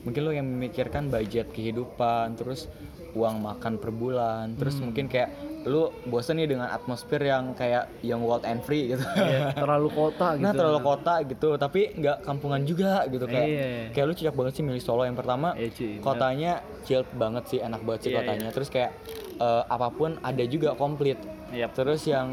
Mungkin 0.00 0.20
lu 0.24 0.32
yang 0.32 0.48
memikirkan 0.48 1.12
budget 1.12 1.52
kehidupan, 1.52 2.32
terus 2.34 2.70
uang 3.12 3.42
makan 3.42 3.76
per 3.76 3.90
bulan, 3.90 4.54
terus 4.54 4.78
mungkin 4.78 5.10
kayak 5.10 5.28
lu 5.60 5.92
bosen 6.08 6.40
nih 6.40 6.48
dengan 6.48 6.72
atmosfer 6.72 7.20
yang 7.20 7.52
kayak 7.52 7.84
yang 8.00 8.24
wild 8.24 8.46
and 8.48 8.64
free 8.64 8.96
gitu. 8.96 9.04
Iya, 9.04 9.52
terlalu 9.52 9.92
kota 9.92 10.38
gitu. 10.38 10.46
Nah 10.46 10.52
terlalu 10.56 10.80
kota 10.80 11.14
gitu, 11.26 11.48
tapi 11.60 11.92
nggak 12.00 12.24
kampungan 12.24 12.64
juga 12.64 13.04
gitu 13.12 13.28
kayak 13.28 13.44
Iya. 13.50 13.66
kayak 13.92 14.06
lu 14.08 14.14
cocok 14.16 14.34
banget 14.40 14.52
sih 14.56 14.64
milih 14.64 14.80
Solo 14.80 15.04
yang 15.04 15.18
pertama 15.18 15.52
Iya, 15.52 15.68
cuy, 15.68 15.92
kotanya 16.00 16.52
chill 16.88 17.04
banget 17.12 17.44
sih, 17.52 17.58
enak 17.60 17.84
banget 17.84 18.00
sih 18.00 18.10
Iya, 18.14 18.18
kotanya. 18.24 18.48
Terus 18.56 18.68
kayak 18.72 18.90
eh, 19.36 19.62
apa 19.68 19.88
pun 19.92 20.16
ada 20.24 20.44
juga 20.48 20.72
komplit. 20.80 21.20
Yap. 21.52 21.76
Terus 21.76 22.06
yang 22.08 22.30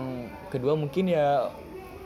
kedua 0.48 0.78
mungkin 0.80 1.10
ya 1.12 1.52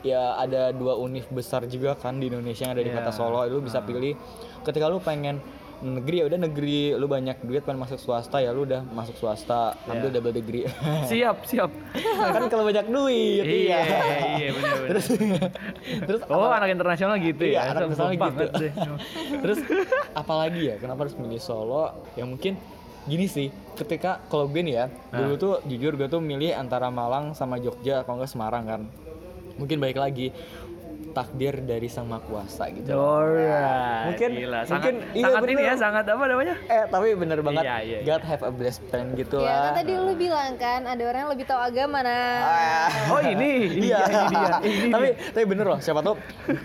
ya 0.01 0.35
ada 0.35 0.69
dua 0.71 0.95
univ 0.95 1.25
besar 1.27 1.65
juga 1.65 1.93
kan 1.93 2.15
di 2.15 2.27
Indonesia 2.27 2.63
yang 2.63 2.73
ada 2.73 2.81
di 2.81 2.89
Iya. 2.89 2.97
kota 2.99 3.11
Solo. 3.11 3.41
Lu 3.43 3.59
bisa 3.59 3.79
pilih 3.79 4.17
ketika 4.61 4.85
lu 4.85 4.97
pengen 4.97 5.37
negeri 5.81 6.21
ya 6.21 6.25
udah 6.27 6.39
negeri 6.39 6.93
lu 6.93 7.05
banyak 7.05 7.41
duit 7.41 7.61
pengen 7.61 7.81
masuk 7.81 7.97
swasta 7.97 8.37
ya 8.37 8.49
lu 8.49 8.63
udah 8.63 8.85
masuk 8.87 9.17
swasta 9.17 9.73
ambil 9.83 10.07
Iya. 10.07 10.15
double 10.15 10.33
degree 10.35 10.65
Siap, 11.09 11.41
siap. 11.43 11.73
kan 12.13 12.45
kalau 12.45 12.63
banyak 12.63 12.85
duit 12.85 13.41
iya, 13.41 13.81
iya 14.37 14.49
benar 14.51 14.73
benar. 14.77 14.87
terus 14.87 15.05
terus 16.05 16.21
Oh, 16.29 16.45
anak 16.47 16.69
internasional 16.69 17.17
gitu 17.17 17.43
Iya, 17.43 17.57
ya. 17.57 17.61
anak 17.73 17.81
internasional 17.89 18.13
gitu. 18.13 18.65
Terus 19.41 19.57
apalagi 20.13 20.61
ya 20.63 20.75
kenapa 20.77 21.09
harus 21.09 21.17
milih 21.17 21.41
Solo? 21.41 21.89
Ya 22.13 22.29
mungkin 22.29 22.61
gini 23.01 23.25
sih, 23.25 23.49
ketika 23.73 24.21
kalau 24.27 24.45
gue 24.45 24.61
nih 24.61 24.75
ya, 24.75 24.85
dulu 25.11 25.33
tuh 25.35 25.53
jujur 25.65 25.97
gue 25.97 26.05
tuh 26.05 26.21
milih 26.21 26.53
antara 26.53 26.87
Malang 26.87 27.33
sama 27.33 27.57
Jogja 27.57 28.05
kalau 28.05 28.21
nggak 28.21 28.29
Semarang 28.29 28.63
kan. 28.63 28.81
Mungkin 29.61 29.77
baik 29.77 30.01
lagi 30.01 30.33
takdir 31.11 31.59
dari 31.59 31.85
sang 31.85 32.05
maha 32.05 32.19
kuasa 32.21 32.67
gitu. 32.69 32.91
Alright. 32.91 34.05
Mungkin- 34.09 34.33
Gila, 34.33 34.59
sangat, 34.61 34.71
mungkin 34.73 34.95
iya, 35.11 35.25
sangat 35.25 35.41
ini 35.41 35.53
bener. 35.53 35.67
ya, 35.67 35.73
sangat 35.75 36.05
apa 36.07 36.23
namanya? 36.25 36.55
Eh 36.65 36.83
tapi 36.87 37.07
bener 37.13 37.39
banget, 37.39 37.63
Iya, 37.63 37.75
iya, 37.79 37.97
iya. 37.97 38.07
God 38.07 38.23
have 38.23 38.41
a 38.41 38.51
blessed 38.51 38.83
plan 38.87 39.07
gitu 39.13 39.37
Ya 39.37 39.47
kan 39.47 39.61
lah. 39.61 39.73
tadi 39.77 39.93
lu 39.93 40.13
bilang 40.13 40.51
kan 40.55 40.81
ada 40.83 41.03
orang 41.03 41.19
yang 41.21 41.31
lebih 41.31 41.45
tahu 41.45 41.59
agama 41.59 41.99
nah. 42.01 42.87
Oh 43.09 43.19
ini, 43.19 43.51
iya 43.85 43.99
ini 44.01 44.25
dia. 44.27 44.55
Ini 44.61 44.89
tapi 44.89 45.07
dia. 45.09 45.31
tapi 45.31 45.45
bener 45.45 45.65
loh 45.67 45.79
siapa 45.79 45.99
tahu 45.99 46.15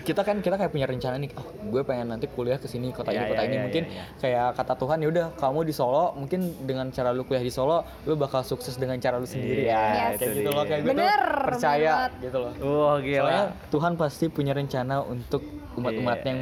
kita 0.01 0.21
kan 0.21 0.35
kita 0.37 0.55
kayak 0.55 0.69
punya 0.69 0.85
rencana 0.85 1.15
nih 1.15 1.31
oh 1.33 1.45
gue 1.67 1.81
pengen 1.81 2.07
nanti 2.09 2.27
kuliah 2.27 2.55
ke 2.55 2.65
sini 2.65 2.89
kota 2.89 3.09
ini 3.09 3.17
Iya, 3.17 3.27
kota 3.27 3.37
iya, 3.37 3.45
ini 3.45 3.53
iya, 3.53 3.63
mungkin 3.63 3.83
iya, 3.85 4.03
kayak 4.17 4.47
kata 4.55 4.73
Tuhan 4.75 4.97
ya 4.97 5.07
udah 5.07 5.25
kamu 5.35 5.59
di 5.61 5.73
Solo 5.73 6.05
mungkin 6.13 6.39
dengan 6.61 6.87
cara 6.89 7.09
lu 7.09 7.23
kuliah 7.23 7.41
di 7.41 7.49
Solo 7.49 7.77
lu 8.03 8.15
bakal 8.15 8.41
sukses 8.41 8.75
dengan 8.75 8.95
cara 8.97 9.17
lu 9.17 9.25
sendiri 9.25 9.65
Iya, 9.65 9.81
ya 9.81 10.05
itu 10.09 10.17
kayak 10.17 10.33
gitu 10.33 10.49
loh 10.49 10.63
kayak 10.63 10.79
gue 10.79 10.87
tuh 10.87 10.95
Bener, 10.95 11.21
percaya 11.45 11.91
gitu 12.17 12.37
loh 12.37 12.51
Wah 12.57 12.95
soalnya 12.97 13.03
gila. 13.03 13.41
Tuhan 13.69 13.91
pasti 13.95 14.25
punya 14.37 14.53
rencana 14.53 15.01
untuk 15.01 15.41
umat-umat 15.73 16.17
Iya. 16.19 16.27
yang 16.27 16.39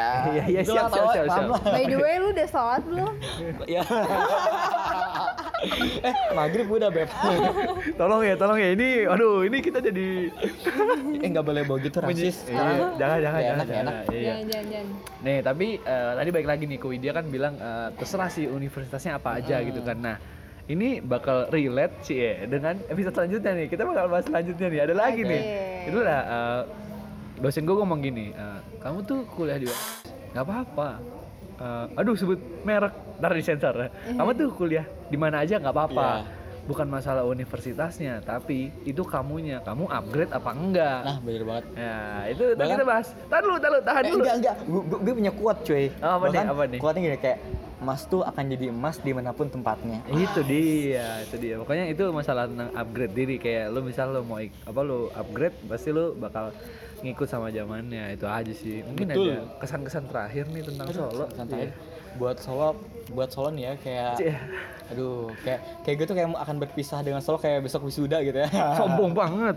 ya 0.48 0.60
gitu 0.62 0.72
siap, 0.72 0.88
siap, 0.88 1.06
siap, 1.12 1.26
siap. 1.26 1.44
By 1.62 1.84
the 1.84 1.96
way 1.96 2.16
lu 2.16 2.32
udah 2.32 2.46
sholat 2.46 2.82
belum? 2.82 3.12
ya 3.74 3.82
eh 6.02 6.14
maghrib 6.32 6.66
udah 6.66 6.88
beb 6.88 7.08
Tolong 7.94 8.20
ya, 8.22 8.34
tolong 8.34 8.58
ya. 8.58 8.68
Ini, 8.70 8.88
aduh, 9.06 9.40
ini 9.42 9.58
kita 9.60 9.80
jadi. 9.80 10.28
eh 11.16 11.28
nggak 11.30 11.40
boleh 11.42 11.62
bawa 11.62 11.78
gitu 11.80 11.98
rasis 12.00 12.44
Iya, 12.46 12.92
jangan, 12.94 13.16
jangan, 13.16 13.16
Ya, 13.16 13.20
jangan, 13.20 13.40
enak, 13.54 13.66
jangan. 13.66 13.80
enak. 13.82 13.94
Iya. 14.06 14.20
Jangan, 14.24 14.44
jangan, 14.44 14.66
jangan. 14.68 14.88
Nih, 15.22 15.38
tapi 15.40 15.66
eh, 15.78 16.12
tadi 16.14 16.30
baik 16.30 16.46
lagi 16.46 16.64
nih, 16.66 16.78
Ko 16.78 16.86
Widya 16.88 17.12
kan 17.12 17.24
bilang 17.26 17.54
eh, 17.56 17.88
terserah 17.94 18.28
sih 18.28 18.44
universitasnya 18.46 19.16
apa 19.16 19.38
aja 19.38 19.56
Hmm. 19.56 19.66
gitu 19.66 19.80
kan. 19.80 19.96
Nah, 19.96 20.16
ini 20.64 20.88
bakal 20.98 21.48
relate 21.48 21.96
sih 22.02 22.16
ya 22.18 22.44
dengan 22.44 22.76
episode 22.86 23.14
selanjutnya 23.14 23.52
nih. 23.54 23.66
Kita 23.68 23.82
bakal 23.82 24.04
bahas 24.06 24.24
selanjutnya 24.24 24.66
nih. 24.66 24.80
Ada 24.82 24.94
lagi 24.94 25.22
nih. 25.22 25.40
Oke. 25.40 25.88
Itu 25.88 25.98
lah 26.02 26.20
eh, 26.22 26.60
dosen 27.38 27.66
gue 27.66 27.74
ngomong 27.74 28.00
gini, 28.00 28.30
eh, 28.30 28.60
kamu 28.78 28.98
tuh 29.02 29.26
kuliah 29.30 29.58
di 29.58 29.66
nggak 30.34 30.44
apa-apa. 30.44 30.88
Eh, 31.54 31.98
aduh 31.98 32.14
sebut 32.18 32.38
merek, 32.66 32.94
ntar 33.22 33.30
disensor. 33.34 33.74
ya. 33.78 33.88
Kamu 34.14 34.30
tuh 34.34 34.48
kuliah 34.54 34.86
di 35.06 35.16
mana 35.18 35.42
aja 35.42 35.58
nggak 35.58 35.74
apa-apa. 35.74 36.06
Iya. 36.18 36.33
Bukan 36.64 36.88
masalah 36.88 37.22
universitasnya, 37.24 38.20
tapi 38.20 38.72
itu 38.82 39.02
kamunya. 39.02 39.60
Kamu 39.60 39.84
upgrade 39.84 40.32
apa 40.32 40.50
enggak? 40.50 41.00
nah 41.02 41.16
bener 41.20 41.42
banget 41.42 41.64
Ya, 41.74 41.96
itu 42.26 42.44
Bahkan- 42.50 42.72
kita 42.72 42.84
bahas. 42.84 43.06
Tahan 43.22 43.42
dulu, 43.42 43.56
tahan 43.56 43.70
dulu, 43.70 43.82
tahan 43.84 44.00
Eh, 44.00 44.08
dulu. 44.08 44.22
enggak 44.22 44.36
enggak, 44.36 44.56
gue, 44.64 44.82
gue 44.98 45.14
punya 45.14 45.32
kuat 45.34 45.56
cuy. 45.60 45.84
Oh, 45.98 46.12
apa 46.14 46.24
nih, 46.26 46.40
apa 46.42 46.62
nih? 46.66 46.78
Kuatnya 46.80 47.00
gini 47.02 47.18
kayak 47.18 47.38
emas 47.76 48.00
tuh 48.06 48.24
akan 48.24 48.44
jadi 48.48 48.66
emas 48.70 48.96
di 48.98 49.12
mana 49.12 49.30
pun 49.30 49.44
tempatnya. 49.46 50.00
itu 50.08 50.40
dia 50.42 51.20
itu 51.20 51.36
dia 51.36 51.54
pokoknya 51.58 51.84
itu 51.86 52.08
masalah 52.08 52.48
tentang 52.48 52.72
upgrade 52.72 53.12
diri 53.12 53.36
kayak 53.36 53.68
lu 53.68 53.84
misal 53.84 54.08
lu 54.08 54.24
mau 54.24 54.40
apa 54.40 54.80
lu 54.80 55.12
upgrade 55.12 55.52
pasti 55.68 55.92
lu 55.92 56.16
bakal 56.16 56.48
ngikut 56.98 57.28
sama 57.28 57.52
zamannya 57.52 58.16
itu 58.16 58.24
aja 58.24 58.48
sih 58.50 58.80
mungkin 58.80 59.04
Betul. 59.06 59.28
ada 59.28 59.60
kesan-kesan 59.60 60.08
terakhir 60.08 60.48
nih 60.48 60.64
tentang 60.64 60.86
Solo 60.88 61.28
Santai. 61.30 61.60
Iya. 61.60 61.72
Buat 62.14 62.38
Solo, 62.38 62.78
buat 63.10 63.28
Solo 63.30 63.50
nih 63.50 63.64
ya 63.68 63.74
kayak 63.80 64.12
Cie, 64.16 64.34
aduh, 64.92 65.28
kayak 65.42 65.60
kayak 65.82 65.96
gue 65.98 66.06
tuh 66.06 66.16
kayak 66.16 66.28
akan 66.30 66.56
berpisah 66.62 67.00
dengan 67.02 67.20
Solo 67.20 67.42
kayak 67.42 67.66
besok 67.66 67.86
wisuda 67.86 68.22
gitu 68.22 68.38
ya. 68.38 68.48
sombong 68.78 69.12
banget. 69.12 69.56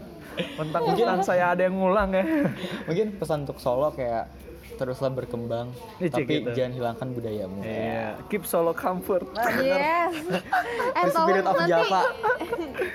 Mentang-mentang 0.58 1.22
saya 1.22 1.54
ada 1.54 1.62
yang 1.66 1.78
ngulang 1.78 2.14
ya. 2.14 2.24
Mungkin 2.88 3.18
pesan 3.18 3.46
untuk 3.46 3.62
Solo 3.62 3.94
kayak 3.94 4.30
teruslah 4.78 5.10
berkembang, 5.10 5.74
Ih, 5.98 6.08
cik, 6.08 6.24
tapi 6.24 6.34
gitu. 6.40 6.50
jangan 6.54 6.72
hilangkan 6.72 7.08
budayamu. 7.12 7.60
iya 7.62 8.16
keep 8.30 8.46
Solo 8.46 8.72
comfort 8.72 9.26
Yes. 9.58 10.14
The 11.04 11.12
spirit 11.12 11.44
of 11.44 11.58
Java. 11.66 12.02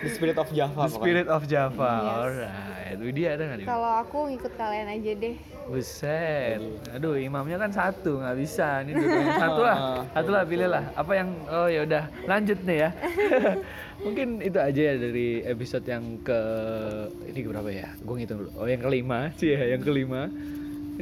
The 0.01 0.11
spirit 0.11 0.37
of 0.37 0.49
Java. 0.51 0.80
the 0.87 0.93
spirit 0.93 1.26
of 1.26 1.43
Java 1.45 1.91
Yes. 1.93 2.14
alright 2.16 2.70
Widya 2.95 3.35
ada 3.35 3.43
nggak 3.45 3.59
nih 3.59 3.66
kalau 3.66 3.93
aku 3.99 4.18
ngikut 4.30 4.53
kalian 4.55 4.87
aja 4.87 5.12
deh. 5.16 5.35
Buset, 5.64 6.61
aduh 6.91 7.14
imamnya 7.14 7.57
kan 7.57 7.70
satu 7.70 8.18
nggak 8.18 8.37
bisa, 8.37 8.83
ini 8.83 8.93
dua 8.93 9.33
satu 9.43 9.61
lah, 9.62 9.76
satu 10.11 10.30
lah 10.30 10.43
pilih 10.45 10.68
lah. 10.68 10.85
Apa 10.93 11.12
yang 11.16 11.28
oh 11.49 11.66
ya 11.66 11.83
udah 11.83 12.05
lanjut 12.26 12.59
nih 12.62 12.78
ya. 12.83 12.91
Mungkin 13.99 14.43
itu 14.43 14.59
aja 14.59 14.83
ya 14.93 14.95
dari 14.99 15.41
episode 15.43 15.87
yang 15.87 16.18
ke 16.20 16.39
ini 17.26 17.47
berapa 17.47 17.70
ya? 17.70 17.89
Gue 18.03 18.14
ngitung 18.18 18.43
dulu. 18.45 18.51
Oh 18.59 18.66
yang 18.66 18.83
kelima 18.83 19.30
sih 19.35 19.55
ya, 19.55 19.72
yang 19.72 19.83
kelima. 19.83 20.28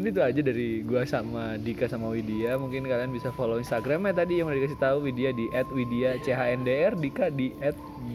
Ini 0.01 0.17
tuh 0.17 0.25
aja 0.25 0.41
dari 0.41 0.81
gua 0.81 1.05
sama 1.05 1.61
Dika 1.61 1.85
sama 1.85 2.09
Widya. 2.09 2.57
Mungkin 2.57 2.89
kalian 2.89 3.13
bisa 3.13 3.29
follow 3.37 3.61
Instagramnya 3.61 4.17
tadi 4.17 4.41
yang 4.41 4.49
udah 4.49 4.57
dikasih 4.57 4.81
tahu 4.81 4.97
Widya 5.05 5.37
di 5.37 5.53
@widya_chandr, 5.53 6.97
Dika 6.97 7.29
di 7.29 7.53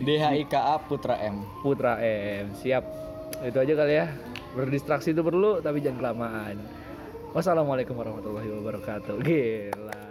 DHIKA 0.02 0.82
Putra 0.90 1.22
M. 1.22 1.46
@putra 1.62 2.02
m. 2.02 2.58
Siap. 2.58 2.84
Itu 3.46 3.58
aja 3.62 3.74
kali 3.78 3.94
ya. 4.02 4.10
Berdistraksi 4.58 5.14
itu 5.14 5.22
perlu 5.22 5.62
tapi 5.62 5.78
jangan 5.86 6.02
kelamaan. 6.02 6.58
Wassalamualaikum 7.38 7.94
warahmatullahi 7.94 8.50
wabarakatuh. 8.50 9.22
Gila. 9.22 10.05